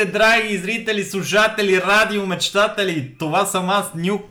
[0.00, 3.14] Здравейте, драги зрители, слушатели, радиомечтатели!
[3.18, 4.22] Това съм аз, Нюк.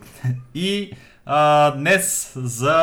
[0.54, 0.92] И
[1.26, 2.74] а, днес за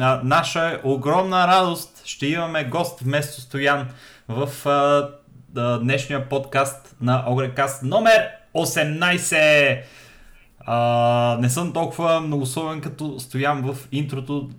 [0.00, 3.88] а, наша огромна радост ще имаме гост вместо Стоян
[4.28, 5.10] в а,
[5.56, 9.80] а, днешния подкаст на Огрекаст номер 18.
[10.60, 14.50] А, не съм толкова многословен като Стоян в интрото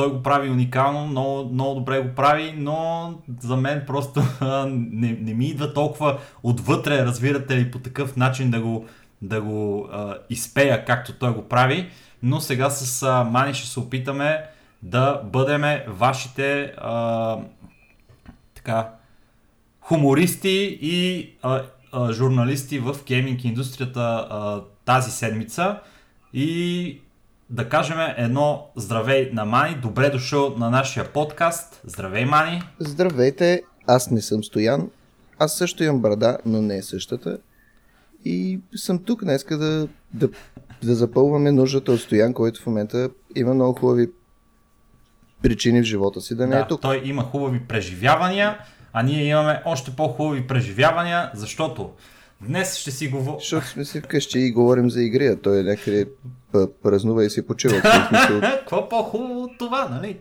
[0.00, 4.22] той го прави уникално, много, много добре го прави, но за мен просто
[4.66, 8.86] не, не ми идва толкова отвътре, разбирате ли, по такъв начин да го,
[9.22, 11.90] да го а, изпея, както той го прави.
[12.22, 14.44] Но сега с а, Мани ще се опитаме
[14.82, 17.36] да бъдеме вашите а,
[18.54, 18.88] така,
[19.80, 25.78] хумористи и а, а, журналисти в гейминг индустрията а, тази седмица.
[26.32, 27.00] И
[27.50, 29.74] да кажем едно здравей на Мани.
[29.74, 31.80] Добре дошъл на нашия подкаст.
[31.84, 32.62] Здравей, Мани.
[32.78, 34.90] Здравейте, аз не съм Стоян.
[35.38, 37.38] Аз също имам брада, но не е същата.
[38.24, 40.28] И съм тук днес да, да,
[40.82, 44.10] да запълваме нуждата от Стоян, който в момента има много хубави
[45.42, 46.80] причини в живота си да не да, е тук.
[46.80, 48.58] Той има хубави преживявания,
[48.92, 51.90] а ние имаме още по-хубави преживявания, защото
[52.46, 53.38] Днес ще си говорим.
[53.40, 56.06] Защото сме си вкъщи и говорим за игри, а той е някъде
[56.82, 57.80] празнува и си почива.
[58.40, 60.18] Какво по-хубаво от това, нали?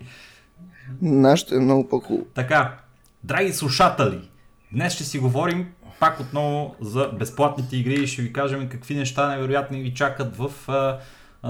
[1.01, 2.27] Нашето е много по-хубаво.
[2.35, 2.77] Така,
[3.23, 4.29] драги слушатели,
[4.71, 5.67] днес ще си говорим
[5.99, 10.51] пак отново за безплатните игри и ще ви кажем какви неща невероятни ви чакат в
[10.67, 10.99] а,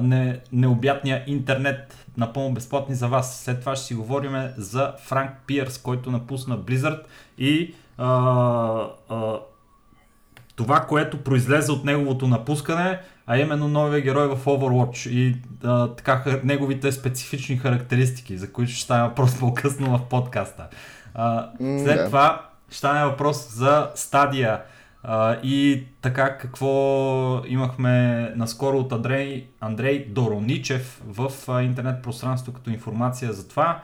[0.02, 3.40] не, необятния интернет, напълно безплатни за вас.
[3.44, 7.02] След това ще си говорим за Франк Пиърс, който напусна Blizzard
[7.38, 8.08] и а,
[9.10, 9.40] а,
[10.60, 16.24] това, което произлезе от неговото напускане, а именно новия герой в Overwatch и а, така,
[16.44, 20.68] неговите специфични характеристики, за които ще стане въпрос по-късно в подкаста.
[21.14, 22.06] А, след да.
[22.06, 24.62] това ще стане въпрос за стадия
[25.04, 32.70] а, и така какво имахме наскоро от Андрей, Андрей Дороничев в а, интернет пространство като
[32.70, 33.82] информация за това.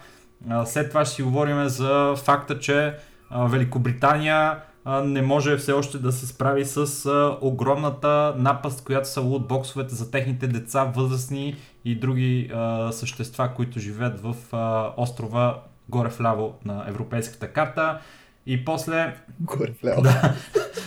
[0.49, 2.93] А, след това ще си говорим за факта, че
[3.29, 7.09] а, Великобритания не може все още да се справи с
[7.41, 14.21] огромната напаст, която са лутбоксовете за техните деца, възрастни и други а, същества, които живеят
[14.21, 17.99] в а, острова горе вляво на европейската карта.
[18.45, 19.15] И после...
[19.39, 20.01] Горе вляво.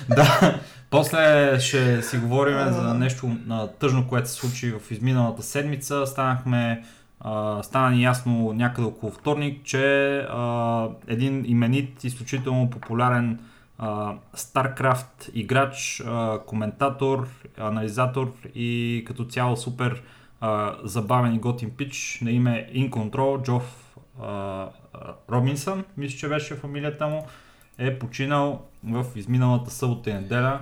[0.09, 0.61] Да, да.
[0.91, 3.37] После ще си говорим за нещо
[3.79, 6.07] тъжно, което се случи в изминалата седмица.
[6.07, 6.85] Станахме
[7.25, 9.77] Uh, стана ни ясно някъде около вторник, че
[10.31, 13.39] uh, един именит, изключително популярен
[14.37, 16.03] StarCraft играч,
[16.47, 17.29] коментатор,
[17.59, 20.03] анализатор и като цяло супер
[20.85, 23.97] забавен и готин пич на име In Control, Джоф
[25.31, 27.27] Робинсън, мисля, че беше фамилията му,
[27.79, 30.61] е починал в изминалата събота и неделя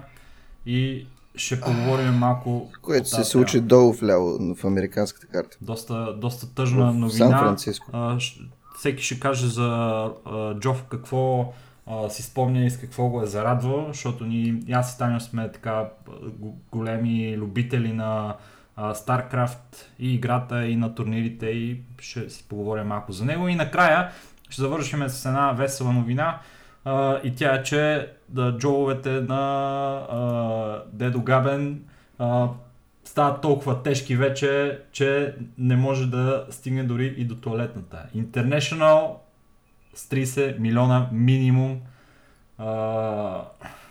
[0.66, 2.70] и ще поговорим малко.
[2.82, 5.56] Което се случи долу вляво в американската карта.
[5.60, 7.10] Доста, доста тъжна новина.
[7.10, 7.90] Сан Франциско.
[8.78, 10.10] всеки ще каже за
[10.60, 11.52] Джоф какво
[12.08, 15.88] си спомня и с какво го е зарадвал, защото ни, аз и Таня сме така
[16.72, 18.36] големи любители на
[18.78, 23.48] StarCraft и играта и на турнирите и ще си поговорим малко за него.
[23.48, 24.10] И накрая
[24.48, 26.40] ще завършим с една весела новина
[26.84, 29.36] а, и тя е, че да, джоловете на
[30.10, 31.82] а, Дедо Габен
[32.18, 32.48] а,
[33.04, 38.06] стават толкова тежки вече, че не може да стигне дори и до туалетната.
[38.16, 39.14] International
[39.96, 41.80] с 30 милиона минимум
[42.58, 43.42] а,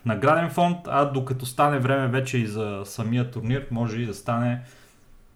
[0.05, 4.61] награден фонд, а докато стане време вече и за самия турнир, може и да стане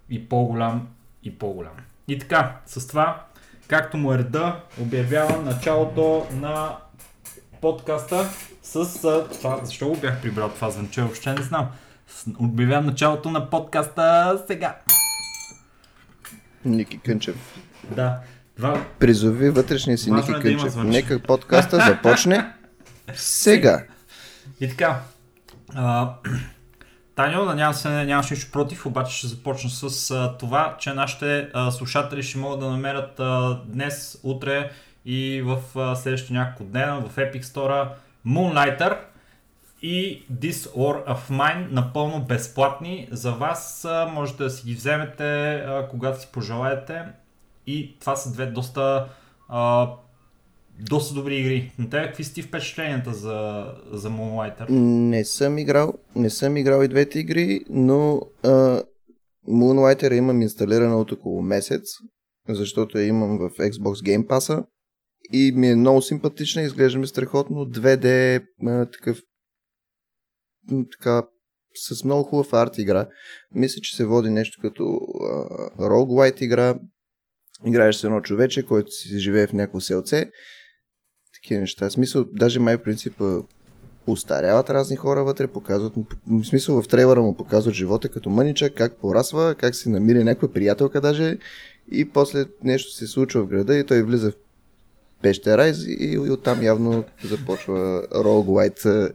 [0.09, 0.88] и по-голям
[1.23, 1.73] и по-голям.
[2.07, 3.23] И така, с това,
[3.67, 6.77] както му е реда, обявявам началото на
[7.61, 8.25] подкаста
[8.63, 9.01] с
[9.39, 9.59] това.
[9.63, 11.01] Защо го бях прибрал това звънче?
[11.01, 11.67] Въобще не знам.
[12.39, 14.75] Обявявам началото на подкаста сега.
[16.65, 17.55] Ники Кънчев.
[17.95, 18.19] Да.
[18.59, 18.85] Два...
[19.00, 20.75] Призови вътрешния си Ники е Кънчев.
[20.75, 22.45] Да Нека подкаста започне
[23.13, 23.83] сега.
[24.59, 25.01] И така.
[25.75, 26.13] А,
[27.15, 31.71] Таню, надявам се нямаш нищо против, обаче ще започна с а, това, че нашите а,
[31.71, 34.71] слушатели ще могат да намерят а, днес, утре
[35.06, 37.88] и в а, следващите няколко дена в Epic Store
[38.27, 38.97] Moonlighter
[39.81, 43.85] и This War of Mine напълно безплатни за вас.
[43.85, 47.03] А, можете да си ги вземете а, когато си пожелаете
[47.69, 49.10] и това са две доста
[49.48, 49.89] а,
[50.80, 51.71] доста добри игри.
[51.80, 54.69] На тебе какви сте впечатленията за, за Moonlighter?
[54.69, 58.83] Не съм играл, не съм играл и двете игри, но а,
[59.50, 61.83] Moonlighter имам инсталирана от около месец,
[62.50, 64.66] защото я имам в Xbox Game Pass
[65.33, 69.21] и ми е много симпатична, изглежда ми страхотно, 2D а, такъв
[70.92, 71.27] така
[71.75, 73.07] с много хубав арт игра.
[73.51, 76.80] Мисля, че се води нещо като uh, roguelite игра.
[77.65, 80.31] Играеш с едно човече, който си живее в някакво селце.
[81.33, 81.89] Такива неща.
[81.89, 83.41] Смисъл, даже май принципа
[84.07, 85.94] устаряват разни хора вътре, показват
[86.27, 90.53] в смисъл в трейлера му показват живота като мъничък, как порасва, как си намира някаква
[90.53, 91.38] приятелка даже
[91.91, 94.35] и после нещо се случва в града и той влиза в
[95.21, 99.11] пещера и, и, и оттам явно започва roguelite,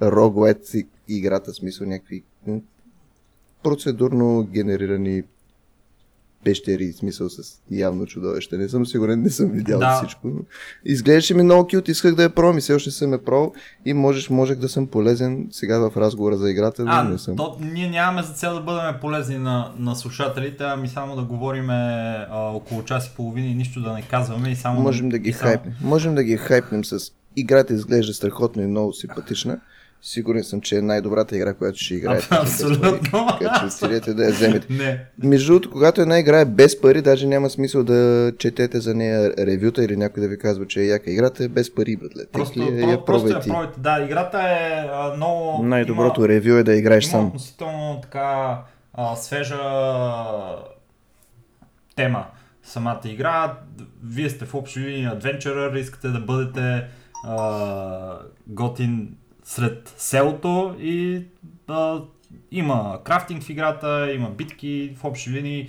[0.00, 2.24] roguelite играта, смисъл някакви
[3.62, 5.22] процедурно генерирани
[6.44, 8.56] пещери, смисъл с явно чудовище.
[8.56, 9.96] Не съм сигурен, не съм видял да.
[9.96, 10.28] всичко.
[10.84, 13.52] Изглеждаше ми много кют, исках да я пробвам и все още съм е пробвал
[13.84, 17.36] и можеш, можех да съм полезен сега в разговора за играта, а, не съм.
[17.36, 21.74] То, ние нямаме за цел да бъдем полезни на, на слушателите, ами само да говориме
[22.30, 24.80] а, около час и половина и нищо да не казваме и само...
[24.80, 25.74] Можем да ги хайпнем.
[25.78, 25.88] Само...
[25.88, 29.60] Можем да ги хайпнем с играта изглежда страхотно и много симпатична.
[30.02, 32.26] Сигурен съм, че е най-добрата игра, която ще играете.
[32.30, 33.26] Абсолютно.
[33.40, 34.66] Така че отидете да я вземете.
[34.72, 35.04] Не.
[35.22, 39.32] Между другото, когато една игра е без пари, даже няма смисъл да четете за нея
[39.38, 41.10] ревюта или някой да ви казва, че е яка.
[41.10, 42.22] Играта е без пари, братле.
[42.32, 43.80] Просто, ли, то, я просто я пробвайте.
[43.80, 45.62] Да, играта е много...
[45.62, 47.26] Най-доброто има, ревю е да играеш има сам.
[47.26, 48.58] относително така
[48.94, 49.58] а, свежа
[51.96, 52.26] тема
[52.62, 53.58] самата игра.
[54.04, 56.84] Вие сте в общи линии адвенчърър, искате да бъдете
[57.24, 59.16] а, готин
[59.48, 61.22] сред селото и
[61.68, 62.00] а,
[62.50, 65.68] има крафтинг в играта, има битки в общи линии.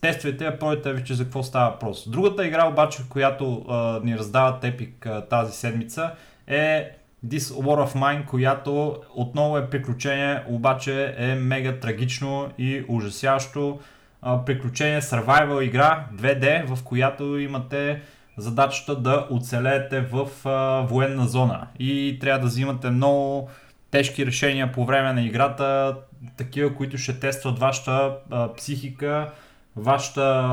[0.00, 2.08] Тествайте, пробайте вече за какво става въпрос.
[2.08, 6.10] Другата игра обаче, която а, ни раздават Epic а, тази седмица
[6.46, 6.90] е
[7.26, 13.80] This War of Mine, която отново е приключение, обаче е мега трагично и ужасящо
[14.22, 18.02] а, приключение, survival игра 2D, в която имате
[18.36, 23.48] задачата да оцелеете в а, военна зона и трябва да взимате много
[23.90, 25.96] тежки решения по време на играта,
[26.36, 29.32] такива, които ще тестват вашата а, психика,
[29.76, 30.48] вашата,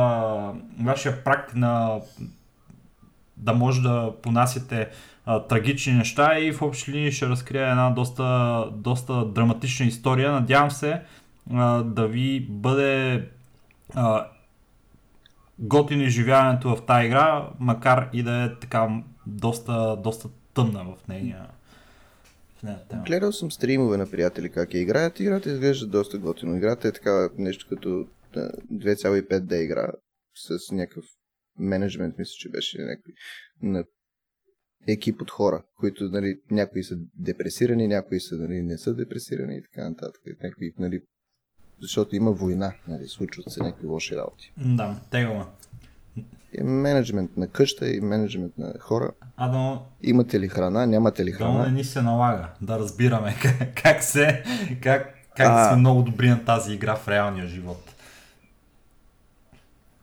[0.84, 2.00] вашия прак на
[3.38, 4.90] да може да понасяте
[5.26, 10.32] а, трагични неща и в общи линии ще разкрия една доста, доста драматична история.
[10.32, 11.02] Надявам се
[11.54, 13.26] а, да ви бъде
[13.96, 14.26] а,
[15.60, 21.48] готино изживяването в тази игра, макар и да е така доста, доста тъмна в нейния
[22.90, 23.04] тема.
[23.06, 25.20] Гледал съм стримове на приятели как я играят.
[25.20, 26.56] Играта изглежда доста готино.
[26.56, 28.08] Играта е така нещо като
[28.74, 29.92] 2,5D игра
[30.36, 31.06] с някакъв
[31.60, 33.14] менеджмент, мисля, че беше някакви
[33.62, 33.84] на
[34.88, 39.62] екип от хора, които нали, някои са депресирани, някои са, нали, не са депресирани и
[39.62, 40.22] така нататък.
[40.44, 41.02] Някакви нали,
[41.82, 44.52] защото има война, нали, случват се някакви лоши работи.
[44.58, 45.46] Да, тегаво.
[46.54, 49.12] И менеджмент на къща и менеджмент на хора.
[49.38, 49.86] А, но...
[50.04, 51.58] Имате ли храна, нямате ли храна?
[51.58, 54.44] Но не ни се налага да разбираме как, как се,
[54.82, 55.70] как, как а...
[55.70, 57.96] сме много добри на тази игра в реалния живот.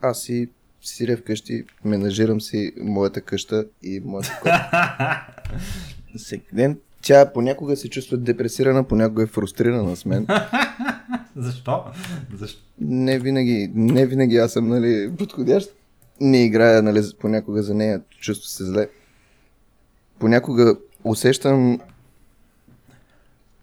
[0.00, 0.48] Аз си
[0.82, 4.40] сиря вкъщи, менажирам си моята къща и моята.
[6.16, 10.26] Всеки ден тя понякога се чувства депресирана, понякога е фрустрирана с мен.
[11.36, 11.84] Защо?
[12.34, 12.60] Защо?
[12.80, 15.74] Не винаги, не винаги аз съм нали, подходящ.
[16.20, 18.88] Не играя нали, понякога за нея, чувства се зле.
[20.18, 21.80] Понякога усещам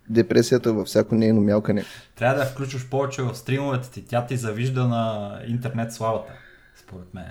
[0.10, 1.84] депресията във всяко нейно мялкане.
[2.16, 4.06] Трябва да включваш повече в стримовете ти.
[4.06, 6.34] Тя ти завижда на интернет славата,
[6.82, 7.26] според мен.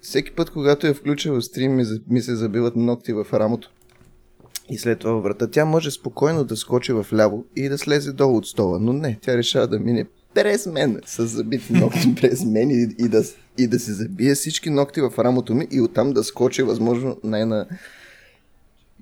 [0.00, 3.70] Всеки път, когато я включа в стрим, ми се забиват ногти в рамото
[4.70, 5.50] и след това врата.
[5.50, 9.18] Тя може спокойно да скочи в ляво и да слезе долу от стола, но не,
[9.22, 13.22] тя решава да мине през мен, с забити ногти през мен и, и, да,
[13.58, 17.66] и да се забие всички ногти в рамото ми и оттам да скочи възможно най-на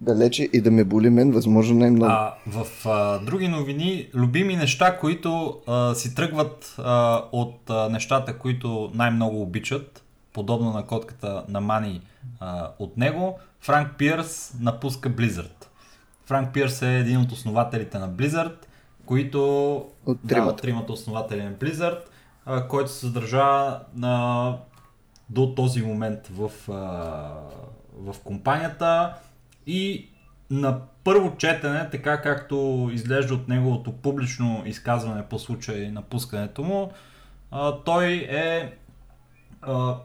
[0.01, 2.13] далече и да ме боли мен възможно най-много.
[2.13, 8.39] А, в а, други новини, любими неща, които а, си тръгват а, от а, нещата,
[8.39, 12.01] които най-много обичат, подобно на котката на Мани
[12.41, 15.58] а, от него, Франк Пирс напуска Blizzard.
[16.29, 18.55] Франк Пирс е един от основателите на Blizzard,
[19.07, 19.75] които...
[20.07, 20.45] От тримата.
[20.45, 22.01] Да, от тримата основатели на Blizzard,
[22.47, 24.57] а, който се съдържа на,
[25.31, 26.73] до този момент в, а,
[27.97, 29.15] в компанията
[29.67, 30.09] и
[30.51, 36.93] на първо четене, така както изглежда от неговото публично изказване по случай на пускането му,
[37.51, 38.73] а, той е
[39.63, 39.97] а,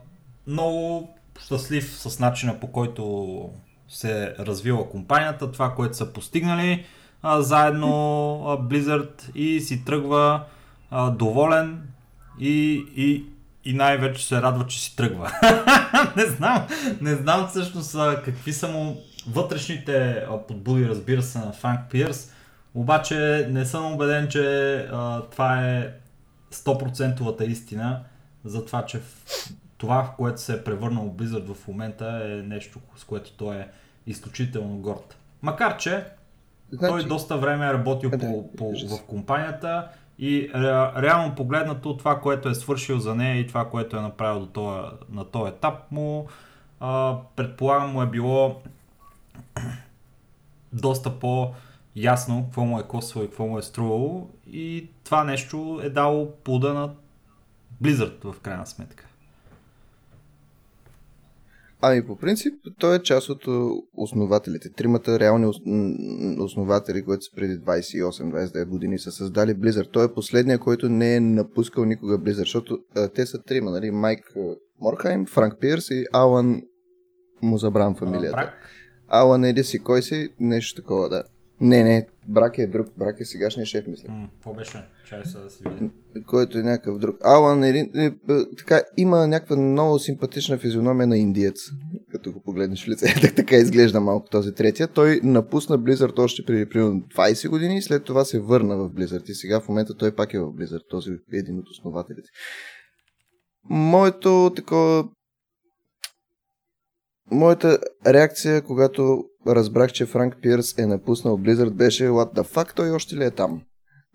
[0.48, 3.50] много щастлив с начина по който
[3.96, 6.86] се развила компанията, това, което са постигнали
[7.22, 7.90] а, заедно
[8.48, 10.44] а, Blizzard и си тръгва
[10.92, 11.82] а, доволен
[12.40, 13.26] и, и,
[13.66, 15.32] и най-вече се радва, че си тръгва.
[16.18, 16.68] не знам,
[17.02, 17.96] не знам всъщност
[18.26, 18.98] какви са му
[19.28, 22.34] вътрешните подбуди, разбира се, на Франк Пирс,
[22.76, 25.94] Обаче не съм убеден, че а, това е
[26.52, 28.04] 100% истина
[28.46, 29.00] за това, че
[29.78, 33.68] това, в което се е превърнал Blizzard в момента е нещо, с което той е
[34.08, 35.18] изключително горд.
[35.42, 36.06] Макар, че
[36.72, 36.92] значи...
[36.92, 39.88] той доста време е работил да, по, по, в компанията
[40.20, 44.40] и ре, реално погледнато това, което е свършил за нея и това, което е направил
[44.40, 46.28] до този, на този етап му,
[46.80, 48.62] а, предполагам му е било
[50.74, 51.54] доста по-
[51.96, 56.32] ясно какво му е коствало и какво му е струвало и това нещо е дало
[56.44, 56.90] плода на
[57.84, 59.08] Blizzard в крайна сметка.
[61.86, 63.48] Ами по принцип, той е част от
[63.94, 64.70] основателите.
[64.70, 65.52] Тримата реални
[66.40, 69.92] основатели, които са преди 28-29 години са създали Blizzard.
[69.92, 73.92] Той е последния, който не е напускал никога Blizzard, защото а, те са трима, нали?
[73.92, 74.34] Майк
[74.82, 76.62] Морхайм, Франк Пирс и Алан
[77.42, 78.54] му забрам фамилията.
[79.08, 81.24] Алан еди си, кой си, нещо такова, да.
[81.62, 84.30] Не, не, брак е друг, брак е сегашния шеф, мисля.
[84.34, 84.84] Какво беше?
[85.06, 85.92] Чай са да си видя.
[86.28, 87.18] Който е някакъв друг.
[87.24, 88.12] Алан е, е, е,
[88.58, 91.60] така, има някаква много симпатична физиономия на индиец,
[92.12, 93.34] като го погледнеш в лице.
[93.36, 94.88] така изглежда малко този третия.
[94.88, 99.30] Той напусна Blizzard още преди примерно 20 години и след това се върна в Blizzard.
[99.30, 102.30] И сега в момента той пак е в Blizzard, този е един от основателите.
[103.70, 105.06] Моето такова
[107.32, 107.78] Моята
[108.08, 113.16] реакция, когато разбрах, че Франк Пирс е напуснал Blizzard, беше What the fuck, той още
[113.16, 113.62] ли е там?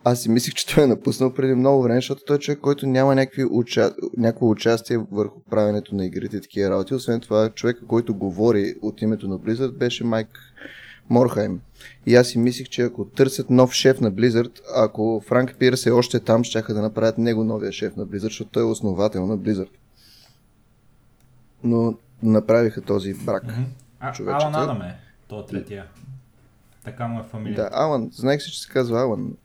[0.05, 2.87] Аз си мислих, че той е напуснал преди много време, защото той е човек, който
[2.87, 3.95] няма някакви уча...
[4.17, 6.95] някакво участие върху правенето на игрите и такива работи.
[6.95, 10.29] Освен това, човека, който говори от името на Blizzard, беше Майк
[11.11, 11.61] Морхайм.
[12.07, 15.91] И аз си мислих, че ако търсят нов шеф на Blizzard, ако Франк Пирс е
[15.91, 19.39] още там, ще да направят него новия шеф на Blizzard, защото той е основател на
[19.39, 19.71] Blizzard.
[21.65, 23.45] Но направиха този брак.
[23.45, 23.67] Mm-hmm.
[24.01, 24.97] А, Алан Адам е,
[25.29, 25.87] то е третия.
[26.85, 27.57] Така му е фамилия.
[27.57, 29.37] Да, Алан, знаех си, че се казва Алан.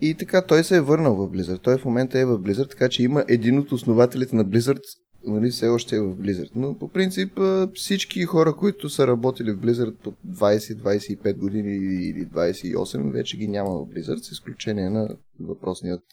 [0.00, 1.62] И така, той се е върнал в Blizzard.
[1.62, 4.82] Той в момента е в Blizzard, така че има един от основателите на Blizzard,
[5.26, 6.50] нали, все още е в Blizzard.
[6.54, 7.40] Но по принцип
[7.74, 13.70] всички хора, които са работили в Blizzard по 20-25 години или 28, вече ги няма
[13.70, 16.04] в Blizzard, с изключение на въпросният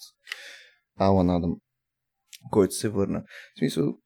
[0.99, 1.55] Алан Адам,
[2.51, 3.23] който се върна.
[3.55, 3.97] В смисъл,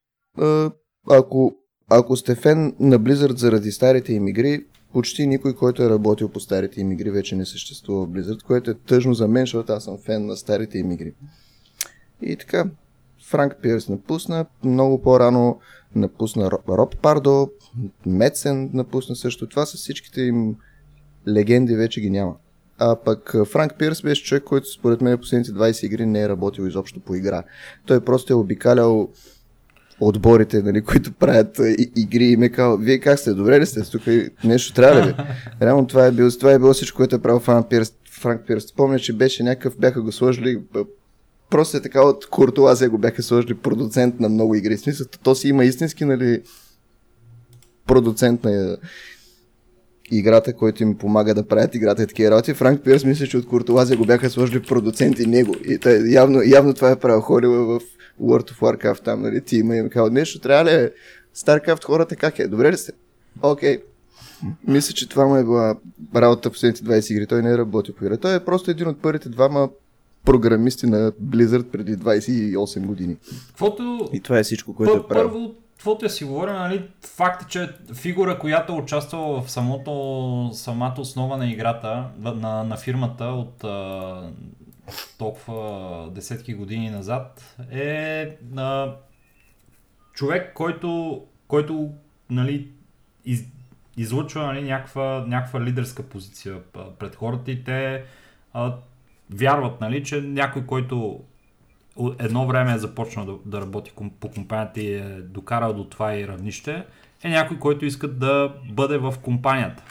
[1.10, 1.55] ако,
[1.89, 6.39] ако сте фен на Blizzard заради старите им игри, почти никой, който е работил по
[6.39, 9.84] старите им игри, вече не съществува в Blizzard, което е тъжно за мен, защото аз
[9.84, 11.13] съм фен на старите им игри.
[12.22, 12.65] И така,
[13.29, 15.60] Франк Пирс напусна, много по-рано
[15.96, 17.50] напусна Роб Пардо,
[18.05, 19.48] Медсен напусна също.
[19.48, 20.55] Това са всичките им
[21.27, 22.36] легенди, вече ги няма.
[22.79, 26.63] А пък Франк Пирс беше човек, който според мен последните 20 игри не е работил
[26.63, 27.43] изобщо по игра.
[27.86, 29.10] Той просто е обикалял
[30.01, 33.81] отборите, нали, които правят и, игри и ме казва, вие как сте, добре ли сте,
[33.81, 34.01] тук
[34.43, 35.15] нещо трябва ли?
[35.62, 37.93] Реално това е, било, това е било всичко, което е правил Франк Пирс.
[38.12, 38.63] Франк Пирс.
[38.63, 40.60] Спомня, че беше някакъв, бяха го сложили
[41.51, 44.77] просто е така от Куртуазия го бяха сложили продуцент на много игри.
[44.77, 46.41] В смисъл, то си има истински, нали,
[47.88, 48.77] продуцент на
[50.12, 52.53] играта, който им помага да правят играта и такива работи.
[52.53, 55.56] Франк Пирс мисля, че от Куртуазия го бяха сложили продуцент и него.
[55.68, 57.82] И тъй, явно, явно това е правил Холива в
[58.22, 60.91] World of Warcraft там, нали, ти има и казал, нещо трябва ли е?
[61.36, 62.48] StarCraft хората как е?
[62.48, 62.91] Добре ли сте?
[63.41, 63.77] Окей.
[63.77, 63.82] Okay.
[64.68, 65.75] Мисля, че това му е била
[66.15, 67.27] работа в последните 20 игри.
[67.27, 68.18] Той не е работил по игра.
[68.18, 69.70] Той е просто един от първите двама
[70.25, 73.18] програмисти на Blizzard преди 28 години.
[73.56, 74.10] Квото...
[74.13, 75.30] И това е всичко, което Пър, е правил.
[75.30, 80.50] Първо, каквото я си говорим, нали, факт е, че фигура, която е участвала в самото,
[80.54, 84.32] самата основа на играта, на, на фирмата от а,
[85.18, 88.96] толкова десетки години назад, е а,
[90.14, 91.90] човек, който, който
[92.30, 92.68] нали,
[93.26, 93.44] из,
[93.98, 96.60] излъчва нали, някаква, някаква лидерска позиция
[97.00, 98.04] пред хората и те
[98.54, 98.76] а,
[99.30, 101.24] вярват, нали, че някой, който
[102.20, 106.28] едно време е започнал да, да работи по компанията и е докарал до това и
[106.28, 106.86] равнище,
[107.24, 109.84] е някой, който иска да бъде в компанията.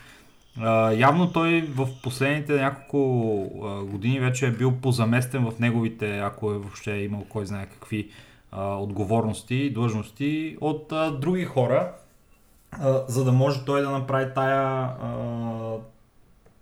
[0.59, 6.50] Uh, явно той в последните няколко uh, години вече е бил позаместен в неговите, ако
[6.52, 8.09] е въобще имал кой знае какви
[8.52, 11.92] uh, отговорности длъжности от други хора,
[13.09, 14.90] за да може той да направи тая,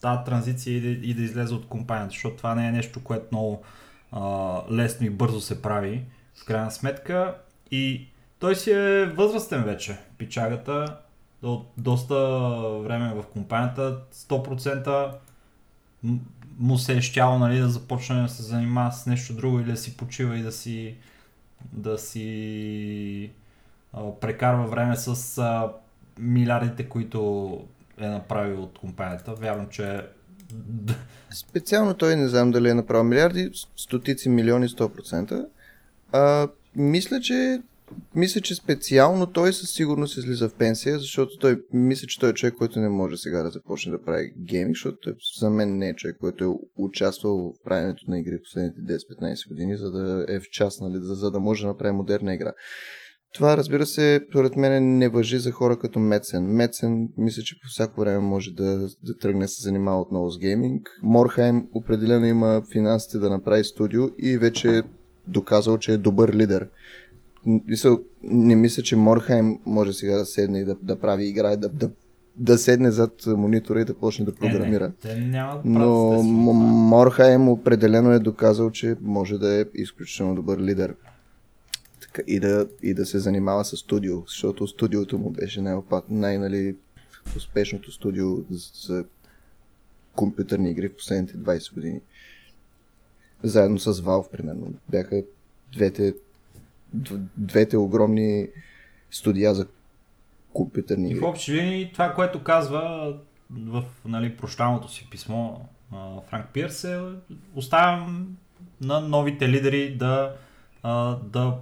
[0.01, 3.27] тая транзиция и да, и да излезе от компанията, защото това не е нещо, което
[3.33, 3.63] много
[4.71, 7.35] лесно и бързо се прави в крайна сметка
[7.71, 8.07] и
[8.39, 10.99] той си е възрастен вече, пичагата,
[11.43, 12.15] от доста
[12.83, 15.13] време в компанията, 100%
[16.59, 19.77] му се е щяло нали, да започне да се занимава с нещо друго или да
[19.77, 20.97] си почива и да си,
[21.73, 23.31] да си
[23.93, 25.73] а, прекарва време с а,
[26.19, 27.61] милиардите, които
[27.99, 29.35] е направил от компанията.
[29.35, 30.07] Вярвам, че
[31.35, 35.47] Специално той не знам дали е направил милиарди, стотици милиони, 100%.
[36.13, 37.63] А, мисля, че
[38.15, 42.35] мисля, че специално той със сигурност излиза в пенсия, защото той мисля, че той е
[42.35, 45.89] човек, който не може сега да започне да прави гейминг, защото той за мен не
[45.89, 50.41] е човек, който е участвал в правенето на игри последните 10-15 години, за да е
[50.41, 52.53] в част, нали, за, за да може да направи модерна игра.
[53.35, 56.45] Това, разбира се, според мен не въжи за хора като Мецен.
[56.45, 60.91] Мецен, мисля, че по всяко време може да, да тръгне се занимава отново с гейминг.
[61.03, 64.83] Морхайм определено има финансите да направи студио и вече е
[65.27, 66.69] доказал, че е добър лидер.
[67.47, 71.69] Мисъл, не мисля, че Морхайм може сега да седне и да, да прави игра да,
[71.69, 71.91] да,
[72.37, 74.85] да седне зад монитора и да почне да програмира.
[74.85, 80.59] Не, те няма да Но Морхайм определено е доказал, че може да е изключително добър
[80.59, 80.95] лидер.
[82.13, 86.77] Така, и, да, и да се занимава с студио, защото студиото му беше най-опат, най-нали,
[87.37, 88.37] успешното студио
[88.75, 89.05] за
[90.17, 92.01] компютърни игри в последните 20 години.
[93.43, 94.75] Заедно с Valve, примерно.
[94.89, 95.23] Бяха
[95.73, 96.15] двете
[97.37, 98.49] двете огромни
[99.11, 99.67] студия за
[100.53, 101.27] компютърни И в игри.
[101.27, 103.15] общи линии това, което казва
[103.51, 105.57] в нали, прощалното си писмо
[106.29, 107.01] Франк Пирс е
[107.55, 108.37] оставям
[108.81, 110.35] на новите лидери да,
[111.25, 111.59] да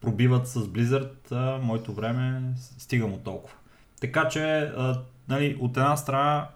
[0.00, 3.56] пробиват с Blizzard, моето време стига му толкова.
[4.00, 4.72] Така че
[5.28, 6.48] нали, от една страна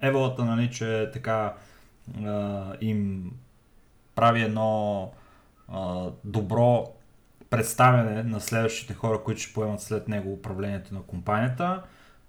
[0.00, 1.54] Еволата, нали, че така
[2.80, 3.30] им
[4.14, 5.10] прави едно
[6.24, 6.86] добро
[7.50, 11.82] представяне на следващите хора, които ще поемат след него управлението на компанията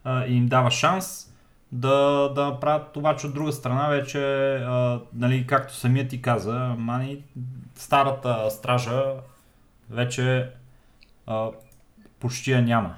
[0.08, 1.32] и им дава шанс
[1.72, 4.20] да, да направят това, че от друга страна вече,
[4.56, 7.24] а, нали, както самият ти каза, мани,
[7.76, 9.14] старата стража
[9.90, 10.50] вече
[11.26, 11.52] а,
[12.20, 12.96] почти я няма.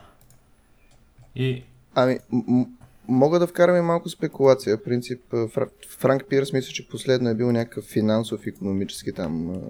[1.36, 1.64] И
[1.96, 2.66] Ами, м-
[3.08, 4.78] мога да вкарам малко спекулация.
[4.78, 9.62] В принцип, а, Фра- Франк Пирс мисля, че последно е бил някакъв финансов, економически там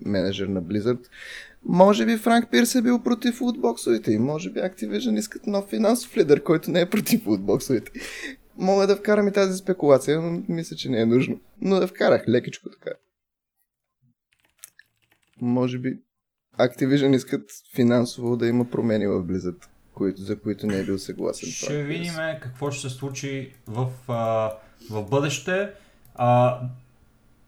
[0.00, 1.06] менеджер на Blizzard.
[1.64, 6.16] Може би Франк Пирс е бил против лутбоксовете и може би Activision искат нов финансов
[6.16, 7.90] лидер, който не е против лутбоксовете.
[8.56, 11.40] Мога да вкарам и тази спекулация, но мисля, че не е нужно.
[11.60, 12.90] Но да вкарах лекичко така.
[15.40, 15.98] Може би
[16.58, 21.48] Activision искат финансово да има промени в Blizzard, които, за които не е бил съгласен.
[21.48, 24.52] Ще видим какво ще се случи в, а,
[24.90, 25.70] в бъдеще.
[26.14, 26.60] А,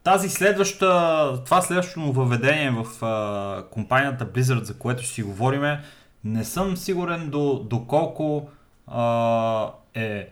[0.03, 5.81] тази следваща, това следващото му въведение в а, компанията Blizzard, за което си говориме,
[6.23, 8.49] не съм сигурен до, доколко
[8.87, 10.29] а, е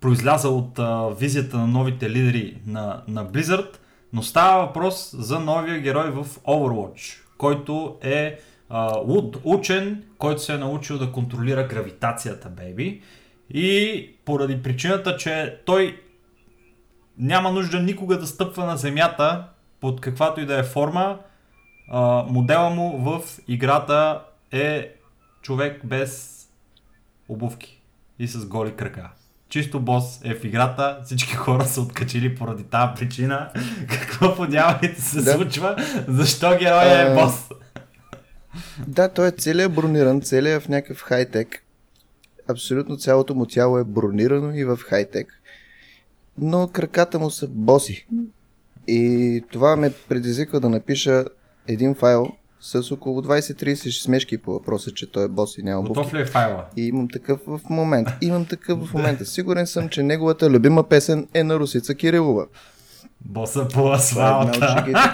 [0.00, 3.76] произляза от а, визията на новите лидери на, на Blizzard,
[4.14, 9.00] но става въпрос за новия герой в Overwatch, който е а,
[9.44, 13.02] учен, който се е научил да контролира гравитацията, бейби.
[13.50, 16.00] И поради причината, че той
[17.18, 19.48] няма нужда никога да стъпва на земята
[19.80, 21.18] под каквато и да е форма,
[21.90, 24.94] а, модела му в играта е
[25.42, 26.40] човек без
[27.28, 27.82] обувки
[28.18, 29.10] и с голи крака.
[29.54, 33.50] Чисто бос е в играта, всички хора са откачили поради тази причина.
[33.90, 35.32] Какво по дяволите се Да.
[35.32, 35.76] случва?
[36.08, 37.48] Защо героя е бос?
[38.86, 41.62] Да, той е целият брониран, целият е в някакъв хай-тек.
[42.48, 45.40] Абсолютно цялото му тяло е бронирано и в хай-тек.
[46.38, 48.06] Но краката му са боси.
[48.88, 51.24] И това ме предизвиква да напиша
[51.68, 52.32] един файл
[52.64, 55.98] с около 20-30 смешки по въпроса, че той е бос и няма обувки.
[55.98, 56.64] Готов ли е файла?
[56.76, 58.18] И имам такъв в момента.
[58.20, 59.24] Имам такъв в момента.
[59.24, 62.46] Сигурен съм, че неговата любима песен е на Русица Кирилова.
[63.20, 64.84] Боса по е асфалта.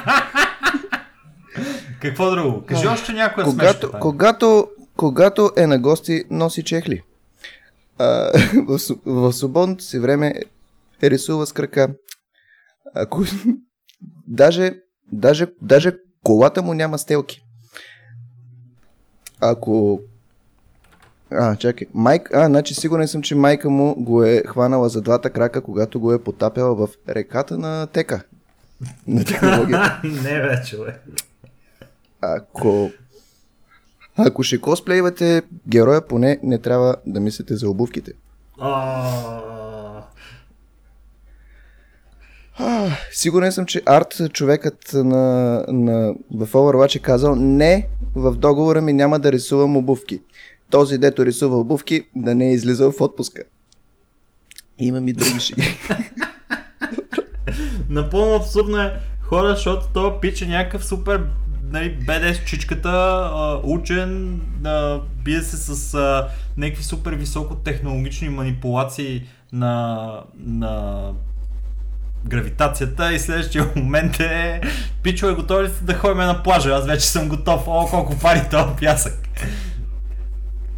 [2.01, 2.63] Какво друго?
[2.67, 4.01] Кажи още някоя когато, смешка.
[4.01, 7.03] Когато, когато е на гости, носи чехли.
[7.99, 8.31] А,
[8.69, 10.35] в, в свободното си време
[11.03, 11.89] рисува с крака.
[12.95, 13.25] Ако...
[14.27, 14.73] даже,
[15.13, 15.93] даже, даже
[16.25, 17.43] колата му няма стелки.
[19.41, 20.01] Ако...
[21.31, 21.87] А, чакай.
[21.95, 22.35] Майк...
[22.35, 26.13] А, значи сигурен съм, че майка му го е хванала за двата крака, когато го
[26.13, 28.23] е потапяла в реката на тека.
[29.07, 30.01] На технологията.
[30.05, 31.05] не бе, човек.
[32.21, 32.91] Ако...
[34.17, 38.13] Ако ще косплейвате героя, поне не трябва да мислите за обувките.
[38.59, 39.60] А,
[43.13, 48.93] Сигурен съм, че Арт, човекът на, на, в Overwatch е казал не, в договора ми
[48.93, 50.21] няма да рисувам обувки.
[50.71, 53.43] Този, дето рисува обувки, да не е излизал в отпуска.
[54.79, 55.63] Имам и други шиги.
[57.89, 58.93] Напълно абсурдно е
[59.23, 61.27] хора, защото този пич е някакъв супер
[61.71, 63.31] нали, БДС чичката,
[63.65, 71.13] учен, а, бие се с а, някакви супер високо технологични манипулации на, на
[72.25, 74.61] гравитацията и следващия момент е
[75.03, 76.71] пичове, готови ли сте да ходим на плажа?
[76.71, 77.63] Аз вече съм готов.
[77.67, 79.29] О, колко пари този пясък.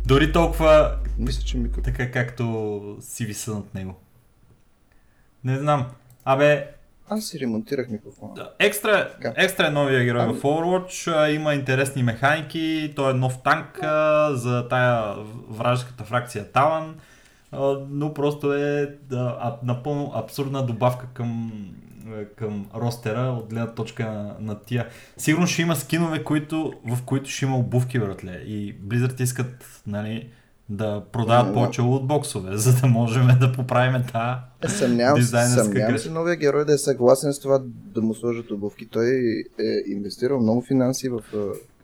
[0.07, 1.73] Дори толкова Мисля, че ми...
[1.73, 3.95] така както си виса над него.
[5.45, 5.87] Не знам.
[6.25, 6.67] Абе,
[7.09, 8.35] Аз си ремонтирах микрофона.
[8.35, 13.15] да, екстра, екстра е новия герой Ами- в Overwatch, а, има интересни механики, той е
[13.15, 15.15] нов танк а, за тая
[15.49, 16.95] вражеската фракция Талан, а,
[17.91, 21.53] но просто е а, напълно абсурдна добавка към,
[22.09, 24.87] а, към ростера от гледна точка на, на тия.
[25.17, 30.29] Сигурно ще има скинове, които, в които ще има обувки, братле, и Blizzard искат нали,
[30.69, 35.99] да продават Ама- повече лутбоксове, за да можем да поправим тази Е, съмнявам, Дизайнерска съмнявам
[35.99, 38.87] се новия герой да е съгласен с това да му сложат обувки.
[38.87, 39.07] Той
[39.59, 41.21] е инвестирал много финанси в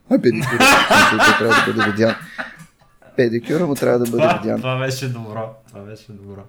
[0.09, 0.59] педикюра.
[0.59, 2.15] В смисъл, той трябва да бъде видян.
[3.19, 4.57] Педикюра му трябва да бъде Това, видян.
[4.57, 5.51] това беше добро.
[5.69, 6.41] Това беше добро.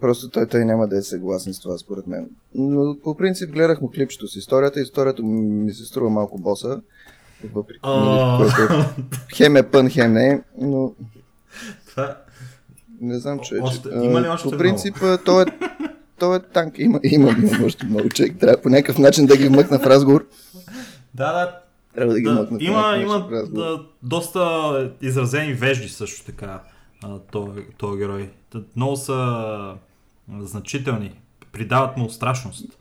[0.00, 2.26] Просто той, той няма да е съгласен с това, според мен.
[2.54, 4.80] Но по принцип гледах му клипчето с историята.
[4.80, 6.80] Историята ми се струва малко боса.
[7.54, 8.84] Въпреки, нали, което
[9.34, 10.92] хем е пън, хем не е, но
[11.88, 12.16] Това...
[13.00, 13.54] не знам, че...
[13.62, 15.46] Още- има ли още По принцип, той е,
[16.18, 16.78] той е танк.
[16.78, 18.32] Има, има, има още много човек.
[18.40, 20.26] Трябва по някакъв начин да ги вмъкна в разговор.
[21.14, 21.63] Да, да.
[21.94, 26.62] Трябва да ги да вмъкна в има има да, доста изразени вежди също така.
[27.78, 28.30] Този герой.
[28.76, 29.74] Много са
[30.40, 31.20] значителни.
[31.52, 32.78] Придават му страшност.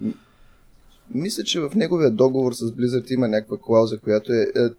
[1.14, 4.70] Мисля, че в неговия договор с Blizzard има някаква клауза, която е, е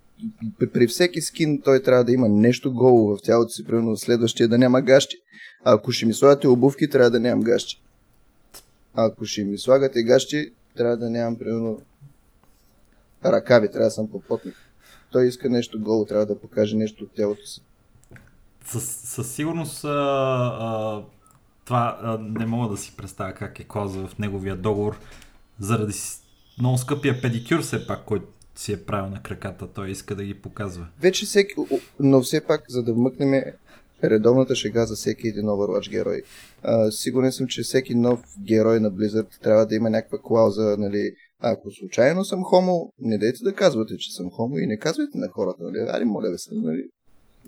[0.72, 4.58] при- всеки скин той трябва да има нещо голо в тялото си, примерно следващия да
[4.58, 5.16] няма гащи.
[5.64, 7.82] А ако ще ми слагате обувки, трябва да нямам гащи.
[8.94, 11.80] А ако ще ми слагате гащи, трябва да нямам, примерно,
[13.32, 14.54] ръкави, трябва да съм попотник.
[15.12, 17.60] Той иска нещо голо, трябва да покаже нещо от тялото си.
[18.66, 21.02] Със, със сигурност а, а,
[21.64, 24.98] това а, не мога да си представя как е клауза в неговия договор,
[25.60, 25.92] заради
[26.58, 29.66] много скъпия педикюр все пак, който си е правил на краката.
[29.66, 30.86] Той иска да ги показва.
[31.00, 31.54] Вече всеки,
[32.00, 33.42] но все пак, за да вмъкнем
[34.04, 36.22] редовната шега за всеки един Overwatch герой.
[36.62, 41.14] А, сигурен съм, че всеки нов герой на Blizzard трябва да има някаква клауза, нали,
[41.42, 45.28] ако случайно съм хомо, не дайте да казвате, че съм хомо и не казвайте на
[45.28, 46.82] хората, нали, али моля ви се, нали,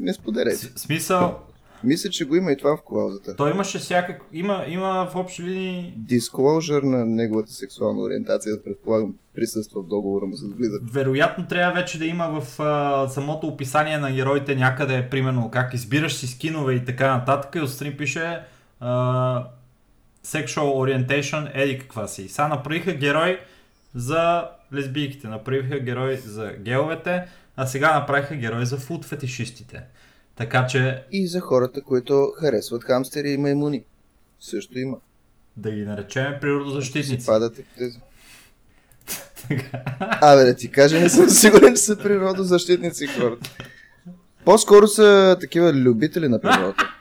[0.00, 0.56] не споделяйте.
[0.56, 1.38] С- смисъл,
[1.84, 3.36] Мисля, че го има и това в клаузата.
[3.36, 4.22] той имаше всякак...
[4.32, 10.36] Има, има в общи линии Disclosure на неговата сексуална ориентация, предполагам, присъства в договора му
[10.36, 10.92] с Blizzard.
[10.92, 16.14] Вероятно трябва вече да има в а, самото описание на героите някъде, примерно как избираш
[16.14, 18.40] си скинове и така нататък и отстрани пише
[18.80, 19.48] а,
[20.24, 22.28] Sexual Orientation, еди каква си.
[22.28, 23.38] Сега направиха герой
[23.96, 27.24] за лесбийките, направиха герой за геовете,
[27.56, 29.82] а сега направиха герой за фуд фетишистите.
[30.34, 33.84] Така че И за хората, които харесват хамстери и маймуни.
[34.40, 34.96] Също има.
[35.56, 37.26] да ги наречем природозащитници.
[37.26, 37.98] Падате тези.
[40.00, 43.50] Абе, да ти кажа, не съм сигурен, че са природозащитници хората.
[44.44, 46.94] По-скоро са такива любители на природата.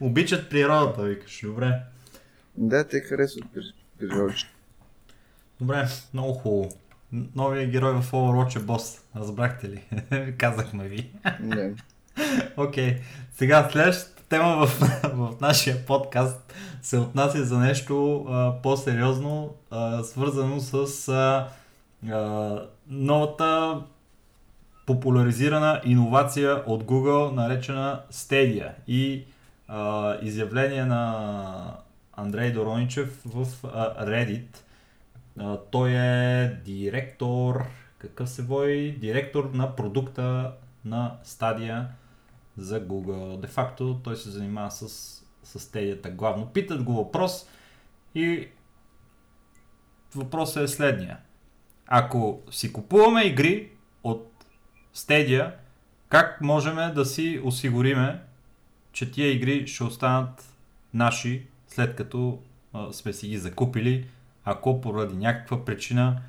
[0.00, 1.40] Обичат природата, викаш.
[1.44, 1.80] Добре.
[2.56, 4.34] Да, те харесват при- природата.
[5.60, 6.70] Добре, много хубаво.
[7.12, 9.00] Новия герой в Overwatch е бос.
[9.16, 9.82] Разбрахте ли?
[10.38, 11.10] Казахме ви.
[11.40, 11.74] Не.
[12.56, 12.96] Окей.
[12.96, 13.00] Okay.
[13.32, 14.80] Сега следващата тема в,
[15.14, 21.48] в нашия подкаст се отнася за нещо а, по-сериозно, а, свързано с а,
[22.12, 23.80] а, новата
[24.86, 28.70] популяризирана иновация от Google, наречена Stadia.
[28.88, 29.24] И
[29.68, 31.76] а, изявление на
[32.12, 34.67] Андрей Дороничев в а, Reddit.
[35.70, 37.66] Той е директор,
[37.98, 38.92] какъв се води?
[39.00, 40.52] Директор на продукта
[40.84, 41.84] на Stadia
[42.56, 43.40] за Google.
[43.40, 44.88] Де факто той се занимава с,
[45.44, 46.46] с Stadia главно.
[46.46, 47.48] Питат го въпрос
[48.14, 48.48] и
[50.14, 51.18] въпросът е следния.
[51.86, 53.70] Ако си купуваме игри
[54.02, 54.32] от
[54.94, 55.52] Stadia,
[56.08, 58.20] как можем да си осигуриме,
[58.92, 60.44] че тия игри ще останат
[60.94, 62.38] наши, след като
[62.72, 64.06] а, сме си ги закупили,
[64.50, 66.20] ако поради някаква причина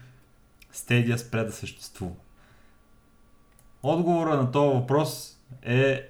[0.74, 2.16] Stadia спре да съществува.
[3.84, 6.10] Отговора на този въпрос е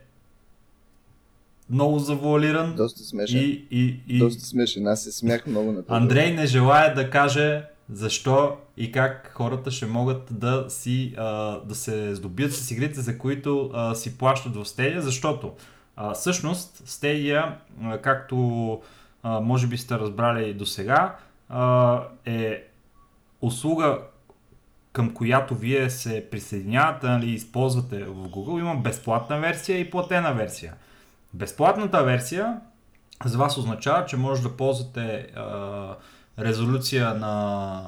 [1.70, 3.40] много завуалиран Доста смешен.
[3.40, 4.88] и, и, и Доста смешен.
[4.88, 5.98] Аз се смях много на това.
[5.98, 11.76] Андрей не желая да каже защо и как хората ще могат да си а, да
[11.76, 15.54] се здобият с игрите, за които а, си плащат в Stadia, защото
[15.96, 18.82] а, всъщност Stadia, а, както
[19.24, 21.16] а, може би сте разбрали до сега,
[22.26, 22.64] е
[23.42, 24.00] услуга,
[24.94, 30.74] към която вие се присъединявате, нали, използвате в Google, има безплатна версия и платена версия.
[31.34, 32.60] Безплатната версия
[33.26, 35.96] за вас означава, че може да ползвате а,
[36.40, 37.84] резолюция на,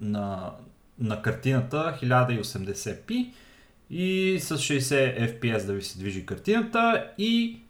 [0.00, 0.50] на,
[0.98, 3.32] на картината 1080p
[3.90, 7.63] и с 60 fps да ви се движи картината и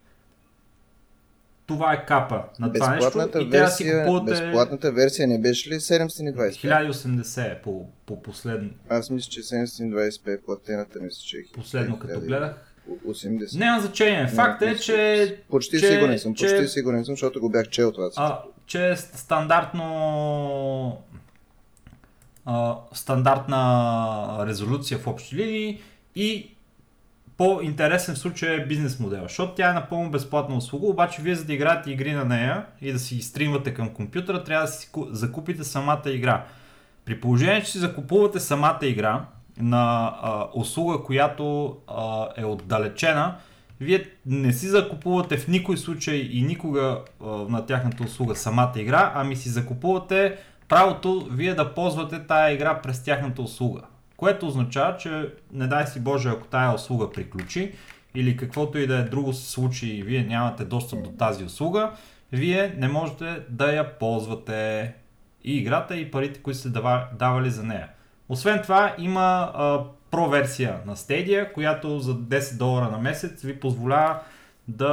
[1.66, 3.40] това е капа на това нещо.
[3.40, 4.30] И да си купувате...
[4.30, 6.34] Безплатната версия не беше ли 720?
[6.34, 8.70] 1080 по, по последно.
[8.88, 12.74] Аз мисля, че 720 е платената, мисля, че е Последно като гледах.
[13.06, 13.58] 80.
[13.58, 14.26] Няма значение.
[14.26, 15.36] Факт е, че...
[15.50, 18.10] Почти че, сигурен съм, че, почти сигурен съм, защото го бях чел това.
[18.16, 21.02] А, че е стандартно
[22.44, 25.80] а, стандартна резолюция в общи линии
[26.14, 26.53] и
[27.36, 31.44] по-интересен в случая е бизнес модел, защото тя е напълно безплатна услуга, обаче вие за
[31.44, 35.64] да играете игри на нея и да си стримвате към компютъра, трябва да си закупите
[35.64, 36.44] самата игра.
[37.04, 39.24] При положение, че си закупувате самата игра
[39.60, 43.34] на а, услуга, която а, е отдалечена,
[43.80, 49.12] вие не си закупувате в никой случай и никога а, на тяхната услуга самата игра,
[49.14, 50.36] ами си закупувате
[50.68, 53.80] правото вие да ползвате тая игра през тяхната услуга.
[54.16, 57.72] Което означава, че не дай си Боже, ако тая услуга приключи
[58.14, 61.92] или каквото и да е друго се случи и вие нямате достъп до тази услуга,
[62.32, 64.94] вие не можете да я ползвате
[65.44, 66.68] и играта и парите, които сте
[67.12, 67.88] давали за нея.
[68.28, 73.60] Освен това има а, про версия на Stadia, която за 10 долара на месец ви
[73.60, 74.18] позволява
[74.68, 74.88] да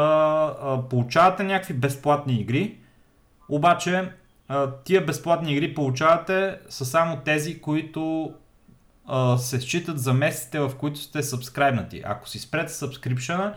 [0.62, 2.78] а, получавате някакви безплатни игри,
[3.50, 4.12] обаче
[4.48, 8.34] а, тия безплатни игри получавате са само тези, които
[9.14, 12.02] а, се считат за месеците, в които сте сабскрайбнати.
[12.06, 13.54] Ако си спрете сабскрипшена,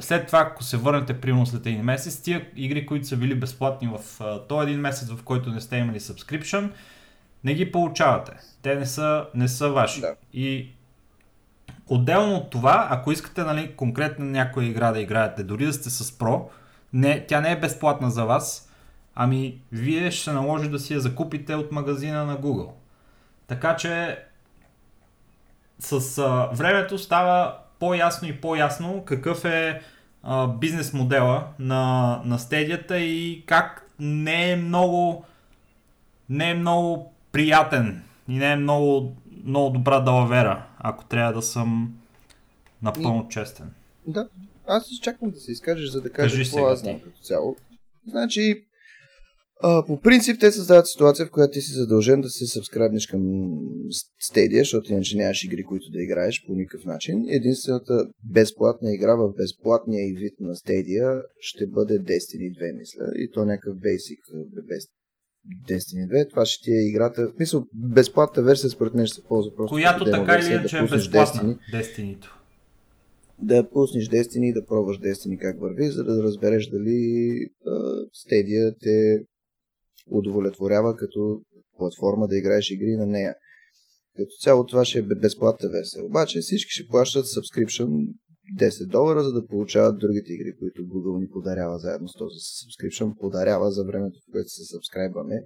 [0.00, 3.88] след това, ако се върнете примерно след един месец, тия игри, които са били безплатни
[3.88, 6.70] в този един месец, в който не сте имали subscription,
[7.44, 8.32] не ги получавате.
[8.62, 10.00] Те не са, не са ваши.
[10.00, 10.14] Да.
[10.32, 10.68] И
[11.86, 16.04] отделно от това, ако искате нали, конкретно някоя игра да играете, дори да сте с
[16.04, 16.42] Pro,
[16.92, 18.70] не, тя не е безплатна за вас,
[19.14, 22.70] ами вие ще се наложи да си я закупите от магазина на Google.
[23.46, 24.24] Така че
[25.84, 29.82] с а, времето става по-ясно и по-ясно какъв е
[30.22, 35.24] а, бизнес модела на, на стедията и как не е много
[36.28, 41.94] не е много приятен и не е много, много добра далавера, ако трябва да съм
[42.82, 43.74] напълно честен.
[44.06, 44.28] Да,
[44.66, 47.56] аз изчаквам да се изкажеш, за да кажеш какво аз знам като цяло.
[48.08, 48.64] Значи,
[49.66, 53.20] а, по принцип те създават ситуация, в която ти си задължен да се сабскрайбнеш към
[54.22, 57.24] Stadia, защото иначе нямаш игри, които да играеш по никакъв начин.
[57.28, 63.04] Единствената безплатна игра в безплатния и вид на Stadia ще бъде Destiny 2, мисля.
[63.16, 64.18] И то някакъв basic
[64.68, 64.84] без
[65.68, 66.30] Destiny 2.
[66.30, 67.28] Това ще ти е играта.
[67.28, 69.74] В смисъл, безплатна версия според мен ще се ползва просто.
[69.74, 71.58] Която така или иначе да е безплатна.
[71.72, 71.82] Destiny.
[71.82, 72.16] Destiny
[73.38, 76.98] да пуснеш Destiny и да пробваш Destiny как върви, за да разбереш дали
[77.66, 79.24] uh, Stadia те
[80.06, 81.42] удовлетворява като
[81.76, 83.34] платформа да играеш игри на нея.
[84.16, 86.04] Като цяло това ще е безплатна версия.
[86.04, 88.08] Обаче всички ще плащат subscription
[88.60, 93.18] 10 долара, за да получават другите игри, които Google ни подарява заедно с този subscription,
[93.20, 95.42] подарява за времето, в което се сабскрайбваме.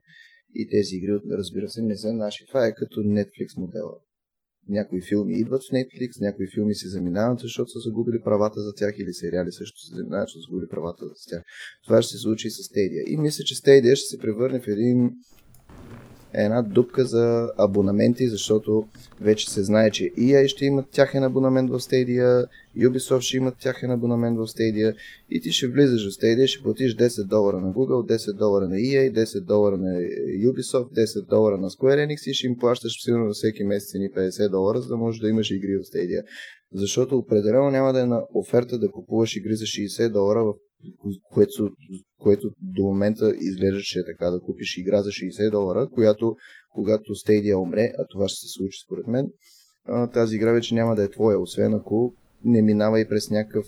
[0.55, 2.47] И тези игри, разбира се, не са наши.
[2.47, 3.94] Това е като Netflix модела.
[4.68, 8.94] Някои филми идват в Netflix, някои филми се заминават, защото са загубили правата за тях
[8.98, 11.42] или сериали също се заминават, защото са загубили правата за тях.
[11.85, 13.02] Това ще се случи с Stadia.
[13.07, 15.11] И мисля, че Stadia ще се превърне в един
[16.34, 18.86] една дупка за абонаменти, защото
[19.20, 22.46] вече се знае, че EA ще имат тяхен абонамент в Stadia,
[22.78, 24.94] Ubisoft ще имат тяхен абонамент в Stadia
[25.30, 28.76] и ти ще влизаш в Stadia, ще платиш 10 долара на Google, 10 долара на
[28.76, 30.00] EA, 10 долара на
[30.50, 34.48] Ubisoft, 10 долара на Square Enix и ще им плащаш сигурно всеки месец ни 50
[34.50, 36.22] долара, за да можеш да имаш игри в Stadia.
[36.74, 40.54] Защото определено няма да е на оферта да купуваш игри за 60 долара, в
[41.32, 41.70] което,
[42.18, 46.36] което до момента изглежда, че е така да купиш игра за 60 долара, която
[46.72, 49.30] когато Stadia умре, а това ще се случи според мен,
[50.12, 52.14] тази игра вече няма да е твоя, освен ако
[52.44, 53.66] не минава и през някакъв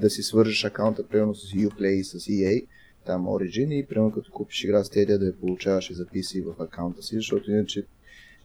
[0.00, 2.66] да си свържеш акаунта, примерно с Uplay и с EA,
[3.06, 6.62] там Origin и примерно като купиш игра Stadia да я получаваш и за PC в
[6.62, 7.82] акаунта си, защото иначе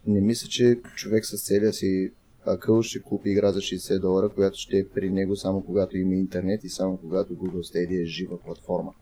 [0.08, 2.12] не мисля, че човек с целия си
[2.46, 6.16] акъл ще купи игра за 60 долара, която ще е при него само когато има
[6.16, 8.94] интернет и само когато Google Stadia е жива платформа.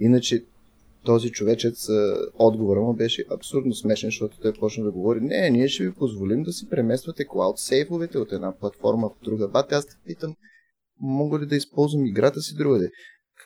[0.00, 0.44] Иначе
[1.04, 1.88] този човечец,
[2.38, 6.42] отговора му беше абсурдно смешен, защото той почна да говори, не, ние ще ви позволим
[6.42, 9.48] да си премествате клауд сейфовете от една платформа в друга.
[9.48, 10.34] Бате, аз те питам,
[11.00, 12.90] мога ли да използвам играта си другаде?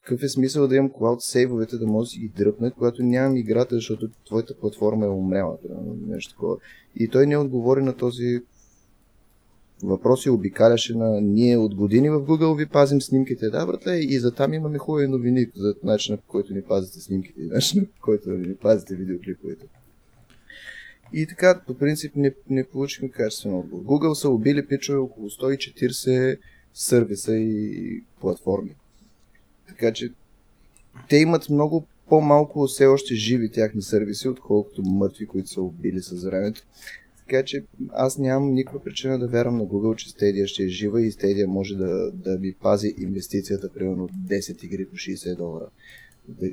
[0.06, 3.36] какъв е смисъл да имам клауд сейвовете, да може да си ги дръпнат, когато нямам
[3.36, 5.58] играта, защото твоята платформа е умряла.
[6.06, 6.56] Нещо такова.
[6.96, 8.40] И той не отговори на този
[9.82, 13.50] въпрос и обикаляше на ние от години в Google ви пазим снимките.
[13.50, 17.40] Да, братле, и за там имаме хубави новини за начина по който ни пазите снимките
[17.40, 19.66] и начина по който ни пазите видеоклиповете.
[21.12, 23.84] И така, по принцип, не, не получихме качествен отговор.
[23.84, 26.38] Google са убили пичове около 140
[26.74, 28.74] сервиса и платформи.
[29.68, 30.12] Така че
[31.08, 36.24] те имат много по-малко все още живи тяхни сервиси, отколкото мъртви, които са убили с
[36.24, 36.62] времето.
[37.28, 41.02] Така че аз нямам никаква причина да вярвам на Google, че Stadia ще е жива
[41.02, 45.66] и Stadia може да, да ми пази инвестицията, примерно 10 игри по 60 долара,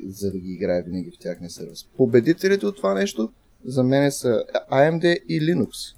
[0.07, 1.86] за да ги играе винаги в тяхния сервис.
[1.97, 3.31] Победителите от това нещо
[3.65, 5.95] за мен са AMD и Linux.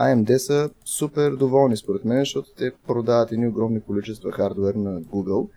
[0.00, 5.48] AMD са супер доволни според мен, защото те продават едни огромни количества хардвер на Google,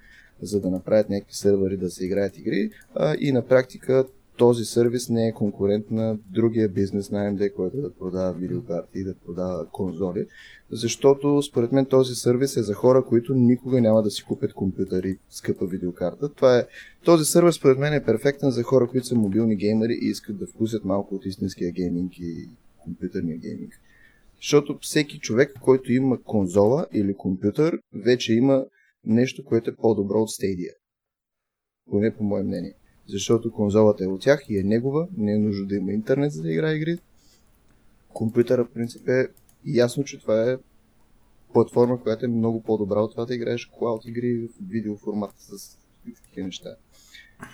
[0.41, 4.05] за да направят някакви сервери да се играят игри а, и на практика
[4.37, 9.03] този сервис не е конкурент на другия бизнес на AMD, който да продава видеокарти и
[9.03, 10.27] да продава конзоли,
[10.71, 15.03] защото според мен този сервис е за хора, които никога няма да си купят компютър
[15.03, 16.29] и скъпа видеокарта.
[16.29, 16.67] Това е,
[17.03, 20.47] този сервис според мен е перфектен за хора, които са мобилни геймери и искат да
[20.47, 23.79] вкусят малко от истинския гейминг и компютърния гейминг.
[24.37, 28.65] Защото всеки човек, който има конзола или компютър, вече има
[29.05, 30.73] нещо, което е по-добро от Stadia.
[31.89, 32.73] Поне по мое мнение.
[33.07, 36.41] Защото конзолата е от тях и е негова, не е нужно да има интернет за
[36.41, 36.97] да играе игри.
[38.13, 39.27] Компютъра, в принцип, е
[39.65, 40.57] ясно, че това е
[41.53, 45.77] платформа, която е много по-добра от това да играеш клауд игри в видеоформат с
[46.25, 46.69] такива неща.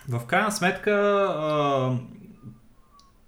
[0.10, 0.92] В крайна сметка,
[1.30, 2.00] а,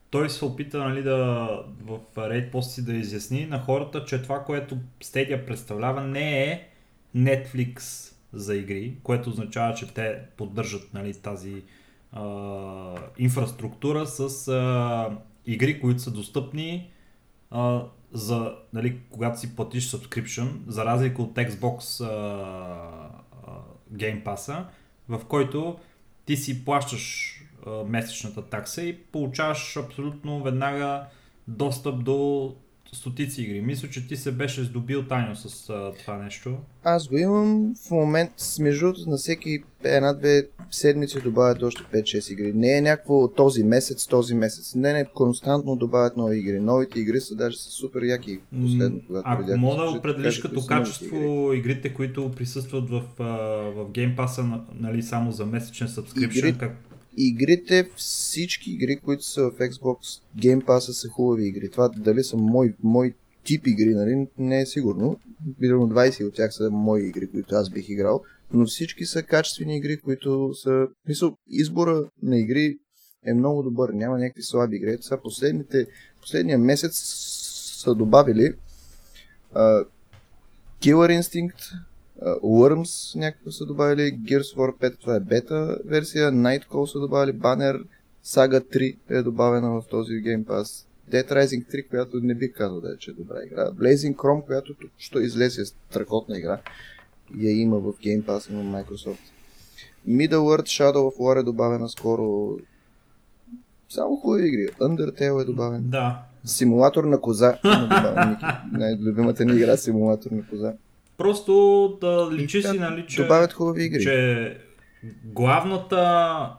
[0.09, 1.47] той се опита нали, да,
[1.81, 6.67] в рейд пост да изясни на хората, че това, което Stadia представлява не е
[7.15, 7.79] Netflix
[8.33, 11.63] за игри, което означава, че те поддържат нали, тази
[13.17, 16.91] инфраструктура с а, игри, които са достъпни
[17.51, 22.09] а, за, нали, когато си платиш subscription, за разлика от Xbox а,
[23.47, 23.51] а,
[23.93, 24.65] Game Pass,
[25.09, 25.79] в който
[26.25, 27.35] ти си плащаш
[27.67, 31.05] а, месечната такса и получаваш абсолютно веднага
[31.47, 32.55] достъп до
[32.93, 33.61] стотици игри.
[33.61, 36.57] Мисля, че ти се беше здобил тайно с а, това нещо.
[36.83, 42.53] Аз го имам в момент, между на всеки една-две седмици добавят още 5-6 игри.
[42.53, 44.75] Не е някакво този месец, този месец.
[44.75, 46.59] Не, не, константно добавят нови игри.
[46.59, 48.39] Новите игри са даже са супер яки.
[48.61, 51.57] Последно, когато Ако мога да определиш като качество игри.
[51.57, 56.88] игрите, които присъстват в, в Game Pass, нали, само за месечен subscription, игри, как
[57.27, 61.69] игрите, всички игри, които са в Xbox Game Pass са хубави игри.
[61.69, 65.19] Това дали са мой, мой тип игри, нали, не е сигурно.
[65.59, 68.21] Примерно 20 от тях са мои игри, които аз бих играл,
[68.53, 70.87] но всички са качествени игри, които са...
[71.07, 72.77] Мисъл, избора на игри
[73.25, 74.97] е много добър, няма някакви слаби игри.
[75.01, 75.87] Сега последните,
[76.21, 76.93] последния месец
[77.81, 78.53] са добавили
[79.55, 79.87] uh,
[80.81, 81.73] Killer Instinct,
[82.25, 87.83] Worms някакво са добавили, Gears War 5, това е бета версия, Nightcall са добавили, Banner,
[88.25, 92.81] Saga 3 е добавена в този Game Pass, Dead Rising 3, която не бих казал
[92.81, 96.59] да е, че е добра игра, Blazing Chrome, която тук що излезе, е страхотна игра,
[97.37, 99.17] я има в Game Pass на Microsoft.
[100.07, 102.57] Middle Earth Shadow of War е добавена скоро.
[103.89, 104.67] Само хубави игри.
[104.67, 105.83] Undertale е добавен.
[105.85, 106.21] Да.
[106.45, 107.57] Симулатор на коза.
[108.71, 110.73] Най-любимата ни игра симулатор на коза.
[111.19, 114.03] Просто да личи си, нали, че, добавят хубави игри.
[114.03, 114.57] че
[115.23, 116.53] главната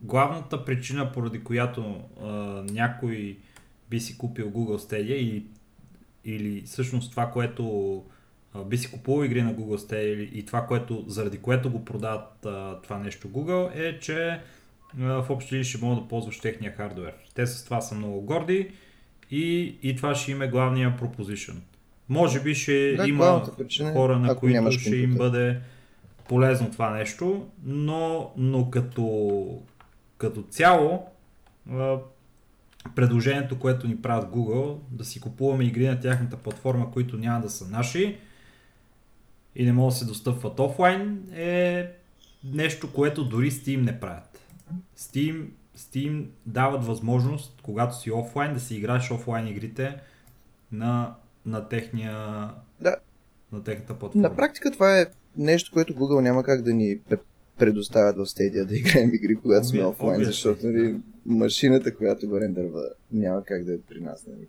[0.00, 2.28] главната причина, поради която а,
[2.70, 3.36] някой
[3.90, 5.44] би си купил Google Stadia или,
[6.24, 7.96] или всъщност това, което
[8.54, 11.84] а, би си купувал игри на Google Stadia или, и това, което, заради което го
[11.84, 14.40] продават а, това нещо Google, е, че
[14.98, 17.14] в общи ли ще могат да ползваш техния хардвер.
[17.34, 18.70] Те с това са много горди
[19.30, 21.56] и, и това ще им е главния proposition.
[22.08, 25.60] Може би ще да, има причина, хора, на които ще им бъде
[26.28, 29.62] полезно това нещо, но, но като,
[30.18, 31.06] като цяло
[32.94, 37.50] предложението, което ни правят Google, да си купуваме игри на тяхната платформа, които няма да
[37.50, 38.18] са наши
[39.56, 41.90] и не могат да се достъпват офлайн, е
[42.44, 44.40] нещо, което дори Steam не правят.
[44.98, 45.46] Steam,
[45.76, 49.96] Steam дават възможност, когато си офлайн, да си играеш офлайн игрите
[50.72, 51.14] на
[51.46, 52.14] на техния
[52.80, 52.96] да.
[53.52, 54.28] на техната платформа.
[54.28, 56.98] На практика това е нещо, което Google няма как да ни
[57.58, 62.82] предоставят в Stadia да играем игри, когато сме офлайн, защото нали, машината, която го рендърва,
[63.12, 64.26] няма как да е при нас.
[64.26, 64.48] Нали.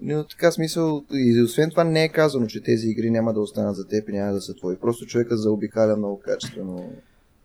[0.00, 3.76] Но така смисъл, и освен това не е казано, че тези игри няма да останат
[3.76, 4.76] за теб и няма да са твои.
[4.76, 6.92] Просто човека заобикаля много качествено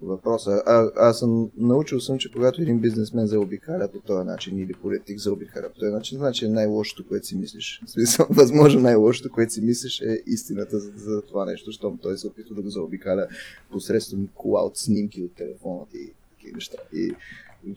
[0.01, 0.63] въпроса.
[0.65, 5.19] А, аз съм научил съм, че когато един бизнесмен заобикаля по този начин или политик
[5.19, 7.81] заобикаля по този начин, значи е най-лошото, което си мислиш.
[7.85, 12.17] В смисъл, възможно най-лошото, което си мислиш е истината за, за това нещо, щом той
[12.17, 13.27] се опитва да го заобикаля
[13.71, 16.77] посредством клауд снимки от телефона и такива неща.
[16.93, 17.15] И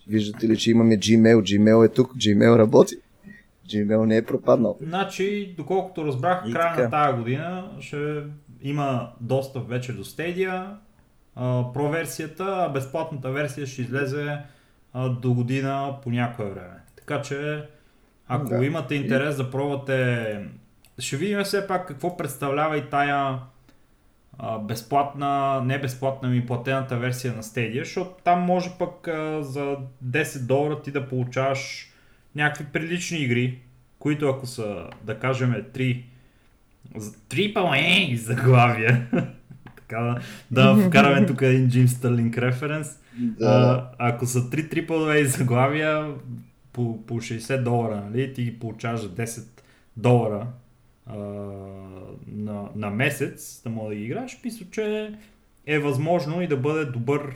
[0.08, 2.96] виждате ли, че имаме Gmail, Gmail е тук, Gmail работи.
[3.68, 4.78] Gmail не е пропаднал.
[4.82, 8.22] Значи, доколкото разбрах, края на тази година ще
[8.62, 10.76] има достъп вече до Stadia,
[11.38, 14.38] Pro версията, безплатната версия ще излезе
[14.94, 16.74] до година по някое време.
[16.96, 17.64] Така че,
[18.28, 18.64] ако да.
[18.64, 20.38] имате интерес да пробвате,
[20.98, 23.38] ще видим все пак какво представлява и тая
[24.60, 29.08] безплатна, не безплатна ми платената версия на Stadia, защото там може пък
[29.40, 31.92] за 10 долара ти да получаваш
[32.34, 33.58] някакви прилични игри,
[33.98, 36.02] които ако са, да кажем, 3
[37.28, 39.06] Triple A заглавия,
[39.92, 40.20] така
[40.50, 42.98] да, вкараме тук един Джим Стърлинг референс.
[43.18, 43.46] Да.
[43.98, 46.14] А, ако са 3 AAA заглавия
[46.72, 49.62] по, по 60 долара, нали, ти ги получаваш за 10
[49.96, 50.46] долара
[51.06, 51.16] а,
[52.26, 55.14] на, на месец да мога да ги играеш, мисля, че
[55.66, 57.34] е възможно и да бъде добър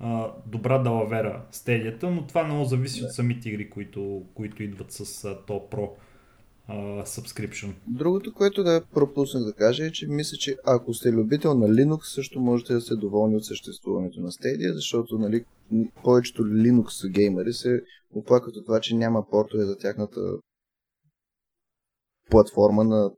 [0.00, 3.06] а, добра далавера стедията, но това много зависи да.
[3.06, 5.88] от самите игри, които, които идват с а, то Pro
[6.70, 7.72] uh, subscription.
[7.86, 12.14] Другото, което да пропуснах да кажа е, че мисля, че ако сте любител на Linux,
[12.14, 15.44] също можете да сте доволни от съществуването на Stadia, защото нали,
[16.04, 17.82] повечето Linux геймери се
[18.14, 20.20] оплакват от това, че няма портове за тяхната
[22.30, 23.10] платформа на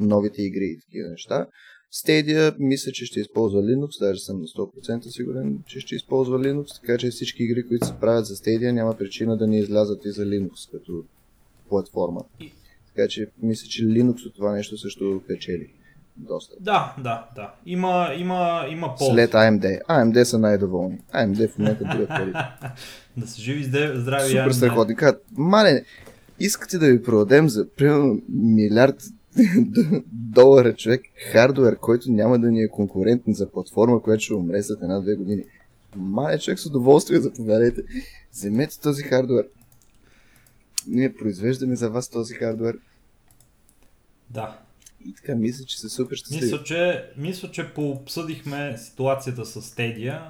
[0.00, 1.46] новите игри и такива неща.
[1.92, 6.80] Stadia мисля, че ще използва Linux, даже съм на 100% сигурен, че ще използва Linux,
[6.80, 10.12] така че всички игри, които се правят за Stadia, няма причина да не излязат и
[10.12, 11.04] за Linux като
[11.68, 12.20] платформа.
[12.96, 15.68] Така че мисля, че Linux от това нещо също печели.
[16.16, 16.54] Доста.
[16.60, 17.54] Да, да, да.
[17.66, 19.12] Има, има, има полза.
[19.12, 19.84] След AMD.
[19.84, 20.98] AMD са най-доволни.
[21.14, 22.32] AMD в момента бъдат пари.
[23.16, 24.96] да се живи здрави Супер страхотни.
[24.96, 25.84] Казват, мале,
[26.38, 29.02] искате да ви продадем за примерно милиард
[30.12, 34.82] долара човек хардвер, който няма да ни е конкурентен за платформа, която ще умре след
[34.82, 35.44] една-две години.
[35.96, 37.82] Мале човек с удоволствие заповядайте.
[38.32, 39.46] Вземете този хардвер
[40.86, 42.78] ние произвеждаме за вас този хардвер.
[44.30, 44.58] Да.
[45.06, 50.20] И така, мисля, че се супер ще мисля, че, мисля, че пообсъдихме ситуацията с Stadia.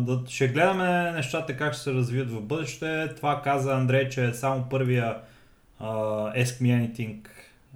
[0.00, 3.14] да, ще гледаме нещата как ще се развият в бъдеще.
[3.16, 5.18] Това каза Андрей, че е само първия
[5.80, 7.28] uh, Ask Me Anything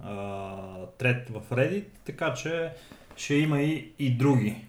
[0.04, 2.72] uh, трет в Reddit, така че
[3.16, 4.64] ще има и, и други,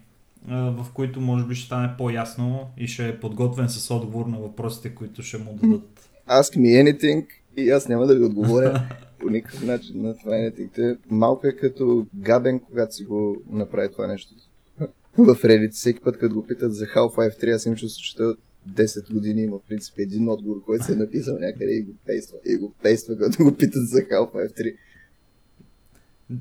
[0.48, 4.38] uh, в които може би ще стане по-ясно и ще е подготвен с отговор на
[4.38, 9.30] въпросите, които ще му дадат ask me anything и аз няма да ви отговоря по
[9.30, 10.98] никакъв начин на това anything.
[11.10, 14.34] Малко е като Габен, когато си го направи това нещо.
[15.18, 18.34] в Reddit всеки път, като го питат за Half-Life 3, аз им чувствам, че той
[18.72, 22.38] 10 години има в принцип един отговор, който се е написал някъде и го пейства.
[22.46, 24.74] И го пейства, като го питат за Half-Life 3.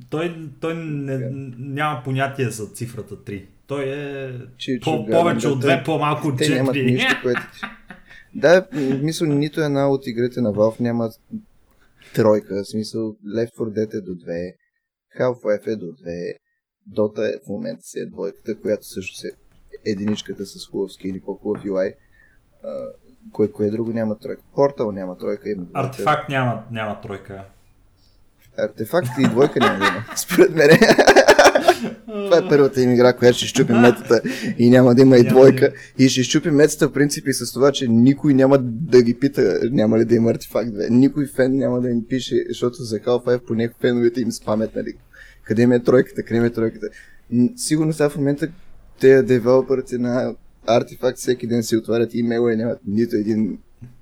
[0.10, 1.30] Той, той не,
[1.60, 3.44] няма понятие за цифрата 3.
[3.68, 4.32] Той е
[4.82, 6.38] по, повече да, от 2, по-малко от 4.
[6.38, 7.42] Те нямат нищо, което...
[8.36, 8.68] Да,
[9.02, 11.10] мисля, нито една от игрите на Valve няма
[12.16, 12.64] тройка.
[12.64, 14.54] В смисъл, Left 4 Dead е до 2,
[15.20, 16.34] Half-Life е до 2,
[16.92, 19.32] Dota е в момента си е двойката, която също се
[19.86, 21.94] единичката с хубав или по-хубав UI.
[23.32, 24.44] кое, кое друго няма тройка?
[24.56, 25.50] Портал няма тройка.
[25.50, 27.46] Има Артефакт няма, няма тройка.
[28.58, 30.06] Артефакт и двойка няма.
[30.16, 30.70] Според мен.
[32.06, 34.22] Това е първата им игра, която ще щупи метата
[34.58, 35.74] и няма да има и двойка.
[36.00, 39.60] И ще щупи метата в принцип и с това, че никой няма да ги пита
[39.72, 40.90] няма ли да има артефакт 2.
[40.90, 44.94] Никой фен няма да им пише, защото за Half-Life по някакви феновете им спамет, нали?
[45.44, 46.88] Къде ми е тройката, къде ми е тройката.
[47.56, 48.48] Сигурно сега в момента
[49.00, 50.36] те девелоперите на
[50.68, 53.58] артефакт всеки ден си отварят имейла и нямат нито един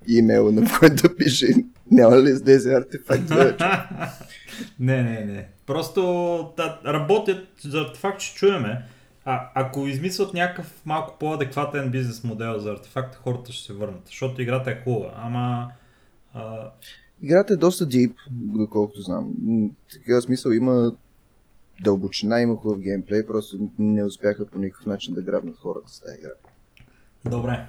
[0.08, 1.48] имейл, на който да пише
[1.92, 4.10] няма ли излезе артефакт 2.
[4.80, 5.48] Не, не, не.
[5.66, 6.02] Просто
[6.58, 8.86] да, работят за артефакт, че чуеме.
[9.26, 14.42] А, ако измислят някакъв малко по-адекватен бизнес модел за артефакт, хората ще се върнат, защото
[14.42, 15.14] играта е хубава.
[15.16, 15.72] Ама...
[16.34, 16.72] А...
[17.24, 19.34] Играта е доста дип, доколкото знам.
[19.92, 20.92] Такива смисъл има
[21.84, 26.18] дълбочина, има хубав геймплей, просто не успяха по никакъв начин да грабнат хората с тази
[26.20, 26.30] игра.
[27.26, 27.68] Добре.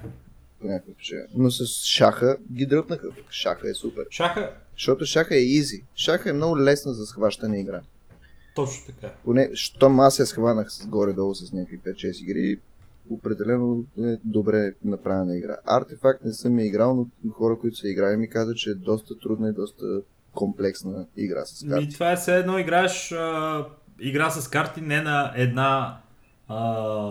[1.35, 3.07] Но с шаха ги дръпнаха.
[3.29, 4.05] Шаха е супер.
[4.11, 4.51] Шаха?
[4.77, 5.83] Защото шаха е изи.
[5.95, 7.81] Шаха е много лесна за схващане игра.
[8.55, 9.13] Точно така.
[9.25, 12.59] Поне, щом аз я схванах с горе-долу с някакви 5-6 игри,
[13.09, 15.57] определено е добре направена игра.
[15.65, 19.19] Артефакт не съм я играл, но хора, които са играли ми казват, че е доста
[19.19, 19.85] трудна и доста
[20.33, 21.85] комплексна игра с карти.
[21.85, 23.65] Ми, това е все едно играеш а,
[23.99, 26.01] игра с карти не на една
[26.47, 26.57] а,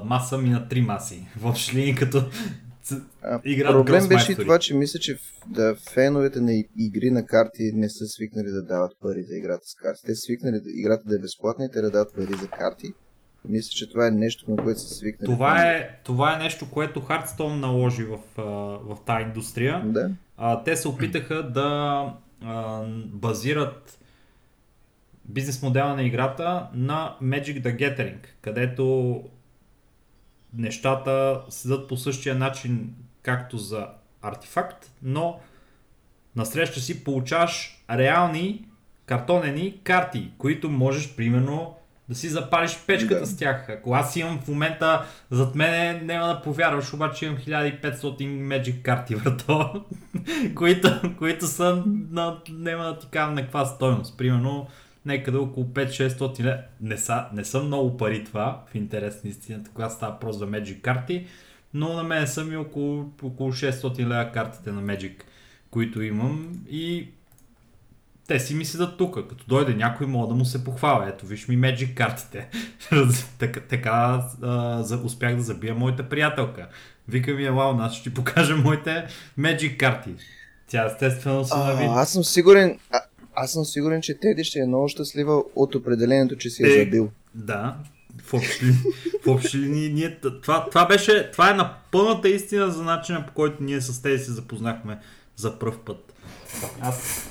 [0.05, 1.27] маса, ми на три маси.
[1.41, 2.23] Въобще ли като
[3.45, 7.89] игра Проблем беше и това, че мисля, че да, феновете на игри на карти не
[7.91, 10.01] са свикнали да дават пари за играта с карти.
[10.07, 12.93] Те са свикнали да играта да е безплатна и те да дават пари за карти.
[13.49, 15.33] Мисля, че това е нещо, на което са свикнали.
[15.33, 18.18] Това е, това е нещо, което Hearthstone наложи в,
[18.85, 19.83] в тази индустрия.
[19.87, 20.11] Да.
[20.37, 22.07] А, те се опитаха да
[22.43, 23.99] а, базират
[25.24, 29.14] бизнес модела на играта на Magic the Gathering, където
[30.57, 33.87] нещата седат по същия начин, както за
[34.23, 35.41] артефакт, но
[36.37, 38.65] насреща си получаваш реални
[39.07, 41.77] картонени карти, които можеш, примерно,
[42.09, 43.27] да си запалиш печката Да.
[43.27, 43.69] с тях.
[43.69, 49.17] Ако аз имам в момента зад мене, няма да повярваш, обаче имам 1500 Magic карти,
[49.25, 49.85] брато,
[50.55, 54.19] които, които са на, няма да ти кажа на каква стойност.
[54.19, 54.67] Примерно,
[55.07, 56.59] някъде около 5-600 лева.
[56.81, 60.51] Не са, не са много пари това, в интерес на истината, когато става просто за
[60.51, 61.27] Magic карти,
[61.75, 65.23] но на мен са ми около, около 600 лева картите на Magic,
[65.71, 67.09] които имам и
[68.29, 69.15] те си ми седат тук.
[69.15, 71.09] Като дойде някой, мога да му се похваля.
[71.09, 72.49] Ето, виж ми Magic картите.
[73.39, 76.69] Така така а, за, успях да забия моята приятелка.
[77.09, 79.07] Вика ми, елао, аз ще ти покажа моите
[79.39, 80.11] Magic карти.
[80.67, 81.85] Тя естествено се нави.
[81.85, 83.01] Аз съм сигурен, а,
[83.43, 86.84] аз съм сигурен, че Теди ще е много щастлива от определението, че си е, Е,
[86.84, 87.11] забил.
[87.34, 87.76] Да,
[88.18, 88.74] в общи, ли-
[89.22, 93.32] в общи линии ние, това, това беше, това е на пълната истина за начина по
[93.32, 94.99] който ние с тези се запознахме
[95.36, 96.12] за пръв път.
[96.80, 97.26] Аз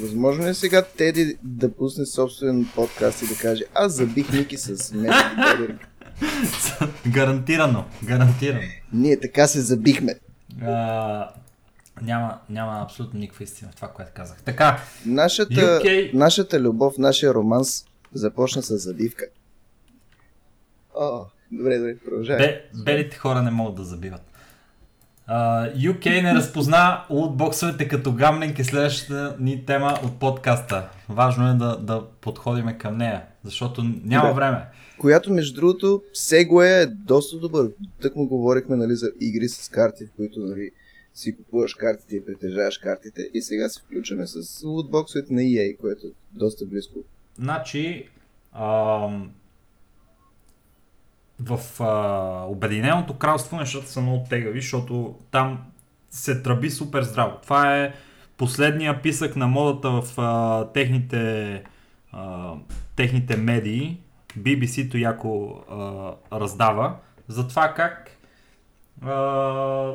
[0.00, 4.76] Възможно е сега Теди да пусне собствен подкаст и да каже аз забих Ники с
[4.76, 5.78] Gathering.
[7.08, 8.60] гарантирано, гарантирано.
[8.92, 10.14] Ние така се забихме.
[10.62, 11.28] А,
[12.02, 14.42] няма, няма абсолютно никаква истина в това, което казах.
[14.42, 17.84] Така, Нашата, UK нашата любов, нашия романс
[18.14, 19.24] започна с забивка.
[20.94, 22.46] О, добре, добре, продължавай.
[22.46, 24.22] бе, белите хора не могат да забиват.
[25.30, 30.88] Uh, UK не разпозна лутбоксовете като гамлинг е следващата ни тема от подкаста.
[31.08, 34.34] Важно е да, да подходиме към нея, защото няма Да.
[34.34, 34.64] време.
[34.98, 37.70] Която, между другото, Segway е доста добър.
[38.02, 40.70] Тък му говорихме нали, за игри с карти, в които нали,
[41.16, 43.30] си купуваш картите и притежаваш картите.
[43.34, 46.98] И сега се включваме с лутбоксовете на EA, което е доста близко.
[47.34, 48.08] Значи,
[48.52, 49.30] ам,
[51.40, 55.64] в а, Обединеното кралство нещата са много тегави, защото там
[56.10, 57.38] се тръби супер здраво.
[57.42, 57.94] Това е
[58.36, 61.62] последния писък на модата в а, техните,
[62.12, 62.54] а,
[62.96, 64.00] техните медии.
[64.38, 66.96] BBC-то яко а, раздава
[67.28, 68.10] за това как
[69.02, 69.92] а,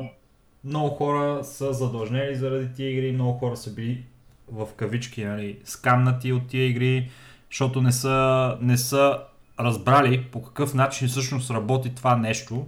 [0.64, 4.04] много хора са задължнели заради тия игри, много хора са били
[4.52, 7.10] в кавички нали, скамнати от тия игри,
[7.50, 9.18] защото не са, не са
[9.60, 12.66] разбрали по какъв начин всъщност работи това нещо.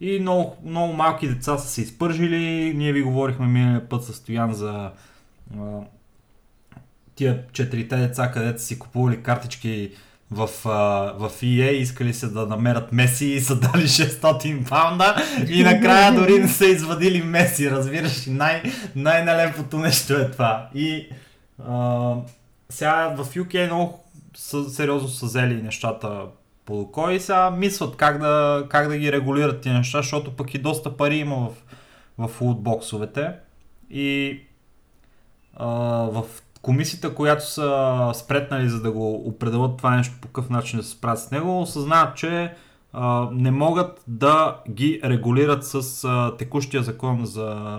[0.00, 2.74] И много, много малки деца са се изпържили.
[2.74, 4.90] Ние ви говорихме миналия път със Стоян за
[5.58, 5.80] а,
[7.14, 9.90] тия четирите деца, където си купували картички
[10.32, 15.16] в, а, в EA, искали се да намерят Меси и са дали 600 паунда
[15.48, 18.62] и накрая дори не са извадили Меси, разбираш, най-
[18.96, 20.68] най-нелепото нещо е това.
[20.74, 21.08] И
[21.68, 22.14] а,
[22.68, 24.04] сега в UK много
[24.36, 26.20] са, сериозно са взели нещата
[26.64, 30.58] по око сега мислят как да, как да ги регулират тия неща, защото пък и
[30.58, 31.36] доста пари има
[32.18, 33.32] в, в лутбоксовете.
[33.90, 34.40] И
[35.54, 35.66] а,
[36.12, 36.24] в
[36.62, 40.90] комисията, която са спретнали за да го определят това нещо по какъв начин да се
[40.90, 42.54] справят с него, осъзнават, че
[42.92, 47.76] а, не могат да ги регулират с а, текущия закон за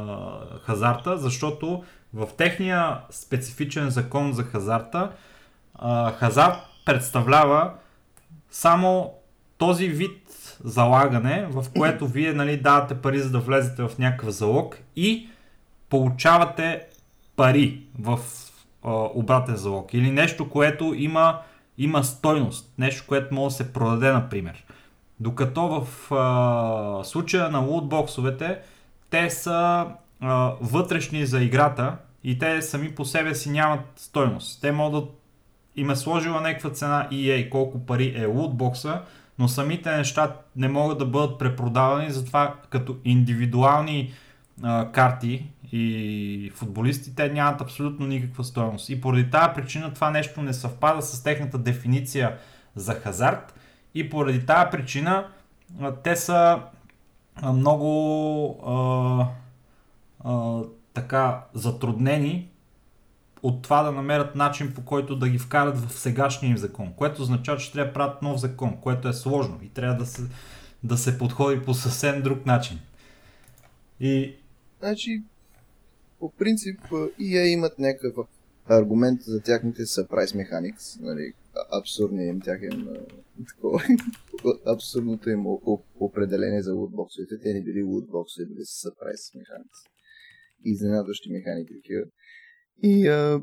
[0.64, 5.12] хазарта, защото в техния специфичен закон за хазарта
[5.76, 6.56] а, хазарт
[6.86, 7.72] представлява
[8.52, 9.14] само
[9.58, 10.20] този вид
[10.64, 15.30] залагане, в което вие нали, давате пари за да влезете в някакъв залог и
[15.90, 16.86] получавате
[17.36, 18.20] пари в
[18.92, 19.94] обратен залог.
[19.94, 21.40] Или нещо, което има,
[21.78, 22.74] има стойност.
[22.78, 24.66] Нещо, което може да се продаде, например.
[25.20, 28.60] Докато в а, случая на лутбоксовете,
[29.10, 29.86] те са
[30.22, 34.62] а, вътрешни за играта и те сами по себе си нямат стойност.
[34.62, 35.10] Те могат да
[35.76, 39.02] им е сложила някаква цена EA, колко пари е лутбокса,
[39.40, 44.14] но самите неща не могат да бъдат препродавани, затова като индивидуални
[44.94, 48.90] карти и футболисти, те нямат абсолютно никаква стоеност.
[48.90, 52.38] И поради тази причина това нещо не съвпада с техната дефиниция
[52.76, 53.60] за хазарт
[53.96, 55.28] и поради тази причина
[56.04, 56.62] те са
[57.44, 59.28] много а,
[60.30, 60.62] а,
[60.94, 62.50] така затруднени
[63.44, 67.22] от това да намерят начин по който да ги вкарат в сегашния им закон, което
[67.22, 70.22] означава, че трябва да правят нов закон, което е сложно и трябва да се,
[70.84, 72.80] да се подходи по съвсем друг начин.
[74.00, 74.36] И...
[74.84, 75.24] Значи,
[76.20, 76.80] по принцип,
[77.20, 78.28] EA имат някакъв
[78.66, 81.34] аргумент за тяхните surprise mechanics, нали,
[81.82, 82.98] абсурдния им тяхен
[83.48, 83.84] такова,
[84.66, 85.46] абсурдното им
[86.00, 87.40] определение за лутбоксовете.
[87.44, 89.80] Те не били лутбоксове, били са surprise mechanics.
[90.66, 92.06] Изненадващи механики такива.
[92.84, 93.42] И а,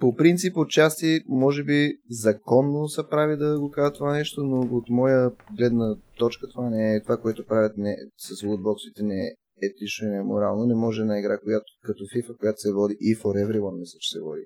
[0.00, 4.88] по принцип, отчасти, може би законно се прави да го кажа това нещо, но от
[4.88, 9.30] моя гледна точка това не е това, което правят не, с лутбоксите не е
[9.62, 10.66] етично и морално.
[10.66, 14.10] Не може на игра, която като FIFA, която се води и for everyone, мисля, че
[14.10, 14.42] се води.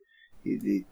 [0.47, 0.85] Или,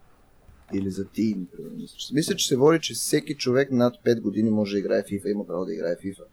[0.73, 4.49] или за тин, мисля, че, мисля, че се води, че всеки човек над 5 години
[4.49, 6.23] може да играе FIFA, има право да играе FIFA.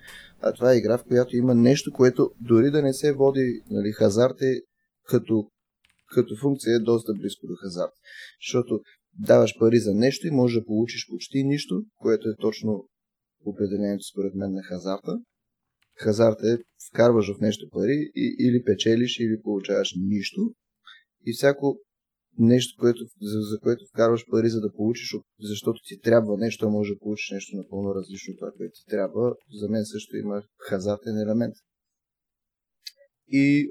[0.40, 3.92] А това е игра, в която има нещо, което дори да не се води, нали,
[3.92, 4.62] хазарт е
[5.08, 5.50] като
[6.14, 7.92] като функция е доста близко до хазарт.
[8.40, 8.80] Защото
[9.18, 12.88] даваш пари за нещо и можеш да получиш почти нищо, което е точно
[13.44, 15.18] определението според мен на хазарта.
[15.98, 20.40] Хазарт е вкарваш в нещо пари и, или печелиш, или получаваш нищо.
[21.26, 21.80] И всяко
[22.38, 26.68] нещо, което, за, за което вкарваш пари, за да получиш, защото ти трябва нещо, а
[26.68, 30.42] може да получиш нещо напълно различно от това, което ти трябва, за мен също има
[30.58, 31.54] хазартен елемент.
[33.28, 33.68] И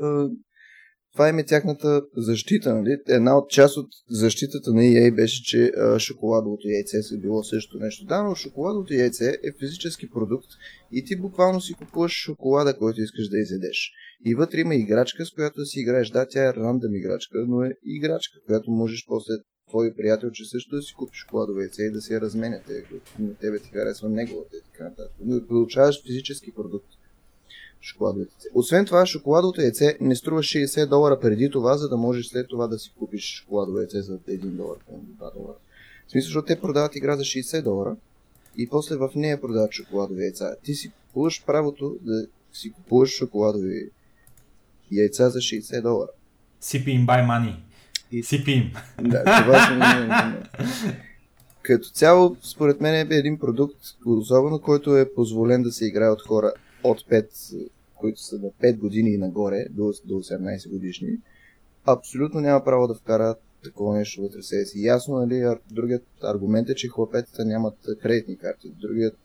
[1.16, 2.76] това им е тяхната защита.
[2.76, 2.97] Нали?
[3.07, 7.78] Една от част от защитата на EA беше, че а, шоколадовото яйце се било също
[7.78, 8.05] нещо.
[8.05, 10.47] Да, но шоколадовото яйце е физически продукт
[10.91, 13.91] и ти буквално си купуваш шоколада, който искаш да изедеш.
[14.26, 16.09] И вътре има играчка, с която да си играеш.
[16.09, 19.34] Да, тя е рандъм играчка, но е играчка, която можеш после
[19.70, 23.22] твой приятел, че също да си купиш шоколадово яйце и да си я разменяте, ако
[23.24, 25.16] на тебе ти харесва неговата и така нататък.
[25.26, 26.88] Но получаваш физически продукт
[27.86, 28.50] шоколадовите яйце.
[28.54, 32.68] Освен това, шоколадовото яйце не струва 60 долара преди това, за да можеш след това
[32.68, 34.78] да си купиш шоколадово яйце за 1 долар,
[35.20, 35.58] 2 долара.
[36.08, 37.96] В смисъл, защото те продават игра за 60 долара
[38.58, 40.56] и после в нея продават шоколадови яйца.
[40.64, 43.90] Ти си купуваш правото да си купуваш шоколадови
[44.92, 46.10] яйца за 60 долара.
[46.60, 47.56] Сипи им buy money.
[48.12, 48.24] И...
[48.24, 48.74] Сипи им.
[49.02, 50.48] Да, това съм
[51.62, 53.76] Като цяло, според мен е един продукт,
[54.06, 58.78] особено който е позволен да се играе от хора от 5 които са на 5
[58.78, 61.18] години и нагоре, до, до 18 годишни,
[61.86, 64.82] абсолютно няма право да вкарат такова нещо вътре себе си.
[64.82, 68.72] Ясно, нали, другият аргумент е, че хлапетата нямат кредитни карти.
[68.82, 69.20] Другият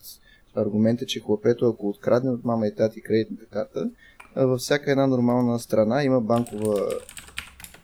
[0.55, 3.91] аргумент е, че хлапето, ако открадне от мама и тати кредитната карта,
[4.37, 6.89] във всяка една нормална страна има банкова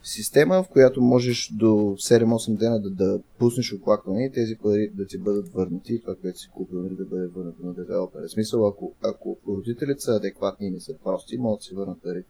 [0.07, 5.07] система, в която можеш до 7-8 дена да, да пуснеш оплакване и тези пари да
[5.07, 8.29] ти бъдат върнати и това, което си купил, нали, да бъде върнато на девелопера.
[8.29, 12.23] Смисъл, ако, ако родителите са адекватни и не са прости, могат да си върнат пари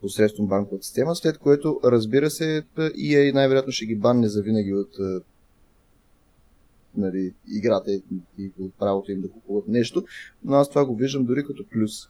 [0.00, 4.90] посредством банковата система, след което, разбира се, EA най-вероятно ще ги банне за винаги от
[6.96, 7.90] нали, играта
[8.38, 10.04] и от правото им да купуват нещо,
[10.44, 12.08] но аз това го виждам дори като плюс.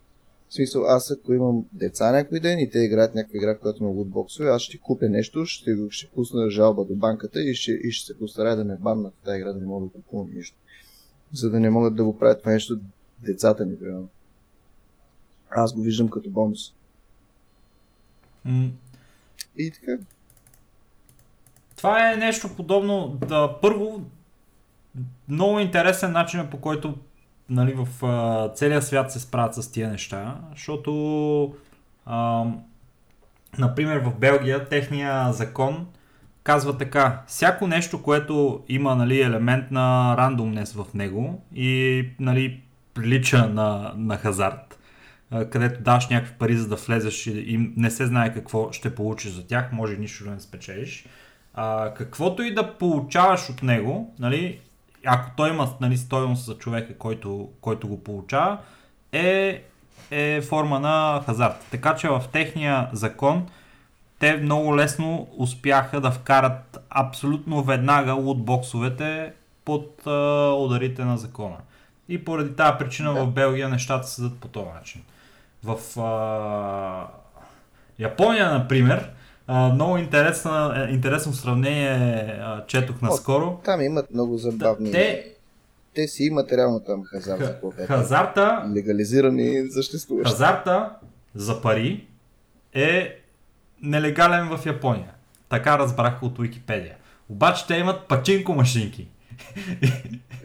[0.48, 3.92] В смисъл, аз ако имам деца някой ден и те играят някаква игра, която има
[3.92, 8.06] лутбоксове, аз ще купя нещо, ще, ще пусна жалба до банката и ще, и ще
[8.06, 10.56] се постарая да ме баннат в тази игра, да не мога да купувам нищо.
[11.32, 12.78] За да не могат да го правят това нещо
[13.18, 14.08] децата ми, примерно.
[15.50, 16.74] Аз го виждам като бонус.
[18.46, 18.70] Mm.
[19.56, 19.98] И така.
[21.76, 23.18] Това е нещо подобно.
[23.28, 24.02] Да, първо,
[25.28, 26.98] много интересен начин по който
[27.50, 31.54] нали, в а, целия свят се справят с тия неща, защото
[32.06, 32.44] а,
[33.58, 35.86] например в Белгия техния закон
[36.48, 42.60] казва така, всяко нещо, което има нали, елемент на рандомнес в него и нали,
[42.94, 44.78] прилича на, на хазарт,
[45.50, 49.30] където даш някакви пари за да влезеш и, и не се знае какво ще получиш
[49.30, 51.06] за тях, може нищо да не спечелиш.
[51.54, 54.60] А, каквото и да получаваш от него, нали,
[55.06, 58.58] ако той има нали, стоеност за човека, който, който го получава,
[59.12, 59.62] е,
[60.10, 61.66] е форма на хазарт.
[61.70, 63.46] Така че в техния закон
[64.18, 69.32] те много лесно успяха да вкарат абсолютно веднага лутбоксовете
[69.64, 71.56] под а, ударите на закона.
[72.08, 73.24] И поради тази причина да.
[73.24, 75.02] в Белгия нещата седат по този начин.
[75.64, 77.06] В а,
[77.98, 79.10] Япония, например,
[79.50, 81.90] а, много интересно, е, интересно сравнение
[82.40, 83.60] а, четох наскоро.
[83.64, 84.92] Там имат много забавни.
[84.92, 85.32] Те,
[85.94, 87.62] те си имат реално там хазарт.
[87.76, 88.70] Х, хазарта.
[88.76, 90.30] Легализирани съществуващи.
[90.30, 90.90] Хазарта
[91.34, 92.06] за пари
[92.74, 93.16] е
[93.82, 95.10] нелегален в Япония.
[95.48, 96.96] Така разбрах от Википедия.
[97.28, 99.08] Обаче те имат пачинко машинки.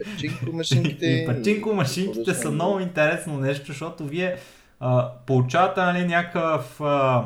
[0.04, 1.06] Пачинко машинките.
[1.06, 4.36] И пачинко машинките са много интересно нещо, защото вие
[4.80, 7.24] а, получавате нали, някакъв а,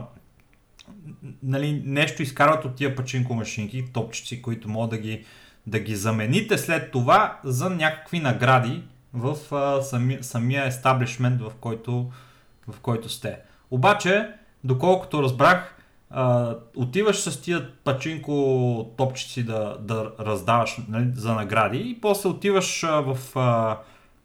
[1.43, 5.25] нали, нещо изкарват от тия пачинко машинки, топчици, които могат да ги,
[5.67, 8.83] да ги замените след това за някакви награди
[9.15, 12.11] в а, сами, самия естаблишмент, в който,
[12.69, 13.37] в който сте.
[13.71, 14.29] Обаче,
[14.65, 15.75] доколкото разбрах,
[16.11, 22.85] а, отиваш с тия пачинко топчици да, да раздаваш нали, за награди и после отиваш
[22.85, 23.79] а, в, а,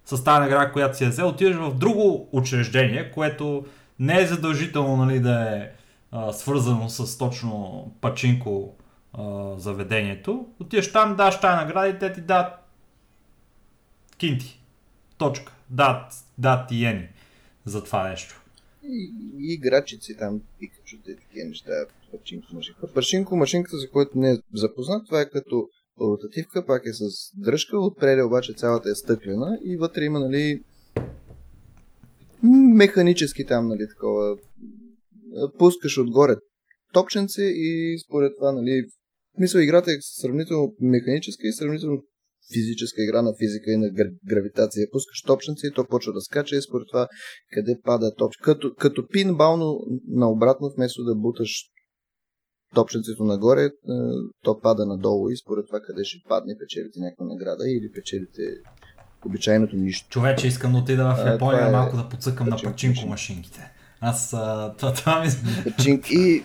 [0.05, 3.65] с тази награда, която си е взел, отиваш в друго учреждение, което
[3.99, 5.69] не е задължително нали, да е
[6.33, 8.75] свързано с точно пачинко
[9.13, 10.47] а, заведението.
[10.59, 12.53] Отиваш там, даш тази награда те ти дадат
[14.17, 14.59] кинти.
[15.17, 15.53] Точка.
[15.69, 17.07] Дат, дат и
[17.65, 18.41] за това нещо.
[18.83, 21.71] И, и играчици там пикачу те такива неща.
[22.11, 22.93] Парчинко машинка.
[22.93, 25.67] Парчинко машинката, за който не е запознат, това е като
[26.01, 30.63] ротативка, пак е с дръжка, отпред обаче цялата е стъклена и вътре има, нали,
[32.73, 34.37] механически там, нали, такова,
[35.59, 36.35] пускаш отгоре
[36.93, 38.85] топченце и според това, нали,
[39.39, 42.03] мисля, играта е сравнително механическа и сравнително
[42.53, 43.89] физическа игра на физика и на
[44.29, 44.87] гравитация.
[44.91, 47.07] Пускаш топченце и то почва да скача и според това
[47.53, 48.37] къде пада топч.
[48.37, 51.63] Като, като пинбално наобратно, вместо да буташ
[52.75, 53.71] топченцето нагоре, е,
[54.43, 58.41] то пада надолу и според това къде ще падне, печелите някаква награда или печелите
[59.25, 60.09] обичайното нищо.
[60.09, 61.71] Човече, искам да отида в Япония е...
[61.71, 63.72] малко да подсъкам на пачинко машинките.
[64.05, 65.29] Аз това, това ми...
[66.11, 66.43] И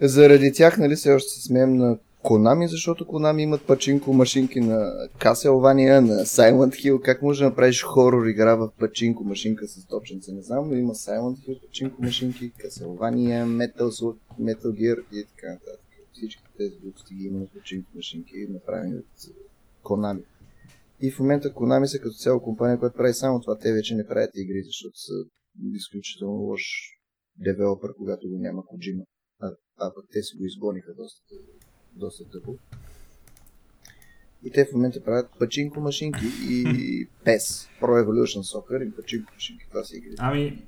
[0.00, 5.08] заради тях, нали, все още се смеем на Konami, защото Konami имат пачинко машинки на
[5.18, 7.00] Castlevania, на Silent Hill.
[7.00, 10.32] Как може да направиш хорор игра в пачинко машинка с топченце?
[10.32, 15.52] Не знам, но има Silent Hill пачинко машинки, Castlevania, Metal, Slug, Metal Gear и така
[15.52, 15.80] нататък.
[16.12, 19.34] Всички тези глупости ги има на пачинко машинки, направени от
[19.84, 20.22] Konami.
[21.00, 23.58] И в момента Konami са като цяло компания, която прави само това.
[23.58, 25.12] Те вече не правят игри, защото са
[25.74, 26.62] изключително лош
[27.38, 29.04] девелопър, когато го няма Kojima.
[29.40, 31.34] А, а пък те си го изгониха доста
[31.92, 32.58] доста тъпо.
[34.44, 36.64] И те в момента правят пачинко машинки и
[37.24, 39.64] PES, Pro Evolution Soccer и пачинко машинки.
[39.70, 40.14] Това са игри.
[40.18, 40.66] Ами,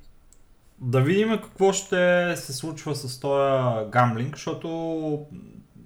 [0.81, 5.27] да видим какво ще се случва с този гамблинг, защото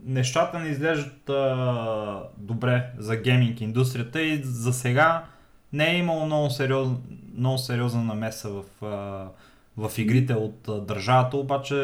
[0.04, 5.26] нещата не изглеждат а, добре за гейминг индустрията и за сега
[5.74, 6.88] не е имало много, сериоз,
[7.38, 8.64] много сериозна намеса в,
[9.78, 11.76] в игрите от държавата, обаче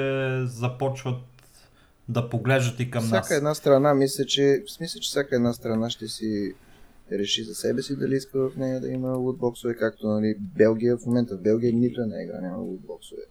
[0.46, 1.18] започват
[2.10, 3.26] да поглеждат и към всяка нас.
[3.26, 6.54] Всяка една страна, мисля, че, в смисъл, че всяка една страна ще си
[7.12, 11.06] реши за себе си дали иска в нея да има лутбоксове, както нали, Белгия в
[11.06, 11.38] момента.
[11.38, 13.22] В Белгия нито една игра няма лутбоксове.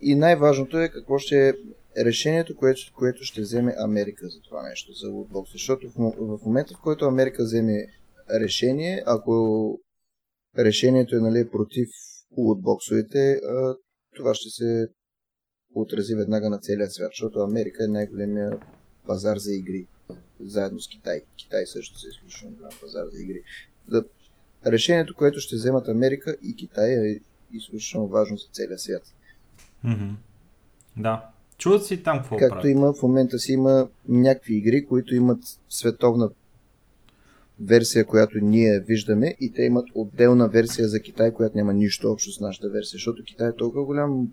[0.00, 4.92] И най-важното е какво ще е решението, което, което ще вземе Америка за това нещо,
[4.92, 5.52] за лутбокс.
[5.52, 7.86] Защото в, в момента, в който Америка вземе
[8.30, 9.78] решение, ако
[10.58, 11.88] решението е нали, против
[12.36, 13.40] лутбоксовете,
[14.16, 14.88] това ще се
[15.74, 18.58] отрази веднага на целия свят, защото Америка е най-големия
[19.06, 19.86] пазар за игри,
[20.40, 21.22] заедно с Китай.
[21.36, 23.42] Китай също се изключително голям пазар за игри.
[23.88, 24.04] Да,
[24.66, 27.20] решението, което ще вземат Америка и Китай е
[27.52, 29.02] изключително важно за целия свят.
[29.84, 30.14] Mm-hmm.
[30.96, 31.30] Да.
[31.58, 32.70] Чуват си там какво Както правят.
[32.70, 36.30] има в момента си има някакви игри, които имат световна
[37.60, 42.32] версия, която ние виждаме и те имат отделна версия за Китай, която няма нищо общо
[42.32, 44.28] с нашата версия, защото Китай е толкова голям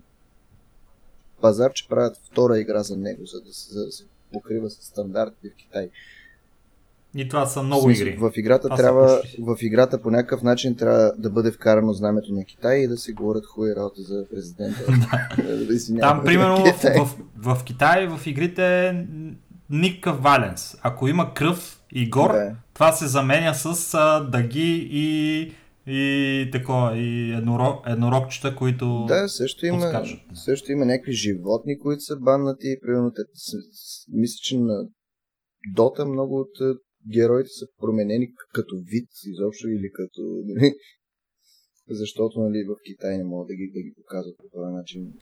[1.40, 4.74] пазар, че правят втора игра за него, за да се, за да се покрива с
[4.74, 5.90] стандартите в Китай.
[7.16, 8.16] И това са много игри.
[8.20, 12.78] В играта, трябва, в играта по някакъв начин трябва да бъде вкарано знамето на Китай
[12.78, 14.86] и да се говорят хубави работи за президента.
[16.00, 19.06] Там, примерно, в, в, в, в Китай, в игрите е
[19.70, 20.76] никакъв валенс.
[20.82, 22.56] Ако има кръв и гор, да.
[22.74, 25.52] това се заменя с а, дъги и
[25.86, 30.20] и такова, и еднорог, еднорогчета, които Да, също има, подскачат.
[30.34, 32.76] също има някакви животни, които са баннати.
[32.82, 33.22] Примерно, те,
[34.12, 34.88] мисля, че на
[35.74, 36.78] Дота много от
[37.12, 40.22] героите са променени като вид изобщо или като...
[40.44, 40.74] Нали,
[41.90, 45.12] защото нали, в Китай не могат да ги, да ги показват по този начин.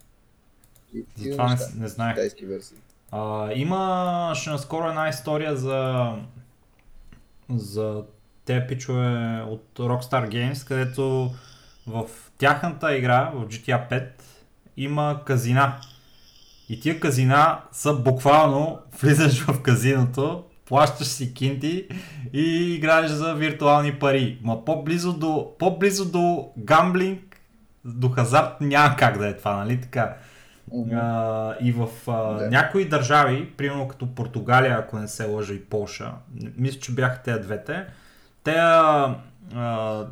[0.93, 2.15] И, за това не, не знаех.
[2.15, 2.77] Китайски версии.
[3.15, 6.11] А, имаше наскоро една история за
[7.49, 8.03] за
[8.45, 11.31] те пичове от Rockstar Games, където
[11.87, 12.05] в
[12.37, 14.07] тяхната игра, в GTA 5,
[14.77, 15.75] има казина.
[16.69, 21.87] И тия казина са буквално влизаш в казиното, плащаш си кинти
[22.33, 24.39] и играеш за виртуални пари.
[24.43, 27.41] Ма по-близо до, по-близо до гамблинг,
[27.85, 30.15] до хазарт няма как да е това, нали така?
[30.71, 30.99] Mm-hmm.
[31.01, 32.49] А, и в а, yeah.
[32.49, 36.11] някои държави, примерно като Португалия, ако не се лъжа и Полша,
[36.57, 37.85] мисля, че бяха тези двете,
[38.43, 38.55] те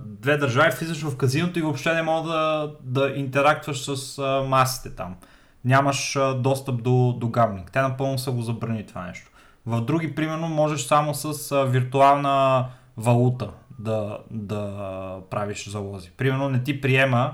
[0.06, 4.96] две държави влизаш в казиното и въобще не мога да, да интерактваш с а, масите
[4.96, 5.16] там.
[5.66, 7.72] нямаш а, достъп до, до гамблинг.
[7.72, 9.32] Те напълно са го забрани това нещо.
[9.66, 12.66] В други, примерно, можеш само с а, виртуална
[12.98, 13.50] валута
[13.80, 16.12] да, да правиш залози.
[16.18, 17.34] Примерно не ти приема,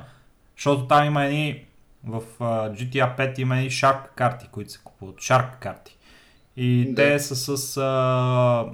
[0.57, 1.66] защото там има едни
[2.07, 5.15] в а, GTA 5 има и Shark карти, които се купуват.
[5.15, 5.97] Shark карти.
[6.57, 6.95] И да.
[6.95, 8.65] те са с а,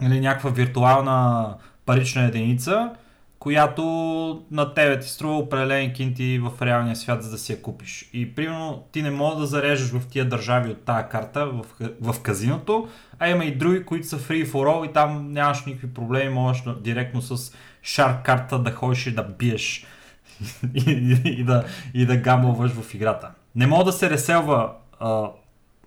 [0.00, 1.54] нали, някаква виртуална
[1.86, 2.90] парична единица,
[3.38, 3.82] която
[4.50, 8.10] на тебе ти струва определени кинти в реалния свят, за да си я купиш.
[8.12, 11.64] И примерно ти не можеш да зарежеш в тия държави от тази карта в,
[12.00, 12.88] в казиното,
[13.18, 16.62] а има и други, които са free for all и там нямаш никакви проблеми, можеш
[16.80, 17.52] директно с
[17.84, 19.86] Shark карта да ходиш и да биеш
[20.74, 21.64] и, и, и, да,
[21.94, 23.30] и да гамбълваш в играта.
[23.54, 25.30] Не мога да се реселва а,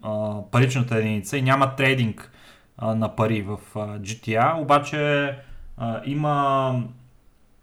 [0.01, 2.31] а, паричната единица и няма трейдинг
[2.77, 5.35] а, на пари в а, GTA, обаче
[5.77, 6.83] а, има,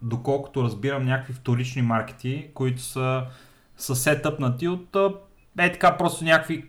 [0.03, 3.23] доколкото разбирам, някакви вторични маркети, които са,
[3.77, 4.97] са сетъпнати от
[5.59, 6.65] е така просто някакви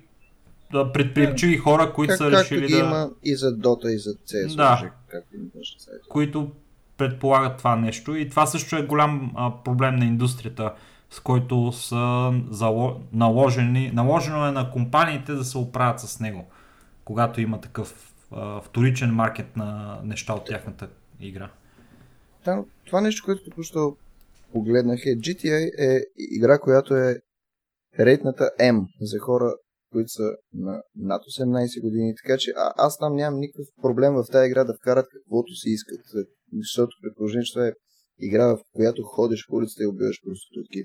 [0.72, 2.78] предприемчиви хора, които как, са решили да...
[2.78, 4.56] има и за Dota и за CS.
[4.56, 4.92] Да.
[6.10, 6.52] които
[7.00, 10.74] предполагат това нещо и това също е голям а, проблем на индустрията,
[11.10, 13.02] с който са зало...
[13.14, 16.46] наложени, наложено е на компаниите да се оправят с него,
[17.06, 20.90] когато има такъв а, вторичен маркет на неща от тяхната
[21.20, 21.50] игра.
[22.46, 23.98] Да, това нещо, което току-що
[24.54, 27.16] погледнах е GTA е игра, която е
[28.00, 29.54] рейтната M за хора,
[29.92, 30.24] които са
[30.54, 34.64] на над 18 години, така че а, аз там нямам никакъв проблем в тази игра
[34.64, 36.02] да вкарат каквото си искат,
[36.54, 37.74] защото предположение, че това е
[38.20, 40.84] игра, в която ходиш по улицата и убиваш проститутки.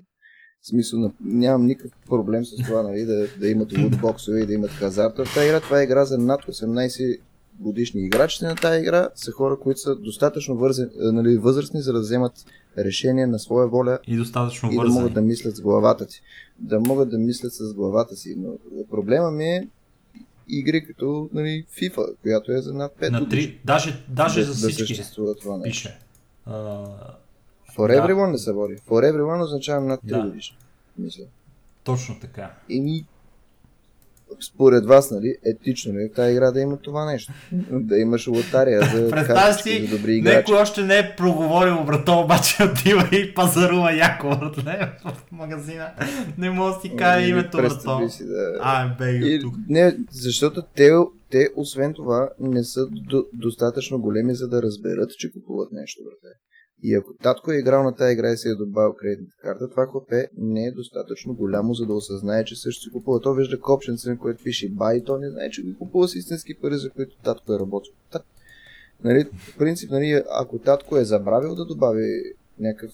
[0.61, 4.71] В смисъл, нямам никакъв проблем с това, нали, да, да имат лутбоксове и да имат
[4.71, 5.25] хазарта.
[5.25, 7.21] В тази игра това е игра за над 18
[7.61, 12.01] годишни играчите на тази игра са хора, които са достатъчно вързен, нали, възрастни, за да
[12.01, 12.33] вземат
[12.79, 16.23] решение на своя воля и, достатъчно и да могат да мислят с главата си.
[16.59, 18.35] Да могат да мислят с главата си.
[18.39, 18.53] Но
[18.91, 19.69] проблема ми е
[20.49, 23.61] игри като нали, FIFA, която е за над 5 на 3, години.
[23.65, 25.89] Даже, даже да, за всички да съществува това нещо.
[25.89, 25.99] Пише.
[26.49, 26.87] Uh,
[27.77, 28.33] For everyone да.
[28.33, 28.77] не се води.
[28.89, 30.23] For everyone означава над 3 да.
[30.23, 30.57] годишни.
[30.99, 31.25] Мисля.
[31.85, 32.55] Точно така.
[32.69, 33.05] И
[34.53, 37.33] според вас, нали, етично ли е тази игра да има това нещо?
[37.71, 40.37] Да имаш лотария за картички, за добри играчи.
[40.37, 45.91] Некой още не е проговорил, брато, обаче отива и пазарува яко, братле, в магазина.
[46.39, 48.09] Не мога да си кажа името, брато.
[48.09, 48.59] Си, да...
[48.61, 49.55] А, бе, и, тук.
[49.69, 50.91] Не, защото те,
[51.31, 56.35] те, освен това, не са до, достатъчно големи, за да разберат, че купуват нещо, брате.
[56.83, 59.87] И ако татко е играл на тази игра и се е добавил кредитната карта, това
[59.87, 63.21] хлапе не е достатъчно голямо, за да осъзнае, че също си купува.
[63.21, 66.15] То вижда копченце, на което пише бай, и то не знае, че ги купува с
[66.15, 67.93] истински пари, за които татко е работил.
[68.13, 68.23] Так,
[69.05, 72.23] нали, в принцип, нали, ако татко е забравил да добави
[72.59, 72.93] някакъв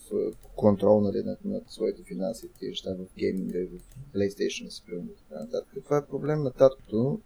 [0.57, 3.81] контрол нали, над, над своите финанси, тези неща в гейминга и в
[4.15, 5.85] PlayStation, спрямо така нататък.
[5.85, 7.21] Това е проблем на таткото,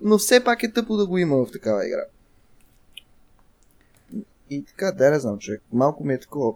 [0.00, 2.04] но все пак е тъпо да го има в такава игра.
[4.50, 5.62] И така, да, не знам, човек.
[5.72, 6.52] Малко ми е такова.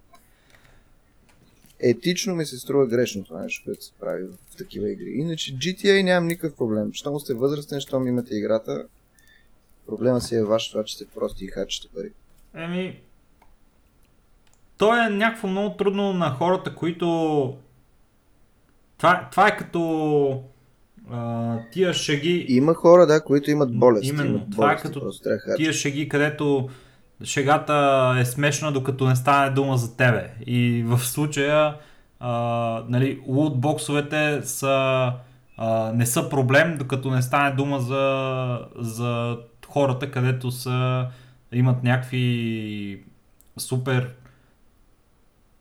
[1.80, 5.11] Етично ми се струва грешно това нещо, което се прави в такива игри.
[5.14, 6.92] Иначе GTA нямам никакъв проблем.
[6.92, 8.84] Щом сте възрастен, щом имате играта,
[9.86, 12.11] проблема си е ваш това, че сте прости и хачите пари.
[12.55, 13.01] Еми,
[14.78, 17.57] то е някакво много трудно на хората, които...
[18.99, 20.42] Това, това е като
[21.11, 22.47] а, тия шаги...
[22.49, 24.09] Има хора, да, които имат болести.
[24.09, 25.11] Именно, имат това е като
[25.57, 26.68] тия шаги, където
[27.24, 30.30] шегата е смешна, докато не стане дума за тебе.
[30.46, 31.76] И в случая,
[32.20, 32.30] а,
[32.88, 35.12] нали, лутбоксовете са,
[35.56, 39.38] а, не са проблем, докато не стане дума за, за
[39.68, 41.06] хората, където са,
[41.52, 43.04] имат някакви
[43.56, 44.14] супер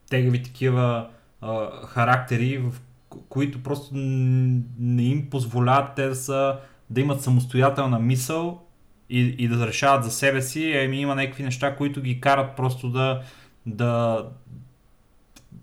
[0.09, 1.07] тегави такива
[1.41, 2.73] а, характери, в
[3.29, 6.57] които просто не им позволяват те да, са,
[6.89, 8.62] да имат самостоятелна мисъл
[9.14, 12.91] и, и да решават за себе си, ами има някакви неща, които ги карат просто
[12.91, 13.22] да,
[13.66, 14.26] да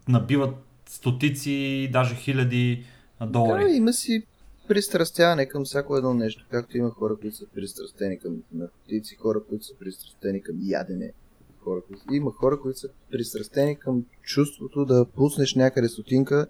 [0.09, 2.85] набиват стотици, даже хиляди
[3.27, 3.65] долари.
[3.65, 4.23] Да, има си
[4.69, 9.65] пристрастяване към всяко едно нещо, както има хора, които са пристрастени към наркотици, хора, които
[9.65, 11.13] са пристрастени към ядене,
[11.59, 12.03] хора, които...
[12.13, 16.47] има хора, които са пристрастени към чувството да пуснеш някъде стотинка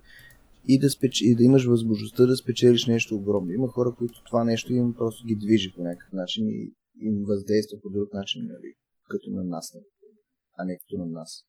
[0.69, 1.21] и да, спеч...
[1.21, 3.53] и да имаш възможността да спечелиш нещо огромно.
[3.53, 6.71] Има хора, които това нещо им просто ги движи по някакъв начин и
[7.01, 8.75] им въздейства по друг начин, нали,
[9.11, 9.85] като на нас, нали,
[10.59, 11.45] а не като на нас.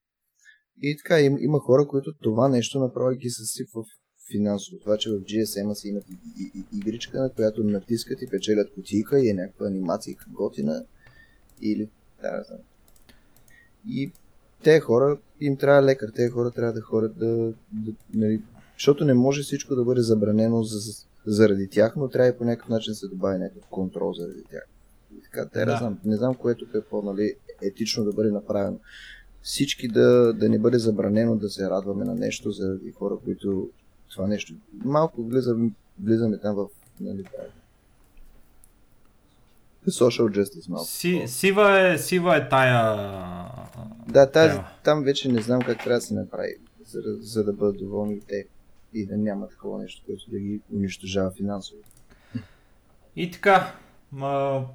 [0.82, 3.84] И така, им, има хора, които това нещо направи ги съсипва
[4.32, 4.80] финансово.
[4.80, 8.74] Това, че в GSM си имат и, и, и, игричка, на която натискат и печелят
[8.74, 10.84] кутийка и е някаква анимация готина.
[11.62, 11.90] Или,
[12.22, 12.58] да, не.
[13.86, 14.12] И
[14.62, 18.42] те хора, им трябва лекар, те хора трябва да ходят да, да нали,
[18.74, 22.68] защото не може всичко да бъде забранено за, заради тях, но трябва и по някакъв
[22.68, 24.68] начин да се добави някакъв контрол заради тях.
[25.24, 25.76] Така, те да.
[25.76, 28.78] знам, не знам което е по нали, етично да бъде направено.
[29.42, 33.70] Всички да, да не бъде забранено да се радваме на нещо заради хора, които
[34.10, 34.54] това нещо.
[34.84, 35.70] Малко влизаме,
[36.02, 36.66] влизаме там в
[37.00, 37.24] нали,
[39.88, 40.86] social justice малко.
[40.86, 42.96] Си, сива, е, сива е тая...
[44.08, 46.54] Да, тази, там вече не знам как трябва да се направи,
[46.86, 48.46] за, за да бъдат доволни те
[48.94, 51.80] и да няма такова нещо, което да ги унищожава финансово.
[53.16, 53.74] И така,
[54.12, 54.66] ма,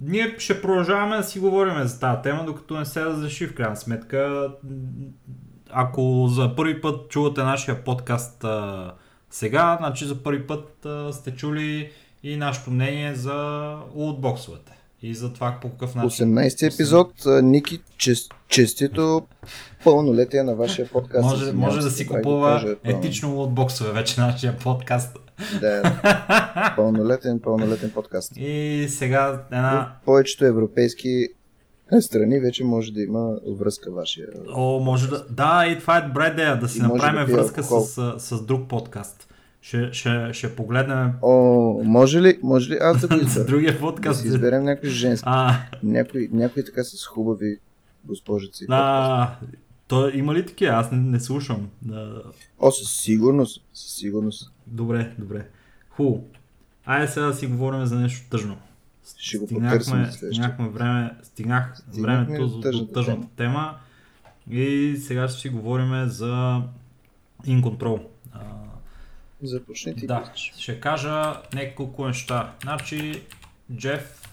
[0.00, 3.76] ние ще продължаваме да си говорим за тази тема, докато не се разреши в крайна
[3.76, 4.48] сметка.
[5.70, 8.92] Ако за първи път чувате нашия подкаст а,
[9.30, 11.90] сега, значи за първи път а, сте чули
[12.22, 14.72] и нашето мнение за лутбоксовете.
[15.02, 16.28] И за това по какъв начин.
[16.28, 19.26] 18-ти епизод, Ники, чест, честито
[19.84, 21.24] пълнолетие на вашия подкаст.
[21.24, 25.16] Може, може да си купува да етично лутбоксове вече нашия подкаст.
[25.60, 28.32] Да, пълнолетен, пълнолетен подкаст.
[28.36, 29.92] И сега една...
[30.02, 31.28] В повечето европейски
[32.00, 34.26] страни вече може да има връзка вашия.
[34.54, 35.24] О, може да.
[35.30, 38.68] Да, и това е добра идея, да си направим да връзка с, с, с друг
[38.68, 39.26] подкаст.
[39.62, 41.12] Ще, ще, ще погледнем.
[41.22, 43.44] О, може ли, може ли аз да го избера?
[43.44, 44.18] Другия подкаст.
[44.18, 45.24] Да си изберем някой женски.
[45.26, 45.56] А.
[45.82, 47.58] Някой, някой така с хубави
[48.04, 48.66] госпожици.
[48.68, 49.30] А,
[49.88, 50.72] то има ли такива?
[50.72, 51.68] Аз не, не слушам.
[51.82, 52.22] Да.
[52.58, 53.62] О, със сигурност.
[53.74, 54.52] Със сигурност.
[54.70, 55.48] Добре, добре.
[55.90, 56.24] Хубаво.
[56.84, 58.58] Айде сега да си говорим за нещо тъжно.
[59.18, 63.78] Ще го стигнахме, стигнахме време, стигнах времето за тъжната, тъжната тема.
[64.46, 64.58] тема.
[64.58, 66.62] И сега ще си говорим за
[67.46, 68.06] In Control.
[69.42, 70.06] Започни ти.
[70.06, 72.52] Да, ще кажа няколко неща.
[72.62, 73.22] Значи,
[73.76, 74.28] Джеф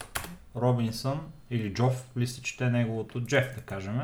[0.56, 1.20] Робинсън,
[1.52, 4.02] или Джоф, ли се чете неговото, Джеф да кажем,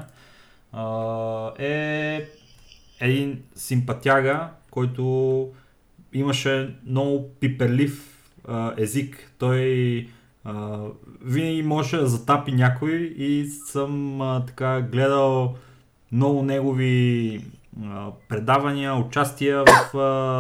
[1.60, 2.30] е
[3.00, 5.50] един симпатяга, който
[6.14, 8.10] имаше много пиперлив
[8.78, 9.32] език.
[9.38, 10.08] Той
[11.22, 15.56] винаги може да затапи някой и съм така гледал
[16.12, 17.42] много негови
[18.30, 19.94] предавания, участия в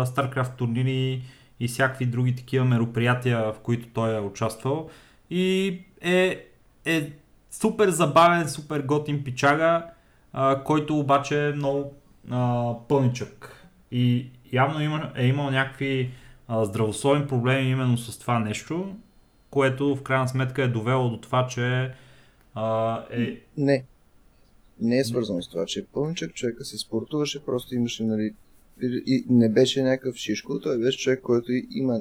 [0.06, 1.22] StarCraft турнири
[1.60, 4.90] и всякакви други такива мероприятия, в които той е участвал.
[5.30, 6.46] И е,
[6.86, 7.12] е
[7.52, 9.86] супер забавен, супер готин пичага,
[10.34, 11.94] а, който обаче е много
[12.32, 13.66] а, пълничък.
[13.92, 16.12] И явно има, е имал някакви
[16.48, 18.96] а, здравословни проблеми именно с това нещо,
[19.50, 21.92] което в крайна сметка е довело до това, че
[22.56, 23.42] а, е...
[23.58, 23.84] Не,
[24.82, 28.34] не е свързано с това, че е пълничък, човека се спортуваше, просто имаше, нали,
[29.06, 32.00] и не беше някакъв шишко, той беше човек, който има,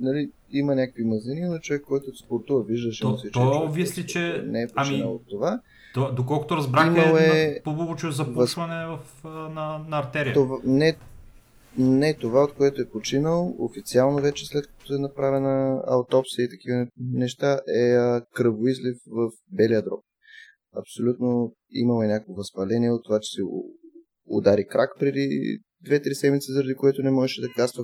[0.00, 3.32] нали, има някакви мазнини, но човек, който спортува, виждаше му се, че...
[3.32, 4.42] То, обвисли, че...
[4.46, 5.60] Не е ами, от това.
[5.94, 10.34] То, доколкото разбрах е, е по-бубочо запушване в, на, на артерия.
[10.34, 10.96] Това, не,
[11.78, 16.86] не това, от което е починал, официално вече след като е направена аутопсия и такива
[16.98, 20.00] неща, е кръвоизлив в белия дроб
[20.76, 23.42] абсолютно имаме някакво възпаление от това, че се
[24.26, 27.82] удари крак преди 2-3 седмици, заради което не можеше да каства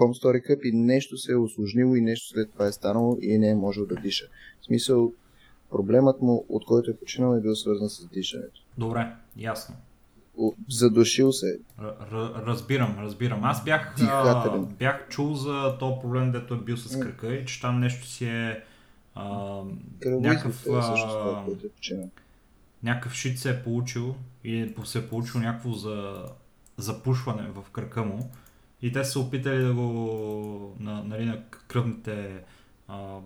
[0.00, 3.38] Home Story Cup и нещо се е осложнило и нещо след това е станало и
[3.38, 4.26] не е можел да диша.
[4.60, 5.12] В смисъл,
[5.70, 8.60] проблемът му, от който е починал, е бил свързан с дишането.
[8.78, 9.74] Добре, ясно.
[10.68, 11.60] Задушил се.
[11.80, 13.44] Р- разбирам, разбирам.
[13.44, 17.60] Аз бях, а, бях чул за този проблем, дето е бил с кръка и че
[17.60, 18.64] там нещо си е
[19.14, 19.62] а,
[20.06, 21.44] някакъв, е това,
[21.90, 21.94] е
[22.82, 24.14] някакъв шит се е получил
[24.44, 26.24] и се е получил някакво за
[26.76, 28.30] запушване в кръка му.
[28.82, 32.42] И те са опитали да го на, нали, на кръвните
[32.88, 33.18] а,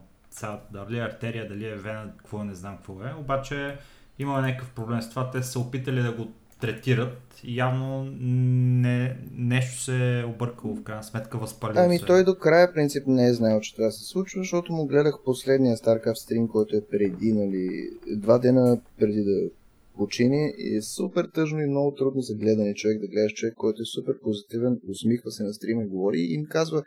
[0.70, 3.76] дали е артерия, дали е вена, какво не знам какво е, обаче
[4.18, 6.32] има някакъв проблем с това, те са опитали да го
[6.62, 12.04] третират и явно не, нещо се е объркало в крайна сметка, възпалил Ами се.
[12.04, 15.76] той до края принцип не е знаел, че това се случва, защото му гледах последния
[15.76, 19.50] StarCraft стрим, който е преди, нали, два дена преди да
[19.96, 23.82] почине и е супер тъжно и много трудно за гледане човек, да гледаш човек, който
[23.82, 26.82] е супер позитивен, усмихва се на стрима и говори и им казва,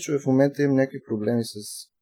[0.00, 1.54] че в момента имам някакви проблеми с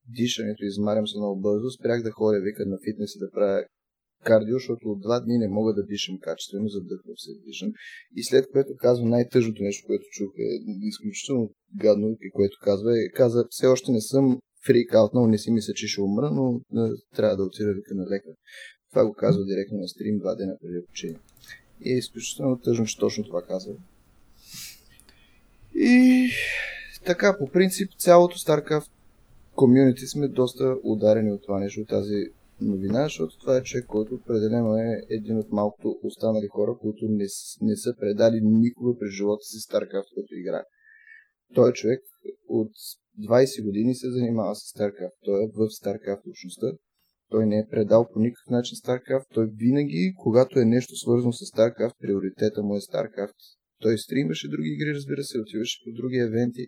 [0.08, 3.64] дишането, измарям се много бързо, спрях да ходя, вика на фитнес и да правя
[4.24, 6.78] кардио, защото от два дни не мога да дишам качествено, се
[7.32, 7.72] да дишам.
[8.16, 10.48] И след което казва най-тъжното нещо, което чух е
[10.82, 15.50] изключително гадно, и което казва е, каза, все още не съм фрик аутнал, не си
[15.50, 18.32] мисля, че ще умра, но не, трябва да отида вика на лекар.
[18.90, 21.18] Това го казва директно на стрим два дена преди почине.
[21.84, 23.74] И е изключително тъжно, че точно това казва.
[25.74, 26.30] И
[27.04, 28.90] така, по принцип, цялото StarCraft
[29.54, 32.26] комюнити сме доста ударени от това нещо, от тази
[32.60, 37.26] новина, защото това е човек, който определено е един от малкото останали хора, които не,
[37.60, 40.64] не са предали никога през живота си StarCraft, който играе.
[41.54, 42.00] Той е човек
[42.48, 42.72] от
[43.20, 45.16] 20 години се занимава с StarCraft.
[45.24, 46.66] Той е в StarCraft общността.
[47.30, 49.26] Той не е предал по никакъв начин StarCraft.
[49.34, 53.38] Той винаги, когато е нещо свързано с StarCraft, приоритета му е StarCraft.
[53.80, 56.66] Той стримаше други игри, разбира се, отиваше по други евенти,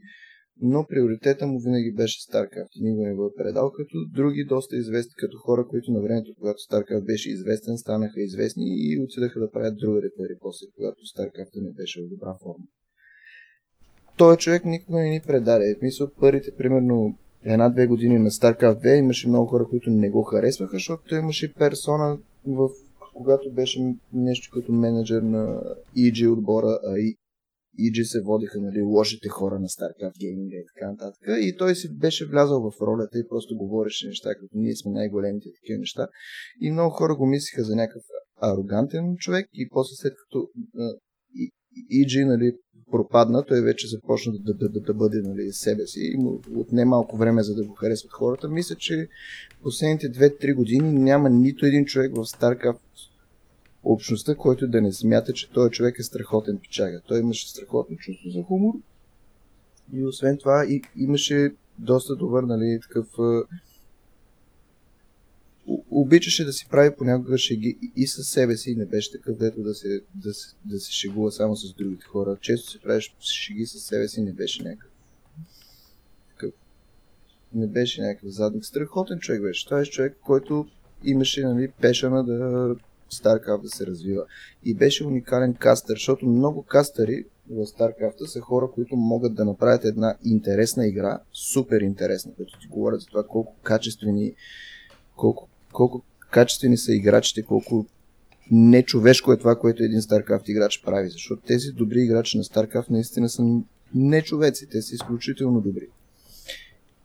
[0.62, 5.12] но приоритета му винаги беше StarCraft никога не го е предал, като други доста известни,
[5.16, 9.76] като хора, които на времето, когато StarCraft беше известен, станаха известни и отидаха да правят
[9.76, 12.64] други репери после, когато StarCraft не беше в добра форма.
[14.16, 15.76] Той човек никога не ни предаде.
[15.78, 20.22] В мисъл, първите, примерно, една-две години на StarCraft 2 имаше много хора, които не го
[20.22, 22.68] харесваха, защото той имаше персона в
[23.14, 25.62] когато беше нещо като менеджер на
[25.98, 27.16] EG отбора, а и
[27.84, 31.22] EG се водиха нали, лошите хора на StarCraft Gaming и така нататък.
[31.40, 35.48] И той си беше влязал в ролята и просто говореше неща, като ние сме най-големите
[35.60, 36.08] такива неща.
[36.60, 38.02] И много хора го мислиха за някакъв
[38.42, 40.48] арогантен човек и после след като
[41.92, 42.52] EG нали,
[42.90, 46.84] пропадна, той вече започна да, да, да, да бъде нали, себе си и му отне
[46.84, 48.48] малко време за да го харесват хората.
[48.48, 49.08] Мисля, че
[49.62, 52.80] последните 2-3 години няма нито един човек в StarCraft
[53.84, 57.00] общността, който да не смята, че този човек е страхотен печага.
[57.08, 58.74] Той имаше страхотно чувство за хумор
[59.92, 63.06] и освен това и, имаше доста добър, нали, такъв
[65.90, 69.74] обичаше да си прави понякога шеги и със себе си, не беше такъв, дето да
[69.74, 72.36] се, да, се, да се шегува само с другите хора.
[72.40, 74.90] Често си правиш шеги със себе си, не беше някакъв.
[77.54, 78.64] Не беше някакъв задник.
[78.64, 79.64] Страхотен човек беше.
[79.64, 80.66] Това е човек, който
[81.04, 82.76] имаше нали, пешана да
[83.12, 84.24] StarCraft да се развива.
[84.64, 89.84] И беше уникален кастър, защото много кастъри в StarCraft са хора, които могат да направят
[89.84, 94.34] една интересна игра, супер интересна, като ти говорят за това колко качествени,
[95.16, 97.86] колко, колко качествени са играчите, колко
[98.50, 103.28] нечовешко е това, което един StarCraft играч прави, защото тези добри играчи на StarCraft наистина
[103.28, 103.60] са
[103.94, 105.88] нечовеци, те са изключително добри.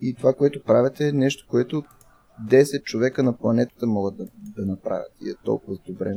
[0.02, 1.84] И това, което правят е нещо, което
[2.50, 4.26] 10 човека на планетата могат да,
[4.56, 6.16] да направят и е толкова добре.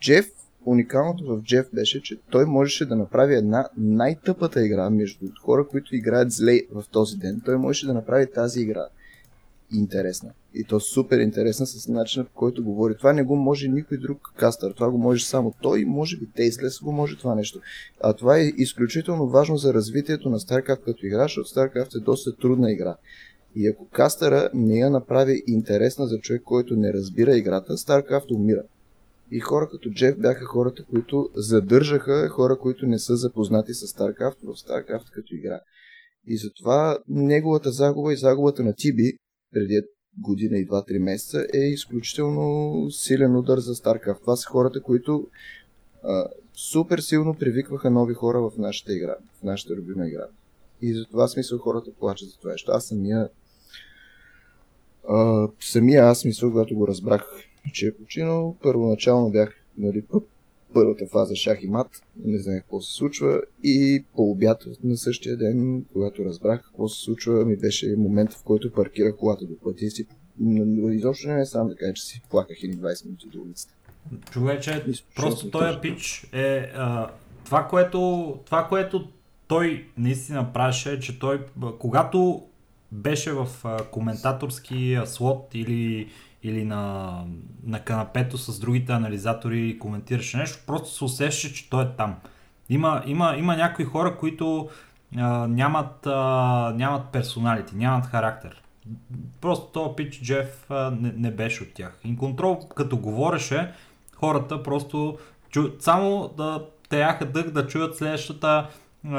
[0.00, 0.26] Джеф,
[0.64, 5.96] уникалното в Джеф беше, че той можеше да направи една най-тъпата игра между хора, които
[5.96, 7.42] играят зле в този ден.
[7.44, 8.86] Той можеше да направи тази игра
[9.74, 10.30] интересна.
[10.54, 12.96] И то супер интересна с начина по който говори.
[12.96, 14.72] Това не го може никой друг кастър.
[14.72, 15.84] Това го може само той.
[15.84, 17.60] Може би Тейслес го може това нещо.
[18.02, 22.36] А това е изключително важно за развитието на StarCraft като игра, защото StarCraft е доста
[22.36, 22.96] трудна игра.
[23.56, 28.62] И ако кастъра не я направи интересна за човек, който не разбира играта, StarCraft умира.
[29.30, 34.36] И хора като Джеф бяха хората, които задържаха хора, които не са запознати с StarCraft
[34.42, 35.60] в StarCraft като игра.
[36.26, 39.12] И затова неговата загуба и загубата на Тиби
[39.52, 39.82] преди
[40.18, 44.20] година и 2-3 месеца е изключително силен удар за StarCraft.
[44.20, 45.28] Това са хората, които
[46.02, 50.26] а, супер силно привикваха нови хора в нашата игра, в нашата любима игра.
[50.82, 52.54] И затова смисъл хората плачат за това.
[52.68, 53.28] Аз самия
[55.08, 57.24] а, самия аз мисля, когато го разбрах,
[57.72, 60.02] че е починал, първоначално бях нали,
[60.74, 65.36] първата фаза шах и мат, не знаех какво се случва и по обяд на същия
[65.36, 69.84] ден, когато разбрах какво се случва, ми беше момент, в който паркирах колата до пътя
[69.84, 70.06] и си
[70.90, 73.74] изобщо не е сам да кажа, че си плаках или 20 минути до улицата.
[74.30, 74.84] Човече,
[75.16, 77.10] просто този пич е а,
[77.44, 79.08] това, което, това, което
[79.48, 81.46] той наистина правеше, е, че той,
[81.78, 82.46] когато
[82.96, 83.46] беше в
[83.90, 86.10] коментаторски слот или,
[86.42, 87.14] или на,
[87.64, 92.16] на канапето с другите анализатори и коментираше нещо, просто се усещаше, че той е там.
[92.68, 94.68] Има, има, има някои хора, които
[95.16, 98.62] а, нямат, а, нямат персоналити, нямат характер.
[99.40, 102.00] Просто този пич Джеф а, не, не беше от тях.
[102.04, 103.72] Инконтрол, като говореше,
[104.14, 105.18] хората просто
[105.50, 108.68] чу, само да теяха дъх да чуят следващата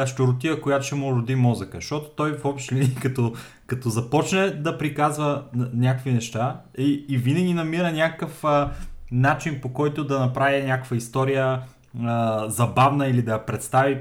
[0.05, 1.77] щуротия, която ще му роди мозъка.
[1.77, 3.33] Защото той в общи линии, като,
[3.67, 5.43] като започне да приказва
[5.73, 8.71] някакви неща и, и винаги намира някакъв а,
[9.11, 11.61] начин по който да направи някаква история
[12.03, 13.97] а, забавна или да я представи.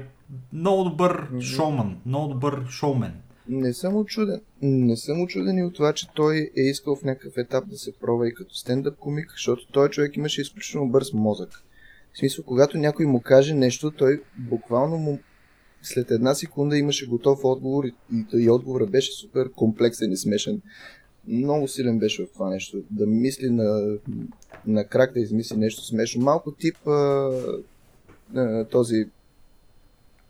[0.53, 3.13] Много добър шоуман, много добър шоумен.
[3.49, 4.41] Не съм очуден.
[4.61, 7.99] Не съм очуден и от това, че той е искал в някакъв етап да се
[7.99, 11.49] пробва и като стендъп комик, защото той човек имаше изключително бърз мозък.
[12.13, 15.19] В смисъл, когато някой му каже нещо, той буквално му
[15.87, 20.61] след една секунда имаше готов отговор и, и, и отговорът беше супер комплексен и смешен.
[21.27, 22.77] Много силен беше в това нещо.
[22.91, 23.97] Да мисли на,
[24.67, 26.23] на крак да измисли нещо смешно.
[26.23, 27.29] Малко тип а,
[28.35, 29.05] а, този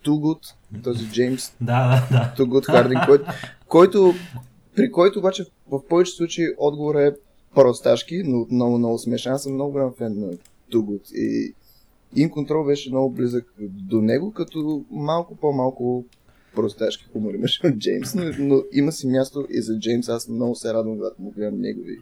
[0.06, 0.54] Good,
[0.84, 2.46] този Джеймс да, да, да.
[2.46, 3.26] Good Harding, който,
[3.68, 4.14] който,
[4.76, 7.20] при който обаче в повечето случаи отговорът е
[7.56, 9.34] просташки, но много, много смешен.
[9.34, 10.34] Аз съм много голям фен на
[10.72, 11.54] Good и
[12.16, 16.06] In Control беше много близък до него, като малко по-малко
[16.56, 20.10] просташки хумор имаше от Джеймс, но, но има си място и за Джеймс.
[20.10, 21.98] Аз много се радвам, когато му гледам негови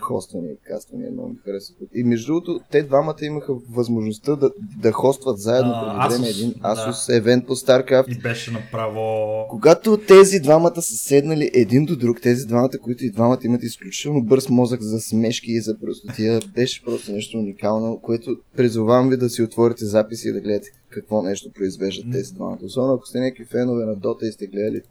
[0.00, 1.74] хоствания и каствания, много ми харесва.
[1.94, 4.50] И между другото, те двамата имаха възможността да,
[4.82, 6.76] да хостват заедно преди време Asus, един да.
[6.76, 8.18] Asus евент по StarCraft.
[8.18, 9.00] И беше направо...
[9.48, 14.22] Когато тези двамата са седнали един до друг, тези двамата, които и двамата имат изключително
[14.22, 19.30] бърз мозък за смешки и за простотия, беше просто нещо уникално, което призовавам ви да
[19.30, 22.12] си отворите записи и да гледате какво нещо произвеждат М.
[22.12, 22.58] тези двамата.
[22.62, 24.82] Особено ако сте някакви фенове на Dota и сте гледали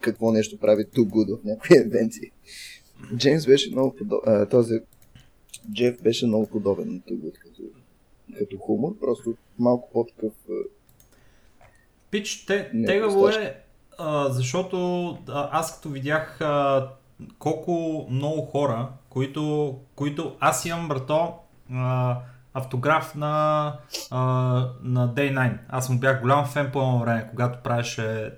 [0.00, 2.30] какво нещо прави Too Good в някои евенти.
[3.16, 4.80] Джеймс беше много подобен, този
[5.72, 7.62] Джеф беше много подобен на Good като,
[8.38, 10.32] като хумор, просто малко по-такъв
[12.10, 13.62] Пич, те, Не, тегаво е,
[13.98, 16.88] а, защото аз като видях а,
[17.38, 21.34] колко много хора, които, които аз имам брато
[21.72, 22.18] а,
[22.54, 23.76] автограф на,
[24.10, 24.20] а,
[24.82, 25.58] на Day 9.
[25.68, 28.32] Аз му бях голям фен по едно време, когато правеше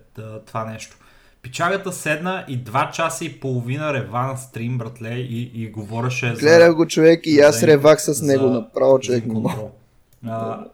[0.47, 0.97] това нещо.
[1.45, 6.41] Пичагата седна и 2 часа и половина рева на стрим, братле, и, и говореше за...
[6.41, 9.25] Гледах го човек и аз за- ревах с него за- направо човек.
[9.27, 9.41] за.
[10.27, 10.65] А,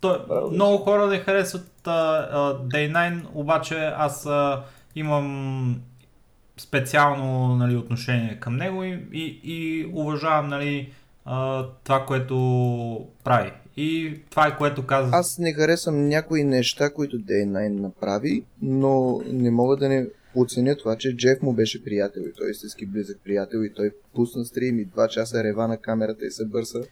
[0.00, 0.18] той,
[0.52, 1.90] много хора не харесват а,
[2.32, 4.62] а, Day 9, обаче аз а,
[4.96, 5.76] имам
[6.56, 10.92] специално нали, отношение към него и, и, и уважавам нали,
[11.24, 13.52] а, това, което прави.
[13.76, 15.10] И това е което каза.
[15.12, 20.96] Аз не харесвам някои неща, които Day9 направи, но не мога да не оценя това,
[20.96, 24.78] че Джеф му беше приятел и той е истински близък приятел и той пусна стрим
[24.78, 26.82] и два часа рева на камерата и се бърса.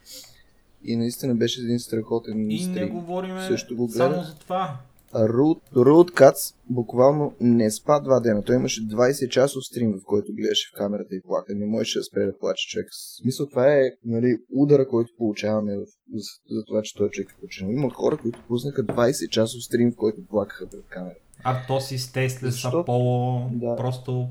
[0.85, 2.75] И наистина беше един страхотен и стрим.
[2.75, 4.77] не говорим Също го само за това.
[5.15, 8.43] Road Cuts буквално не спа два дена.
[8.43, 11.55] Той имаше 20 часов стрим, в който гледаше в камерата и плака.
[11.55, 12.87] Не можеше да спре да плаче човек.
[12.91, 15.81] В смисъл това е нали, удара, който получаваме в,
[16.15, 17.73] за, за, това, че той човек е починал.
[17.73, 21.21] Има хора, които пуснаха 20 часов стрим, в който плакаха пред камерата.
[21.45, 22.79] Артоси, Стейслес, Защо?
[22.81, 23.77] Аполо, Да.
[23.77, 24.29] просто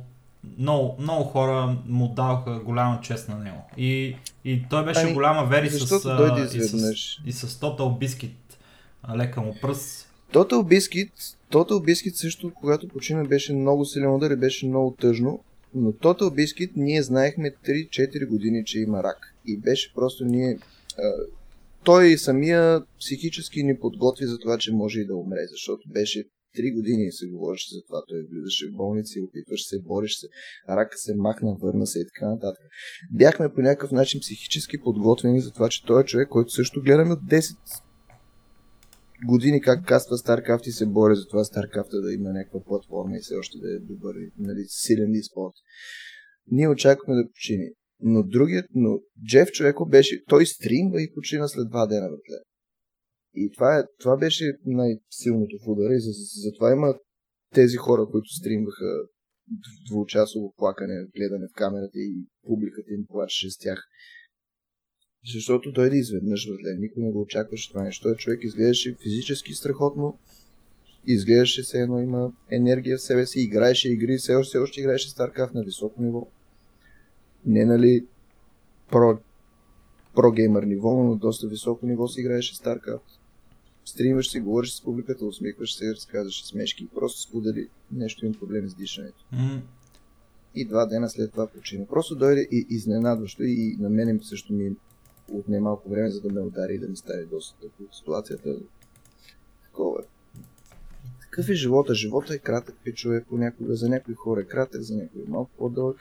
[0.58, 3.62] много, много хора му даваха голяма чест на него.
[3.78, 6.74] И, и той беше Ами, голяма вери с, а, и, с,
[7.26, 8.32] и с Total Biscuit.
[9.04, 10.07] а, Лека му пръст.
[10.34, 11.12] Total Biscuit,
[11.52, 15.44] Total Biscuit също, когато почина, беше много силен удар и беше много тъжно.
[15.76, 19.18] Но Total Biscuit ние знаехме 3-4 години, че има рак.
[19.46, 20.60] И беше просто ние...
[20.98, 21.12] А,
[21.84, 26.24] той самия психически ни подготви за това, че може и да умре, защото беше
[26.58, 28.02] 3 години се говореше за това.
[28.08, 30.28] Той влизаше в болница и опитваше се, бориш се,
[30.70, 32.64] рака се махна, върна се и така нататък.
[33.12, 37.14] Бяхме по някакъв начин психически подготвени за това, че той е човек, който също гледаме
[37.14, 37.58] от 10
[39.26, 43.22] години как каства StarCraft и се бори за това StarCraft да има някаква платформа и
[43.22, 45.54] все още да е добър, нали, силен и спорт.
[46.52, 47.70] Ние очакваме да почини.
[48.00, 52.40] Но другият, но Джеф човеко беше, той стримва и почина след два дена, братле.
[53.36, 56.00] И това, е, това беше най-силното в удара и
[56.44, 56.96] затова за, има
[57.54, 59.04] тези хора, които стримваха
[59.90, 63.88] двучасово плакане, гледане в камерата и публиката им плачеше с тях.
[65.34, 66.74] Защото дойде изведнъж, братле.
[66.74, 68.16] Никой не го очакваше това нещо.
[68.16, 70.18] Човек изглеждаше физически страхотно.
[71.08, 75.10] Изглеждаше се едно има енергия в себе си, играеше игри, все още, все още играеше
[75.10, 76.28] StarCraft на високо ниво.
[77.46, 78.06] Не нали
[78.92, 79.18] про,
[80.16, 83.02] про геймър ниво, но доста високо ниво си играеше StarCraft.
[83.86, 88.70] Стримаш си, говориш с публиката, усмихваш се, разказваш смешки и просто сподели нещо им проблеми
[88.70, 89.26] с дишането.
[89.32, 89.62] М,
[90.56, 91.86] И два дена след това почина.
[91.86, 94.76] Просто дойде и изненадващо и на мене също ми
[95.34, 97.84] отне малко време, за да ме удари и да ми стане доста тъпо.
[97.92, 98.56] Ситуацията
[99.64, 100.06] такова е.
[101.22, 101.96] Такъв е живота.
[101.96, 105.98] Живота е кратък, пичове, понякога за някои хора е кратък, за някои е малко по-дълъг.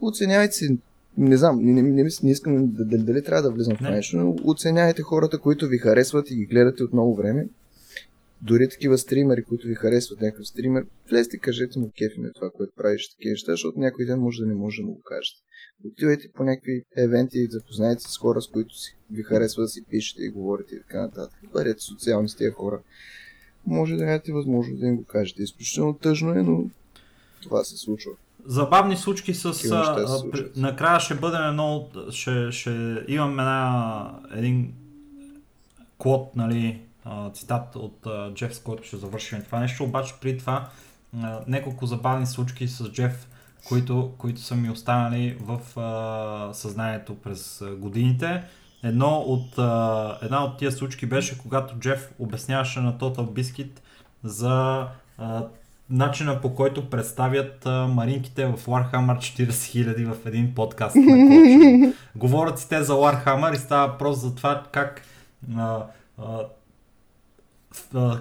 [0.00, 0.78] Оценявайте си,
[1.18, 4.16] не знам, не, не, не, не искам да, дали, дали трябва да влизам в нещо,
[4.16, 7.48] но оценявайте хората, които ви харесват и ги гледате от много време.
[8.42, 12.72] Дори такива стримери, които ви харесват някакъв стример, влезте, кажете му кефи ме това, което
[12.76, 15.40] правиш такива неща, защото някой ден може да не може да му го кажете.
[15.84, 19.84] Отивайте по някакви евенти и запознайте с хора, с които си, ви харесва да си
[19.90, 21.38] пишете и говорите и така нататък.
[21.52, 22.82] Бъдете социални с тези хора.
[23.66, 25.42] Може да нямате възможност да им го кажете.
[25.42, 26.64] Изключително тъжно е, но
[27.42, 28.12] това се случва.
[28.46, 29.70] Забавни случки с...
[29.72, 30.22] А,
[30.56, 31.88] накрая ще бъдем много...
[32.10, 34.74] Ще, ще имам една, един
[35.98, 40.38] код, нали, а, цитат от а, Джеф, с който ще завършим това нещо, обаче при
[40.38, 40.68] това
[41.22, 43.28] а, няколко забавни случки с Джеф,
[43.68, 48.42] които, които са ми останали в а, съзнанието през годините.
[48.82, 53.80] Едно от, а, една от тия случки беше, когато Джеф обясняваше на Total Biscuit
[54.24, 54.86] за
[55.18, 55.46] а,
[55.90, 60.96] начина по който представят а, маринките в Warhammer 40 000 в един подкаст.
[62.16, 65.02] Говорят си те за Warhammer и става въпрос за това как
[65.56, 65.86] а,
[66.18, 66.40] а,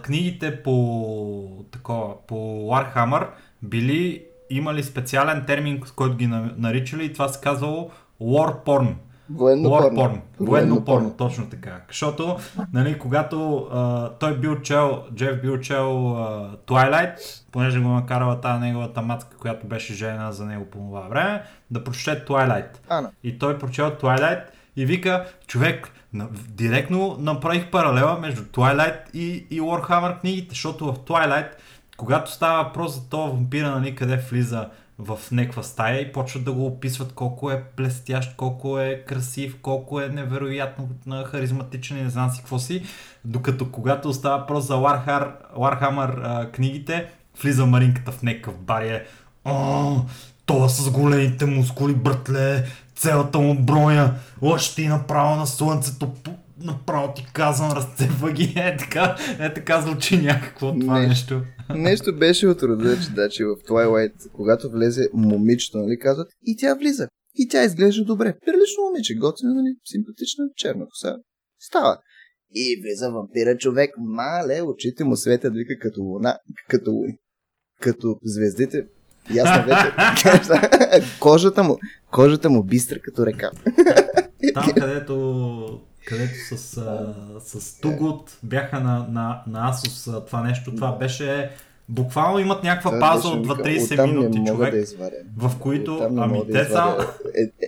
[0.02, 2.36] книгите по, такова, по
[2.68, 3.28] Warhammer
[3.64, 7.90] били имали специален термин, с който ги на- наричали и това се казвало
[8.22, 8.94] War Porn.
[9.30, 10.00] Военно War порно.
[10.00, 10.20] porn.
[10.40, 11.82] Военно порно, точно така.
[11.88, 12.38] Защото,
[12.74, 17.16] нали, когато а, той бил чел, Джеф бил чел а, Twilight,
[17.52, 21.42] понеже го накарала тази неговата матка, която беше жена за него по това време,
[21.72, 22.78] да прочете Twilight.
[22.90, 23.12] Ана.
[23.24, 24.44] И той прочел Twilight
[24.76, 25.90] и вика, човек,
[26.50, 31.48] директно направих паралела между Twilight и, и Warhammer книгите, защото в Twilight,
[31.98, 34.70] когато става въпрос за това вампира, нали, къде влиза
[35.00, 40.02] в някаква стая и почват да го описват колко е блестящ, колко е красив, колко
[40.02, 40.90] е невероятно
[41.26, 42.84] харизматичен и не знам си какво си.
[43.26, 47.12] Докато когато става въпрос за Warhammer, Warhammer а, книгите,
[47.42, 49.06] влиза Маринката в някакъв бар и е
[50.46, 52.66] това с големите мускули, братле,
[53.02, 53.66] цялата му
[54.42, 56.12] още ти направо на слънцето,
[56.64, 61.08] направо ти казвам, разцепва ги, е така, е така звучи някакво това Не.
[61.08, 61.42] нещо.
[61.76, 66.58] Нещо беше от рода, че, да, че в Twilight, когато влезе момичето, нали, казват, и
[66.58, 67.08] тя влиза.
[67.36, 68.34] И тя изглежда добре.
[68.46, 71.16] Прилично момиче, готина, нали, симпатична, черна коса.
[71.60, 71.98] Става.
[72.56, 76.38] И влиза вампира човек, мале, очите му светят, вика, като луна,
[76.70, 76.92] като,
[77.82, 78.86] като звездите.
[79.34, 81.06] Ясно вече.
[81.20, 81.78] кожата му,
[82.12, 83.52] кожата му бистра като река.
[84.54, 90.92] Там, където, където с, а, с Тугот бяха на, на, на Asus това нещо, това
[90.92, 91.50] беше...
[91.90, 95.12] Буквално имат някаква пауза от вика, 2-30 «Оттам минути, човек, да
[95.48, 96.92] в които, ами да те само...
[96.92, 97.14] извадя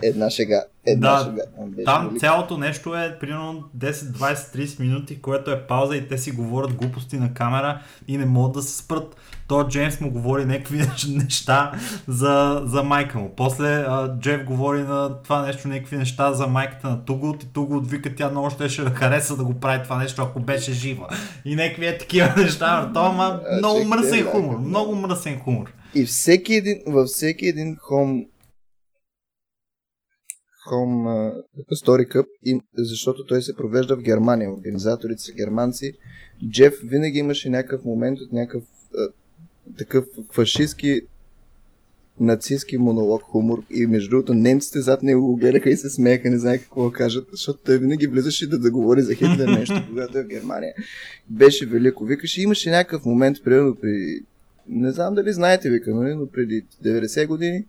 [0.02, 0.64] е- Една шега.
[0.86, 2.20] Една Да, беше Там велико.
[2.20, 6.74] цялото нещо е примерно 10, 20, 30 минути, което е пауза и те си говорят
[6.74, 9.16] глупости на камера и не могат да се спрат.
[9.48, 10.78] То Джеймс му говори някакви
[11.08, 11.72] неща
[12.08, 13.30] за, за майка му.
[13.36, 17.90] После а, Джеф говори на това нещо, някакви неща за майката на Тугот и Тугот
[17.90, 21.08] вика тя много щеше да хареса да го прави това нещо, ако беше жива.
[21.44, 22.90] И някакви е такива неща.
[22.94, 24.58] Това ма много мръсен хумор.
[24.58, 25.72] Много мръсен хумор.
[25.94, 28.24] И всеки един, във всеки един хом
[30.66, 31.32] а,
[31.74, 34.52] Story Cup, и, защото той се провежда в Германия.
[34.52, 35.92] Организаторите са германци.
[36.50, 38.64] Джеф винаги имаше някакъв момент от някакъв
[38.98, 39.08] а,
[39.78, 41.00] такъв фашистски
[42.20, 46.38] нацистски монолог, хумор и между другото немците зад него го гледаха и се смееха, не
[46.38, 50.22] знаеха какво кажат, защото той винаги влизаше да, да говори за Хитлер нещо, когато е
[50.22, 50.74] в Германия.
[51.28, 52.04] Беше велико.
[52.04, 54.20] Викаше, имаше някакъв момент, примерно при...
[54.68, 57.64] Не знам дали знаете, вика, нали, но преди 90 години,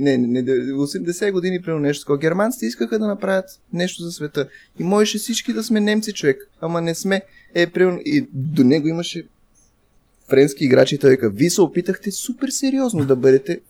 [0.00, 2.18] не, не, не 80 години, примерно нещо такова.
[2.18, 4.48] Германците искаха да направят нещо за света.
[4.78, 6.48] И можеше всички да сме немци, човек.
[6.60, 7.22] Ама не сме.
[7.54, 9.26] Е, примерно, и до него имаше
[10.28, 13.60] френски играчи той вика, вие се опитахте супер сериозно да бъдете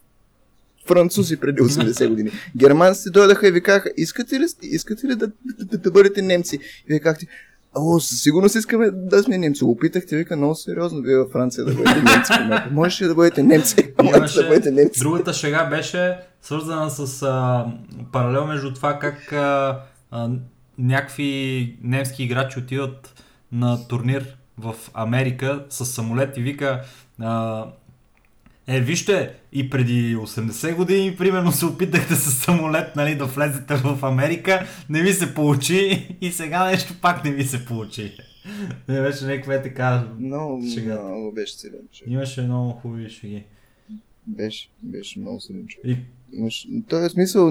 [0.87, 2.31] французи преди 80 години.
[2.57, 6.57] Германците дойдаха и ви казаха, искате ли, искате ли да, да, да, да бъдете немци?
[6.57, 7.27] И вие казахте,
[7.77, 9.65] О, със сигурност искаме да сме немци.
[9.65, 12.33] Опитахте, вика, много сериозно вие във Франция да бъдете немци.
[12.71, 13.77] Можеше да бъдете немци.
[14.05, 15.01] Имаше- да бъдете немци.
[15.01, 17.67] Другата шега беше свързана с а,
[18.13, 19.81] паралел между това как а,
[20.11, 20.31] а,
[20.79, 23.23] някакви немски играчи отиват
[23.53, 26.83] на турнир в Америка с самолет и вика
[27.21, 27.65] а,
[28.67, 33.99] е, вижте, и преди 80 години, примерно, се опитахте с самолет, нали, да влезете в
[34.03, 38.17] Америка, не ви се получи и сега нещо пак не ви се получи.
[38.89, 40.09] Не беше някаква е така.
[40.19, 41.03] Много, Шега.
[41.03, 42.13] много беше силен човек.
[42.13, 43.45] Имаше много хубави шеги.
[44.27, 45.87] Беше, беше много силен човек.
[45.87, 45.97] И
[46.37, 46.69] Имаш...
[46.71, 47.51] В този смисъл,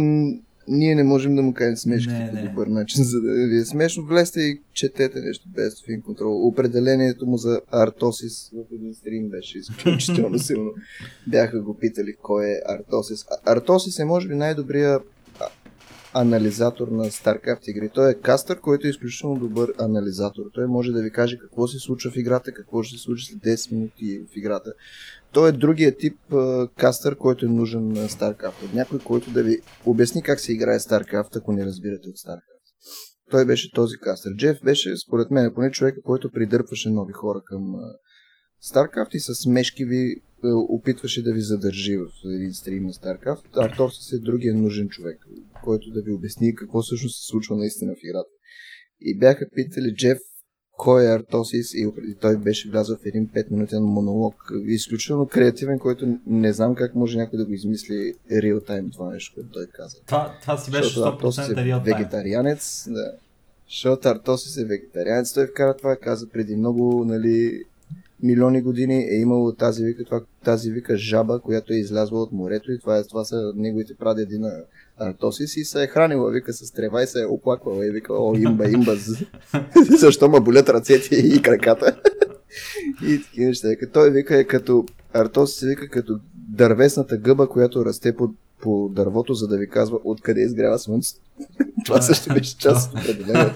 [0.68, 3.66] ние не можем да му кажем смешки Не, по добър начин, за да ви е
[3.66, 4.06] смешно.
[4.06, 6.48] Влезте и четете нещо без фин контрол.
[6.48, 10.72] Определението му за Артосис в един стрим беше изключително силно.
[11.28, 13.26] Бяха го питали кой е Артосис.
[13.32, 15.00] А- Артосис е може би най-добрия
[16.14, 17.90] анализатор на StarCraft игри.
[17.94, 20.44] Той е кастър, който е изключително добър анализатор.
[20.54, 23.40] Той може да ви каже какво се случва в играта, какво ще се случи след
[23.40, 24.74] 10 минути в играта.
[25.34, 28.74] Той е другия тип а, кастър, който е нужен на StarCraft.
[28.74, 32.54] Някой, който да ви обясни как се играе StarCraft, ако не разбирате от StarCraft.
[33.32, 34.32] Той беше този кастър.
[34.38, 37.80] Джеф беше, според мен, поне човека, който придърпваше нови хора към а,
[38.72, 43.44] StarCraft и с смешки ви а, опитваше да ви задържи в един стрим на StarCraft.
[43.58, 45.18] Арторсис е другия нужен човек,
[45.64, 48.30] който да ви обясни какво всъщност се случва наистина в играта.
[49.02, 50.18] И бяха питали Джеф
[50.78, 51.88] кой е Артосис и
[52.22, 54.52] той беше влязъл в един 5 минутен монолог.
[54.66, 59.36] Изключително креативен, който не знам как може някой да го измисли реал тайм това нещо,
[59.36, 59.98] което той каза.
[60.08, 61.98] това, това си беше Защото Артосис 100% е реал тайм.
[61.98, 63.12] вегетарианец, да.
[63.70, 67.64] Защото Артосис е вегетарианец, той вкара това, каза преди много, нали,
[68.24, 72.72] милиони години е имало тази вика, това, тази вика жаба, която е излязла от морето
[72.72, 74.52] и това, е, това са неговите прадеди на
[75.00, 78.36] Артосис и се е хранила, вика, с трева и се е оплаквала и вика, о,
[78.38, 78.96] имба, имба,
[80.00, 82.00] защо ма болят ръцете и краката.
[83.04, 83.68] и такива неща.
[83.94, 88.30] Той вика е като, Артос се вика като дървесната гъба, която расте по,
[88.62, 91.22] по дървото, за да ви казва откъде изгрява слънцето.
[91.86, 93.56] Това също беше част от определението.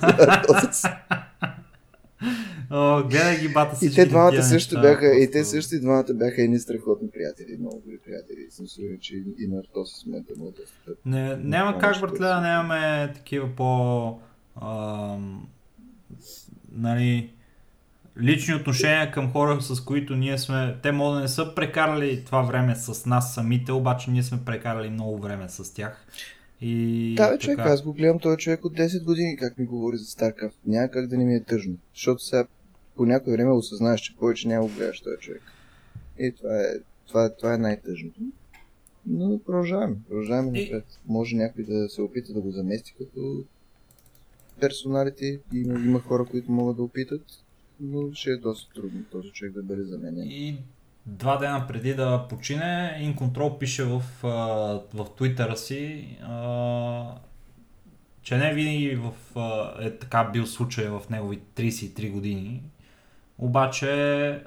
[2.71, 3.85] О, гледай ги бата си.
[3.85, 7.81] И те двамата също бяха, и те също и двамата бяха едни страхотни приятели, много
[7.85, 8.47] добри приятели.
[8.49, 11.01] Съм сигурен, че и на Артос с момента много доста.
[11.05, 14.19] Не, няма как, братле, да нямаме такива по...
[14.61, 15.47] Ам,
[16.71, 17.33] нали,
[18.21, 20.75] лични отношения към хора, с които ние сме...
[20.83, 24.89] Те може да не са прекарали това време с нас самите, обаче ние сме прекарали
[24.89, 26.07] много време с тях.
[26.61, 29.97] И да, бе, човек, аз го гледам този човек от 10 години, как ми говори
[29.97, 30.53] за StarCraft.
[30.65, 31.73] Няма как да не ми е тъжно.
[31.93, 32.47] Защото сега
[32.97, 35.41] по някое време осъзнаеш, че повече няма го гледаш този човек.
[36.19, 36.65] И това е,
[37.07, 38.19] това, това е най-тъжното.
[39.05, 39.95] Но продължаваме.
[40.07, 40.85] Продължаваме напред.
[41.07, 43.43] Може някой да се опита да го замести като
[44.59, 45.39] персоналите.
[45.53, 47.23] Има, има хора, които могат да опитат,
[47.79, 50.27] но ще е доста трудно този човек да бъде заменен.
[50.27, 50.57] И
[51.05, 54.03] два дена преди да почине, InControl пише в,
[54.93, 56.07] в Twitter си,
[58.21, 59.13] че не винаги в,
[59.81, 62.63] е така бил случай в негови 33 години.
[63.37, 64.41] Обаче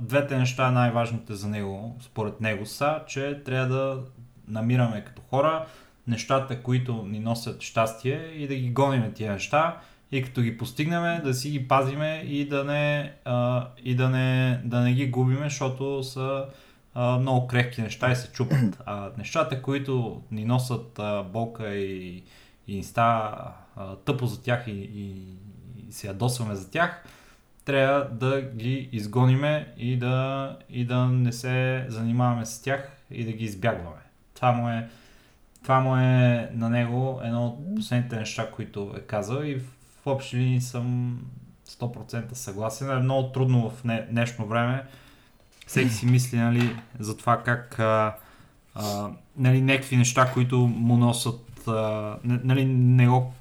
[0.00, 4.02] двете неща най-важните за него, според него са, че трябва да
[4.48, 5.66] намираме като хора
[6.06, 9.76] нещата, които ни носят щастие и да ги гоним тия неща
[10.12, 13.12] и като ги постигнем да си ги пазиме и да не,
[13.84, 16.44] и да не, да не ги губиме, защото са
[16.96, 18.82] много крехки неща и се чупат.
[18.86, 21.00] А нещата, които ни носят
[21.32, 22.24] болка и,
[22.66, 23.52] и става
[24.04, 25.24] тъпо за тях и, и,
[25.88, 27.04] и се ядосваме за тях,
[27.70, 33.32] трябва да ги изгониме и да, и да не се занимаваме с тях и да
[33.32, 34.00] ги избягваме.
[34.34, 34.88] Това му е,
[35.62, 40.36] това му е на него едно от последните неща, които е казал и в общи
[40.36, 41.18] линии съм
[41.68, 42.90] 100% съгласен.
[42.90, 44.84] Е много трудно в не, днешно време.
[45.66, 48.16] Всеки си мисли нали, за това как а,
[48.74, 53.32] а, нали, някакви неща, които му носят, а, нали, не, го,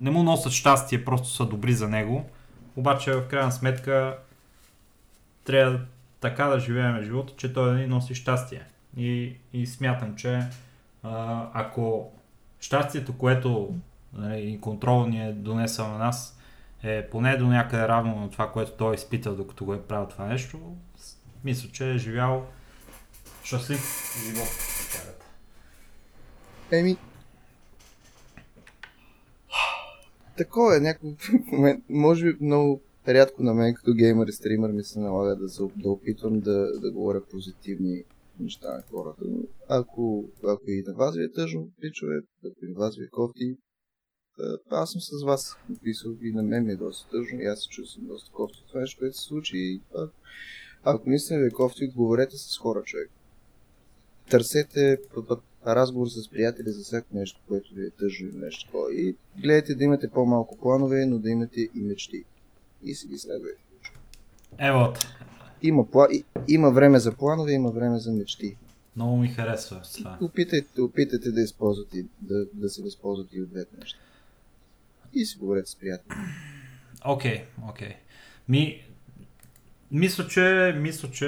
[0.00, 2.30] не му носят щастие, просто са добри за него.
[2.76, 4.18] Обаче в крайна сметка
[5.44, 5.80] трябва
[6.20, 8.62] така да живеем живота, че той да ни носи щастие.
[8.96, 10.46] И, и смятам, че
[11.52, 12.12] ако
[12.60, 13.74] щастието, което
[14.12, 16.38] нали, и контрол ни е донесъл на нас,
[16.82, 20.08] е поне до някъде равно на това, което той е изпитал, докато го е правил
[20.08, 20.76] това нещо.
[21.44, 22.46] Мисля, че е живял
[23.44, 24.48] щастлив живот.
[26.72, 26.96] Еми,
[30.36, 31.84] такова е някакъв момент.
[31.88, 35.90] Може би много рядко на мен като геймер и стример ми се налага да, да
[35.90, 38.04] опитвам да, да говоря позитивни
[38.40, 39.24] неща на хората.
[39.68, 42.14] Ако, ако и на вас ви е тъжно, пичове,
[42.46, 43.56] ако и на вас ви е кофти,
[44.70, 45.56] аз съм с вас.
[45.68, 48.80] Написал и на мен ми е доста тъжно и аз се чувствам доста кофти това
[48.80, 49.56] нещо, което се случи.
[49.56, 50.08] И, а,
[50.82, 53.10] ако наистина ви е кофти, говорете с хора, човек.
[54.30, 54.98] Търсете
[55.66, 58.94] разговор с приятели за всяко нещо, което ви е тъжно или нещо такова.
[58.94, 62.24] И гледайте да имате по-малко планове, но да имате и мечти.
[62.82, 63.62] И си ги следвайте.
[64.58, 64.92] Ево.
[65.62, 66.08] Има, пла...
[66.48, 68.56] има време за планове, има време за мечти.
[68.96, 70.18] Много ми харесва това.
[70.20, 73.98] Опитайте, опитайте да използвате, да, да се възползвате и от двете неща
[75.14, 76.16] и си говорете с приятели.
[77.04, 77.88] Окей, okay, окей.
[77.88, 77.94] Okay.
[78.48, 78.82] Ми,
[79.90, 81.26] мисля, че, мисля, че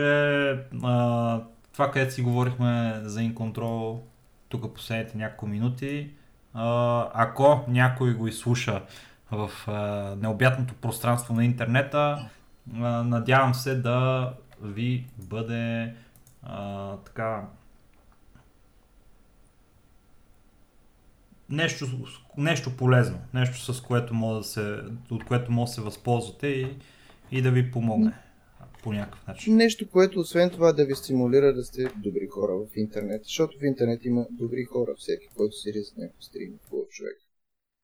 [0.82, 4.00] а, това, където си говорихме за InControl
[4.60, 6.10] тук последните няколко минути,
[7.14, 8.82] ако някой го изслуша
[9.30, 9.50] в
[10.20, 12.28] необятното пространство на интернета,
[13.04, 15.94] надявам се да ви бъде
[17.04, 17.42] така
[21.50, 21.86] нещо,
[22.36, 24.78] нещо полезно, нещо с което може да се,
[25.10, 26.76] от което може да се възползвате и,
[27.30, 28.12] и да ви помогне
[28.86, 29.56] по някакъв начин.
[29.56, 33.64] Нещо, което освен това да ви стимулира да сте добри хора в интернет, защото в
[33.64, 37.16] интернет има добри хора, всеки, който си риз някакъв стрим, хубав човек,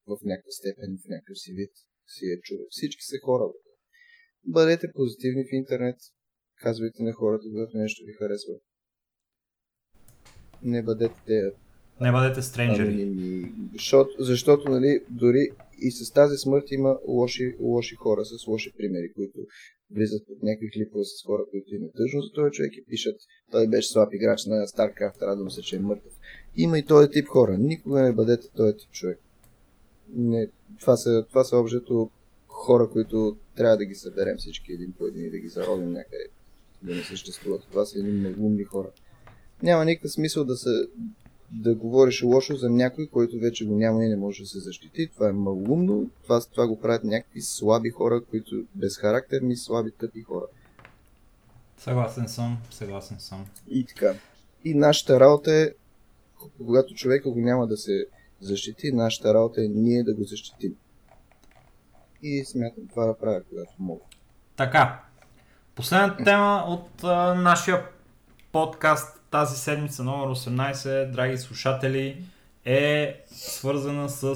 [0.07, 1.71] в някаква степен, в някакъв си вид,
[2.07, 2.67] си е човек.
[2.71, 3.45] Всички са хора.
[4.45, 5.97] Бъдете позитивни в интернет,
[6.57, 8.55] казвайте на хората, когато нещо ви харесва.
[10.63, 11.53] Не бъдете те
[12.01, 13.13] не бъдете стренджери.
[13.73, 15.49] Защото, защото нали, дори
[15.79, 19.39] и с тази смърт има лоши, лоши хора с лоши примери, които
[19.95, 23.17] влизат под някакви клипове с хора, които им е тъжно за този човек и пишат,
[23.51, 26.13] той беше слаб играч на StarCraft, радвам се, че е мъртъв.
[26.57, 27.59] Има и този тип хора.
[27.59, 29.19] Никога не бъдете този тип човек.
[30.15, 30.49] Не,
[30.81, 32.11] това са, това са обжето
[32.47, 36.27] хора, които трябва да ги съберем всички един по един и да ги заровим някъде,
[36.83, 37.63] да не съществуват.
[37.71, 38.91] Това са едни умни хора.
[39.63, 40.71] Няма никакъв смисъл да се
[41.53, 45.11] да говориш лошо за някой, който вече го няма и не може да се защити.
[45.15, 46.11] Това е малумно.
[46.23, 50.47] Това, това го правят някакви слаби хора, които безхарактерни, слаби, тъпи хора.
[51.77, 53.47] Съгласен съм, съгласен съм.
[53.69, 54.15] И така.
[54.65, 55.71] И нашата работа е,
[56.57, 58.07] когато човека го няма да се
[58.41, 60.75] защити, нашата работа е ние да го защитим.
[62.23, 64.01] И смятам това да правя, когато мога.
[64.57, 65.03] Така.
[65.75, 67.87] Последната тема от а, нашия
[68.53, 72.25] подкаст тази седмица номер 18, драги слушатели,
[72.65, 74.35] е свързана с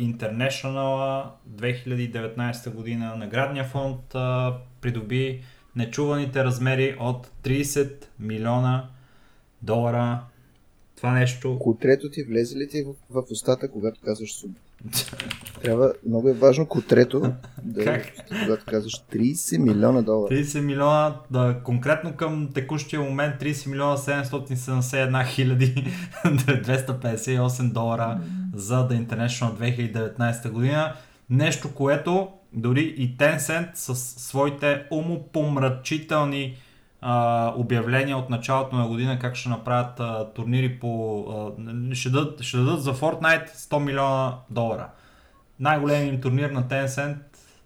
[0.00, 3.16] International 2019 година.
[3.16, 4.00] Наградния фонд
[4.80, 5.42] придоби
[5.76, 8.88] нечуваните размери от 30 милиона
[9.62, 10.20] долара.
[10.96, 11.58] Това нещо...
[11.58, 14.54] Котрето ти влезе ли ти в, в устата, когато казваш сума?
[15.62, 17.32] Трябва, много е важно котрето,
[17.62, 18.12] да, Как?
[18.44, 20.34] когато казваш 30 милиона долара.
[20.34, 25.74] 30 милиона, да, конкретно към текущия момент 30 милиона 771 хиляди
[26.24, 28.20] 258 долара
[28.54, 29.52] за The International
[30.18, 30.92] 2019 година.
[31.30, 36.56] Нещо, което дори и Tencent с своите умопомрачителни
[37.56, 41.24] обявления от началото на година как ще направят а, турнири по...
[41.30, 44.88] А, ще, дадат, ще дадат за Fortnite 100 милиона долара.
[45.60, 47.16] Най-големият им турнир на Tencent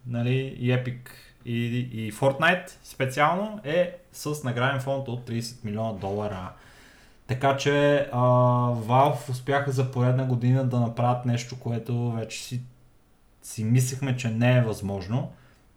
[0.06, 0.98] нали, и Epic
[1.44, 6.52] и, и Fortnite специално е с награден фонд от 30 милиона долара.
[7.26, 8.18] Така че а,
[8.74, 12.62] Valve успяха за поредна година да направят нещо, което вече си,
[13.42, 15.32] си мислехме, че не е възможно,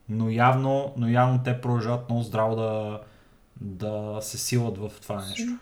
[0.10, 3.00] но явно, но явно те продължават много здраво да,
[3.62, 5.60] да се силат в това нещо.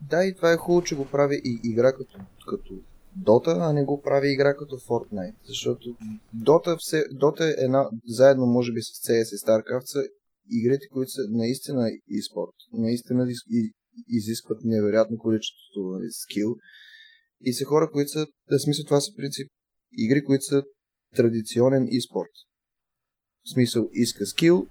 [0.00, 2.18] Да, и това е хубаво, че го прави и игра като,
[2.48, 2.80] като
[3.18, 5.34] Dota, а не го прави игра като Fortnite.
[5.44, 5.96] Защото
[6.36, 10.02] Dota, все, Dota е една, заедно може би с CS и StarCraft са
[10.50, 12.54] игрите, които са наистина e-спорт.
[12.72, 13.72] Наистина из, и,
[14.08, 16.56] изискват невероятно количество скил.
[17.40, 19.48] И са хора, които са, в смисъл това са принцип
[19.98, 20.62] игри, които са
[21.16, 22.34] традиционен e-спорт.
[23.44, 24.66] В смисъл иска скил,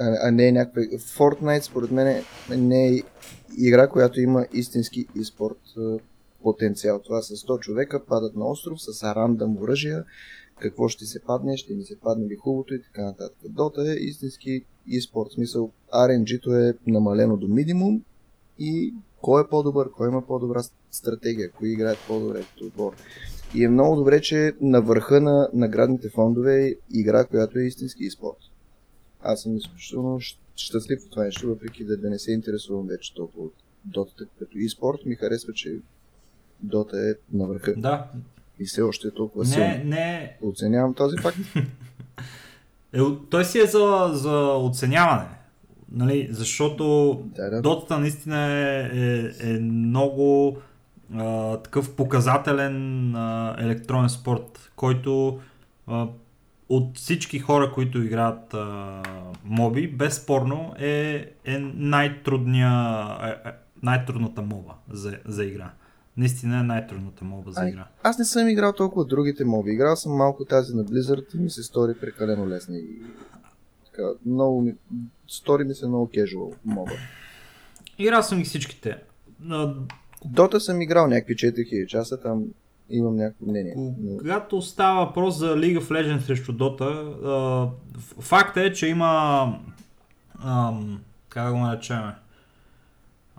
[0.00, 0.82] а, не е някаква...
[0.82, 2.24] Fortnite според мен
[2.56, 3.02] не е
[3.58, 6.00] игра, която има истински e-спорт
[6.42, 7.00] потенциал.
[7.04, 10.04] Това са 100 човека, падат на остров с рандъм оръжия,
[10.60, 13.38] какво ще се падне, ще ни се падне ли хубавото и така нататък.
[13.44, 18.02] Дота е истински e-спорт, смисъл RNG-то е намалено до минимум
[18.58, 22.92] и кой е по-добър, кой има по-добра стратегия, кои играят по-добре като отбор.
[23.54, 28.10] И е много добре, че на върха на наградните фондове е игра, която е истински
[28.10, 28.55] e-спорт.
[29.28, 30.20] Аз съм изключително
[30.56, 33.54] щастлив от това нещо, въпреки да, да не се интересувам вече толкова от
[33.84, 35.78] Дотата като e-спорт, ми харесва, че
[36.62, 38.10] Дота е на върха Да,
[38.60, 39.66] и все още е толкова силно.
[39.66, 41.38] не, не, Оценявам този факт.
[42.92, 42.98] Е,
[43.30, 45.28] той си е за, за оценяване.
[45.92, 46.28] Нали?
[46.30, 47.62] Защото Да, да.
[47.62, 50.56] дотата наистина е, е, е много
[51.14, 55.40] а, такъв показателен а, електронен спорт, който
[55.86, 56.08] а,
[56.68, 59.02] от всички хора, които играят а,
[59.44, 62.72] моби, безспорно е, е най-трудния,
[63.22, 63.52] е, е,
[63.82, 65.70] най-трудната моба за, за игра.
[66.16, 67.88] Наистина е най-трудната моба за игра.
[68.02, 69.72] Аз не съм играл толкова другите моби.
[69.72, 72.76] Играл съм малко тази на Blizzard и ми се стори прекалено лесна.
[72.76, 73.02] И...
[73.86, 74.74] Така, много ми...
[75.28, 76.92] Стори ми се много casual моба.
[77.98, 78.96] Играл съм ги всичките.
[79.50, 79.74] А,
[80.24, 82.44] Дота съм играл някакви 4000 часа, там
[82.90, 83.74] имам някакво мнение.
[84.18, 89.44] Когато става въпрос за League of Legends срещу Dota, а, ф- факта е, че има
[90.44, 92.02] ам, как го наречем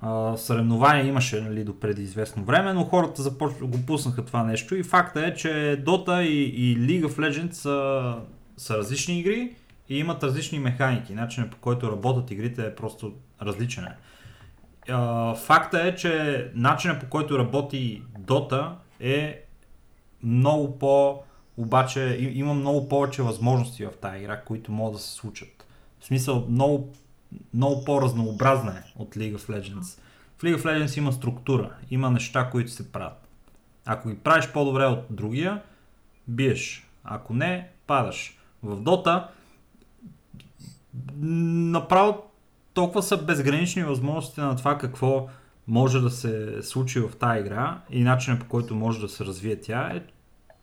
[0.01, 3.53] а, съревнования имаше нали, до преди известно време, но хората започ...
[3.61, 8.15] го пуснаха това нещо и факта е, че Dota и, и League of Legends са,
[8.57, 9.55] са различни игри
[9.89, 11.13] и имат различни механики.
[11.13, 13.85] Начинът по който работят игрите е просто различен.
[15.35, 19.43] факта е, че начинът по който работи Dota е
[20.23, 21.23] много по...
[21.59, 25.65] Обаче има много повече възможности в тази игра, които могат да се случат.
[25.99, 26.93] В смисъл, много,
[27.53, 29.99] много по-разнообразна е от League of Legends.
[30.37, 33.27] В League of Legends има структура, има неща, които се правят.
[33.85, 35.61] Ако ги правиш по-добре от другия,
[36.27, 36.89] биеш.
[37.03, 38.37] Ако не, падаш.
[38.63, 39.27] В Dota
[41.17, 42.23] направо
[42.73, 45.27] толкова са безгранични възможности на това какво
[45.67, 49.61] може да се случи в тази игра и начинът по който може да се развие
[49.61, 50.01] тя е,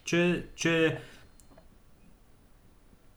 [0.05, 0.99] че, че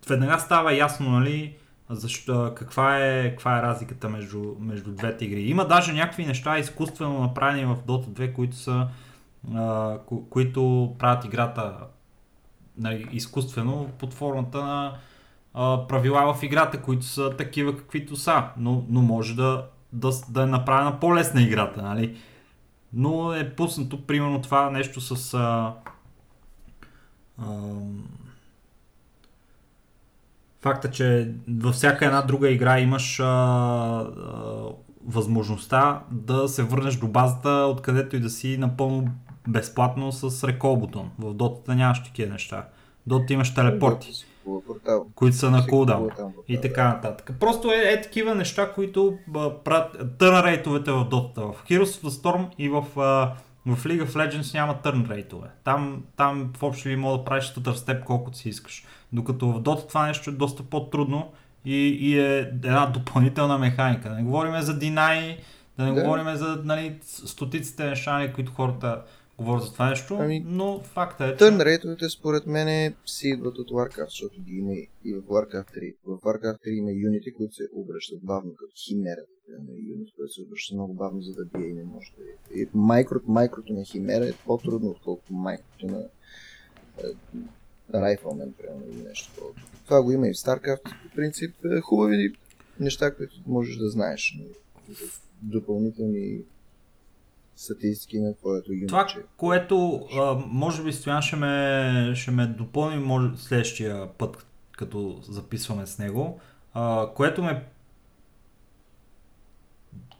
[0.09, 1.55] веднага става ясно, нали,
[1.89, 5.41] защо, каква, е, каква е разликата между, между двете игри.
[5.41, 8.87] Има даже някакви неща изкуствено направени в Dota 2, които са
[9.55, 11.77] а, ко, които правят играта
[12.77, 14.97] нали, изкуствено под формата на
[15.53, 20.43] а, правила в играта, които са такива каквито са, но, но може да, да, да
[20.43, 22.17] е направена по-лесна играта, нали?
[22.93, 25.73] Но е пуснато примерно това нещо с а,
[27.41, 28.07] ам,
[30.61, 34.07] факта, че във всяка една друга игра имаш а, а,
[35.05, 39.07] възможността да се върнеш до базата, откъдето и да си напълно
[39.47, 41.11] безплатно с рекол бутон.
[41.19, 42.67] В Dota нямаш такива неща.
[43.09, 44.11] Dota имаш телепорти,
[45.15, 46.09] които са на кулдаун
[46.47, 47.31] и така нататък.
[47.39, 49.17] Просто е, е такива неща, които
[49.63, 51.53] правят търн рейтовете в Dota.
[51.53, 53.33] В Heroes of the Storm и в, а,
[53.65, 55.47] в League of Legends няма търн рейтове.
[55.63, 58.85] Там, там в общи ли мога да правиш стътър степ колкото си искаш.
[59.13, 61.31] Докато в Dota това нещо е доста по-трудно
[61.65, 64.09] и, и е една допълнителна механика.
[64.09, 65.37] Да не говорим за Deny,
[65.77, 66.01] да не да.
[66.01, 69.01] говорим за нали, стотиците неща, които хората
[69.37, 71.37] говоря за това нещо, ами, но факта е, че...
[71.37, 75.95] Търн рейтовете според мен си идват от Warcraft, защото ги има и в Warcraft 3.
[76.05, 79.21] В Warcraft 3 има юнити, които се обръщат бавно, като химера.
[79.49, 82.67] Има юнит, който се обръща много бавно, за да бие и не може да И
[82.73, 86.03] майкрото, майкрото на химера е по-трудно, отколкото майкрото на
[87.93, 89.53] Rifleman, примерно, или нещо такова.
[89.85, 91.55] Това го има и в StarCraft, по принцип.
[91.65, 92.33] Е, хубави
[92.79, 94.39] неща, които можеш да знаеш.
[95.41, 96.41] Допълнителни
[97.57, 98.87] статистики на твоето юниче.
[98.87, 99.07] Това,
[99.37, 105.85] което а, може би Стоян ще ме, ще ме допълни може, следващия път, като записваме
[105.85, 106.39] с него,
[106.73, 107.63] а, което ме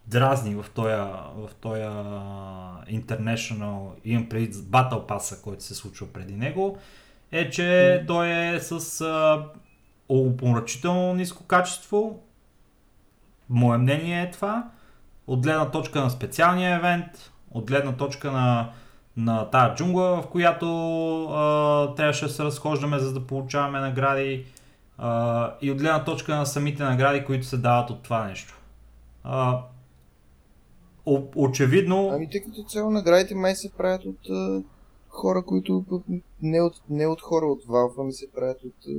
[0.07, 0.93] дразни в този,
[1.35, 1.81] в този
[3.01, 6.77] International, имам преди Battle Pass, който се случва преди него,
[7.31, 8.07] е, че mm.
[8.07, 9.45] той е с а,
[10.09, 12.23] опоръчително ниско качество.
[13.49, 14.71] Мое мнение е това
[15.27, 18.73] от гледна точка на специалния евент, от гледна точка на,
[19.17, 20.65] на тази джунгла, в която
[21.25, 24.45] а, трябваше да се разхождаме, за да получаваме награди
[24.97, 28.59] а, и от гледна точка на самите награди, които се дават от това нещо.
[29.23, 29.61] А,
[31.05, 32.09] о, очевидно...
[32.13, 34.61] Ами тъй като цяло наградите май се правят от а,
[35.09, 35.85] хора, които
[36.41, 38.91] не от, не от хора от Valve, ами се правят от а,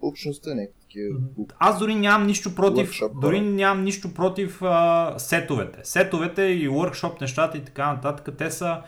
[0.00, 1.18] общността, не такива.
[1.58, 5.78] Аз дори нямам нищо против, workshop, дори нямам нищо против а, сетовете.
[5.82, 8.80] Сетовете и workshop нещата и така нататък, те са,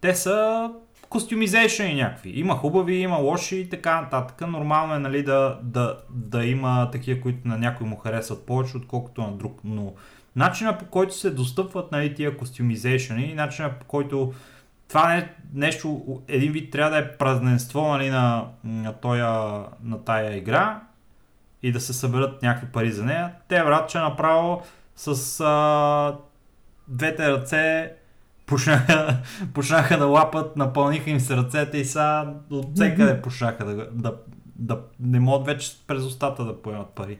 [0.00, 0.70] те са
[1.08, 2.32] костюмизейшън и някакви.
[2.34, 4.48] Има хубави, има лоши и така нататък.
[4.48, 9.22] Нормално е нали, да, да, да има такива, които на някой му харесват повече, отколкото
[9.22, 9.60] на друг.
[9.64, 9.92] Но
[10.36, 14.32] начина по който се достъпват нали, тия костюмизейшъни и начина по който
[14.88, 20.36] това не, нещо, един вид трябва да е празненство нали, на, на, тоя, на тая
[20.36, 20.85] игра
[21.62, 23.34] и да се съберат някакви пари за нея.
[23.48, 24.62] Те, брат, че направо
[24.96, 26.18] с а,
[26.88, 27.92] двете ръце
[28.46, 29.22] почнаха,
[29.54, 34.16] почнаха да лапат, напълниха им се ръцете и сега от всекъде почнаха да, да,
[34.58, 37.18] да, не могат вече през устата да поемат пари.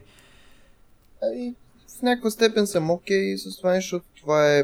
[1.23, 1.55] Ами,
[1.99, 4.63] в някаква степен съм окей okay с това, защото това е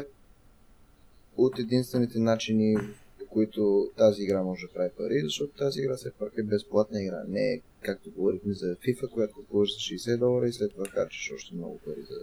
[1.36, 2.76] от единствените начини,
[3.18, 7.02] по които тази игра може да прави пари, защото тази игра все пак е безплатна
[7.02, 7.22] игра.
[7.28, 11.32] Не е, както говорихме за FIFA, която купуваш за 60 долара и след това харчиш
[11.34, 12.18] още много пари за,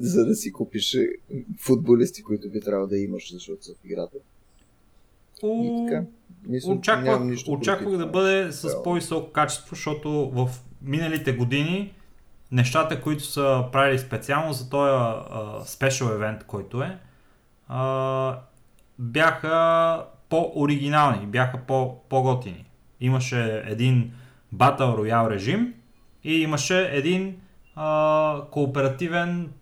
[0.00, 0.96] за да си купиш
[1.58, 4.16] футболисти, които би трябвало да имаш, защото са в играта.
[5.44, 6.04] И така.
[6.46, 10.50] Мисля, очаквах, очаквах да бъде с по-високо качество, защото в
[10.82, 11.94] миналите години
[12.52, 15.20] нещата, които са правили специално за този
[15.66, 16.98] спешъл евент, който е,
[17.68, 18.38] а,
[18.98, 22.64] бяха по-оригинални, бяха по- по-готини.
[23.00, 24.12] Имаше един
[24.54, 25.74] Battle Royale режим
[26.24, 27.36] и имаше един
[27.74, 29.52] а, кооперативен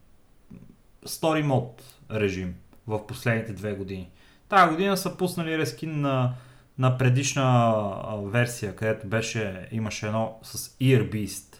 [1.06, 2.54] Story Mode режим
[2.86, 4.10] в последните две години.
[4.48, 6.34] Тая година са пуснали рескин на,
[6.78, 11.56] на предишна а, версия, където беше, имаше едно с Ear Beast.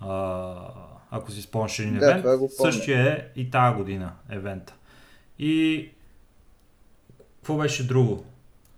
[0.00, 0.54] А,
[1.10, 4.74] ако си спомняш един да, евент, същия е и тази година евента.
[5.38, 5.88] И
[7.36, 8.24] какво беше друго?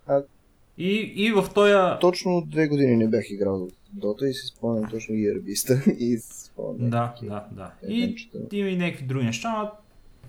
[0.06, 0.22] А...
[0.78, 2.00] И, и в този...
[2.00, 5.82] Точно две години не бях играл Дота и си спомням точно и арбиста.
[5.98, 6.90] и спомням.
[6.90, 7.72] Да, да, да.
[7.88, 9.70] И има и някакви други неща, но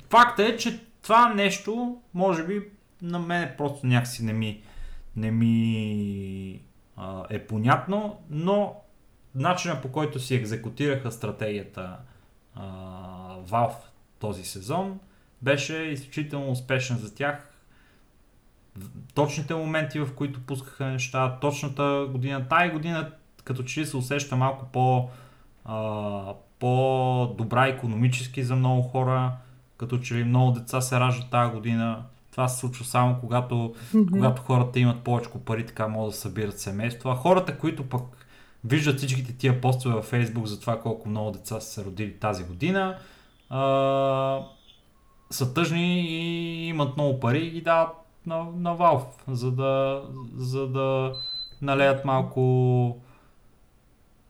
[0.09, 2.69] факта е, че това нещо, може би,
[3.01, 4.63] на мен просто някакси не ми,
[5.15, 6.61] не ми
[6.95, 8.75] а, е понятно, но
[9.35, 11.97] начинът по който си екзекутираха стратегията
[12.55, 13.75] а, Valve
[14.19, 14.99] този сезон
[15.41, 17.47] беше изключително успешен за тях.
[19.13, 23.11] Точните моменти, в които пускаха неща, точната година, тая година
[23.43, 25.09] като че се усеща малко по,
[25.65, 29.31] а, по-добра економически за много хора,
[29.77, 32.03] като че ли много деца се раждат тази година.
[32.31, 34.11] Това се случва само когато, mm-hmm.
[34.11, 37.11] когато хората имат повече пари, така могат да събират семейства.
[37.11, 38.27] А хората, които пък
[38.65, 42.43] виждат всичките тия постове във Facebook за това колко много деца са се родили тази
[42.43, 42.97] година,
[43.49, 44.39] а,
[45.29, 47.89] са тъжни и имат много пари и дават
[48.25, 50.01] на, на Valve, за да,
[50.35, 51.13] за да
[51.61, 53.01] налеят малко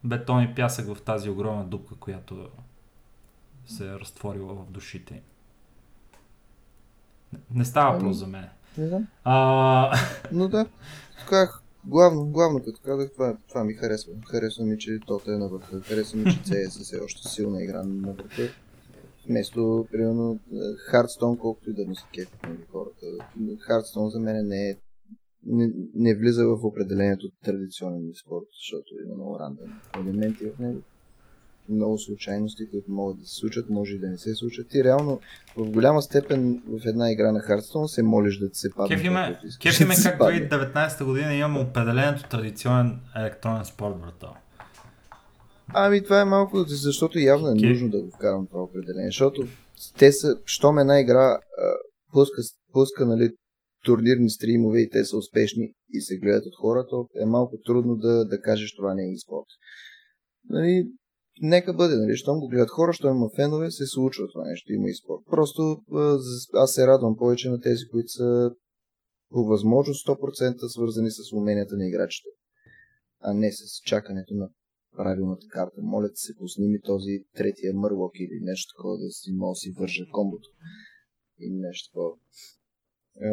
[0.03, 2.49] бетон и пясък в тази огромна дупка, която
[3.65, 5.21] се е разтворила в душите им.
[7.53, 8.49] Не става въпрос за мен.
[8.77, 9.07] Не знам.
[9.23, 9.97] А,
[10.31, 10.65] Но да,
[11.29, 14.13] казах, главно, главно като казах, това, това ми харесва.
[14.27, 15.81] Харесва ми, че Тота е на върха.
[15.81, 18.53] Харесва ми, че CS е още силна игра на върха.
[19.27, 20.39] Вместо, примерно,
[20.77, 23.05] Хардстон, колкото и да му се кефят хората.
[23.59, 24.77] Хардстон за мен не е
[25.45, 30.81] не, не влиза в определението традиционен спорт, защото има много рандъм елементи в него.
[31.69, 34.75] Много случайности, които могат да се случат, може и да не се случат.
[34.75, 35.19] И реално
[35.57, 38.95] в голяма степен в една игра на Хардстон се молиш да ти се падне.
[38.95, 40.49] кефи ме, каквото искаш кефи да ме ти се как падне.
[40.49, 44.27] 2019 година имаме определението традиционен електронен спорт, брата.
[45.73, 49.47] Ами това е малко, защото явно е Ке- нужно да го вкарам това определение, защото
[49.97, 51.39] те са, щом една игра
[52.13, 52.41] пуска,
[52.73, 53.29] пуска нали,
[53.83, 58.25] турнирни стримове и те са успешни и се гледат от хората, е малко трудно да,
[58.25, 59.47] да кажеш това не е спорт.
[60.49, 60.87] Нали,
[61.41, 64.89] нека бъде, нали, щом го гледат хора, щом има фенове, се случва това нещо, има
[64.89, 65.21] и спорт.
[65.29, 65.81] Просто
[66.53, 68.51] аз се радвам повече на тези, които са
[69.29, 72.29] по възможност 100% свързани с уменията на играчите,
[73.19, 74.49] а не с чакането на
[74.95, 75.81] правилната карта.
[75.81, 79.55] Моля те се, пусни ми този третия мърлок или нещо такова, да си мога да
[79.55, 80.49] си вържа комбото.
[81.39, 82.15] И нещо такова.
[83.21, 83.29] Е,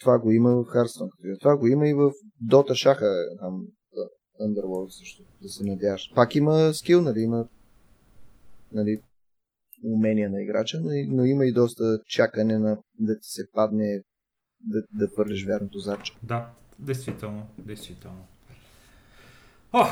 [0.00, 1.34] Това го има в Hearthstone.
[1.34, 1.38] е.
[1.38, 2.12] Това го има и в
[2.46, 3.66] Dota шаха, е, там,
[4.40, 6.12] Underworld също, да се надяваш.
[6.14, 7.48] Пак има скил, нали, има
[8.72, 9.00] нали,
[9.84, 14.02] умения на играча, но, но има и доста чакане на да ти се падне
[14.60, 16.12] да, да хвърлиш вярното зарче.
[16.22, 18.26] Да, действително, действително.
[19.72, 19.88] Ох,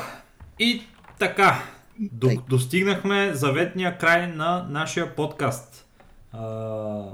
[0.59, 0.81] и
[1.19, 1.53] така,
[1.99, 5.89] до, достигнахме заветния край на нашия подкаст.
[6.31, 7.11] А,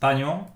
[0.00, 0.46] Таньо,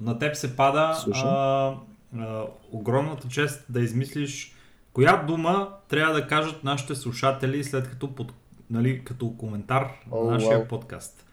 [0.00, 1.28] на теб се пада Слушам.
[1.28, 1.74] а,
[2.18, 4.56] а, огромната чест да измислиш
[4.92, 8.32] коя дума трябва да кажат нашите слушатели след като, под,
[8.70, 10.68] нали, като коментар О, на нашия вау.
[10.68, 11.26] подкаст.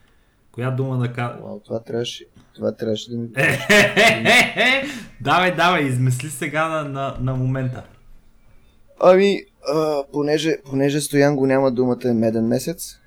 [0.51, 1.41] Коя дума да кажат?
[1.41, 2.25] Вау, това трябваше,
[2.55, 3.29] това трябваше да ми...
[3.35, 4.83] Е,
[5.21, 7.83] давай, давай, измисли сега на, на, на момента.
[9.01, 9.41] Ами,
[9.73, 12.99] а, понеже, понеже Стоян го няма думата е меден месец,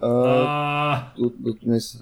[0.00, 1.98] а, А, от, от мис...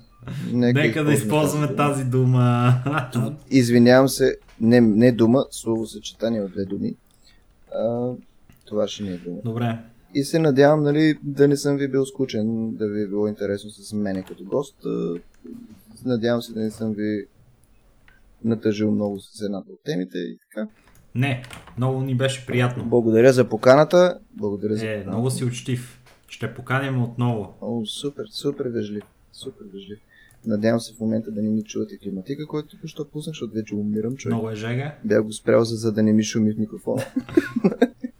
[0.53, 2.73] нека, нека да използваме тази дума.
[3.51, 6.95] Извинявам се, не, не дума, слово съчетание от две думи.
[7.75, 8.11] А,
[8.67, 9.37] това ще не е дума.
[9.45, 9.79] Добре.
[10.15, 13.71] И се надявам, нали, да не съм ви бил скучен, да ви е било интересно
[13.71, 14.77] с мене като гост.
[16.05, 17.27] Надявам се да не съм ви
[18.45, 20.69] натъжил много с едната от темите и така.
[21.15, 21.43] Не,
[21.77, 22.85] много ни беше приятно.
[22.85, 24.19] Благодаря за поканата.
[24.33, 25.11] Благодаря за Е, поканата.
[25.11, 26.01] много си учтив.
[26.29, 27.55] Ще поканим отново.
[27.61, 29.03] О, супер, супер вежлив.
[29.33, 29.99] Супер вежлив.
[30.47, 34.17] Надявам се в момента да не ми чувате климатика, който току-що пуснах, защото вече умирам,
[34.17, 34.35] човек.
[34.35, 34.95] Много е жега.
[35.05, 37.03] Бях го спрял, за, за да не ми шуми в микрофона.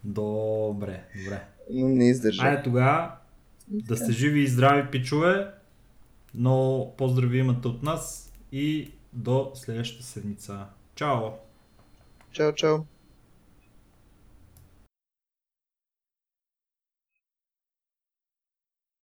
[0.03, 1.43] Добре, добре.
[1.71, 2.43] Но не издържа.
[2.43, 3.11] Айде тогава
[3.67, 5.47] да сте живи и здрави, пичове.
[6.35, 10.65] Но поздрави имате от нас и до следващата седмица.
[10.95, 11.19] Чао!
[12.31, 12.77] Чао, чао.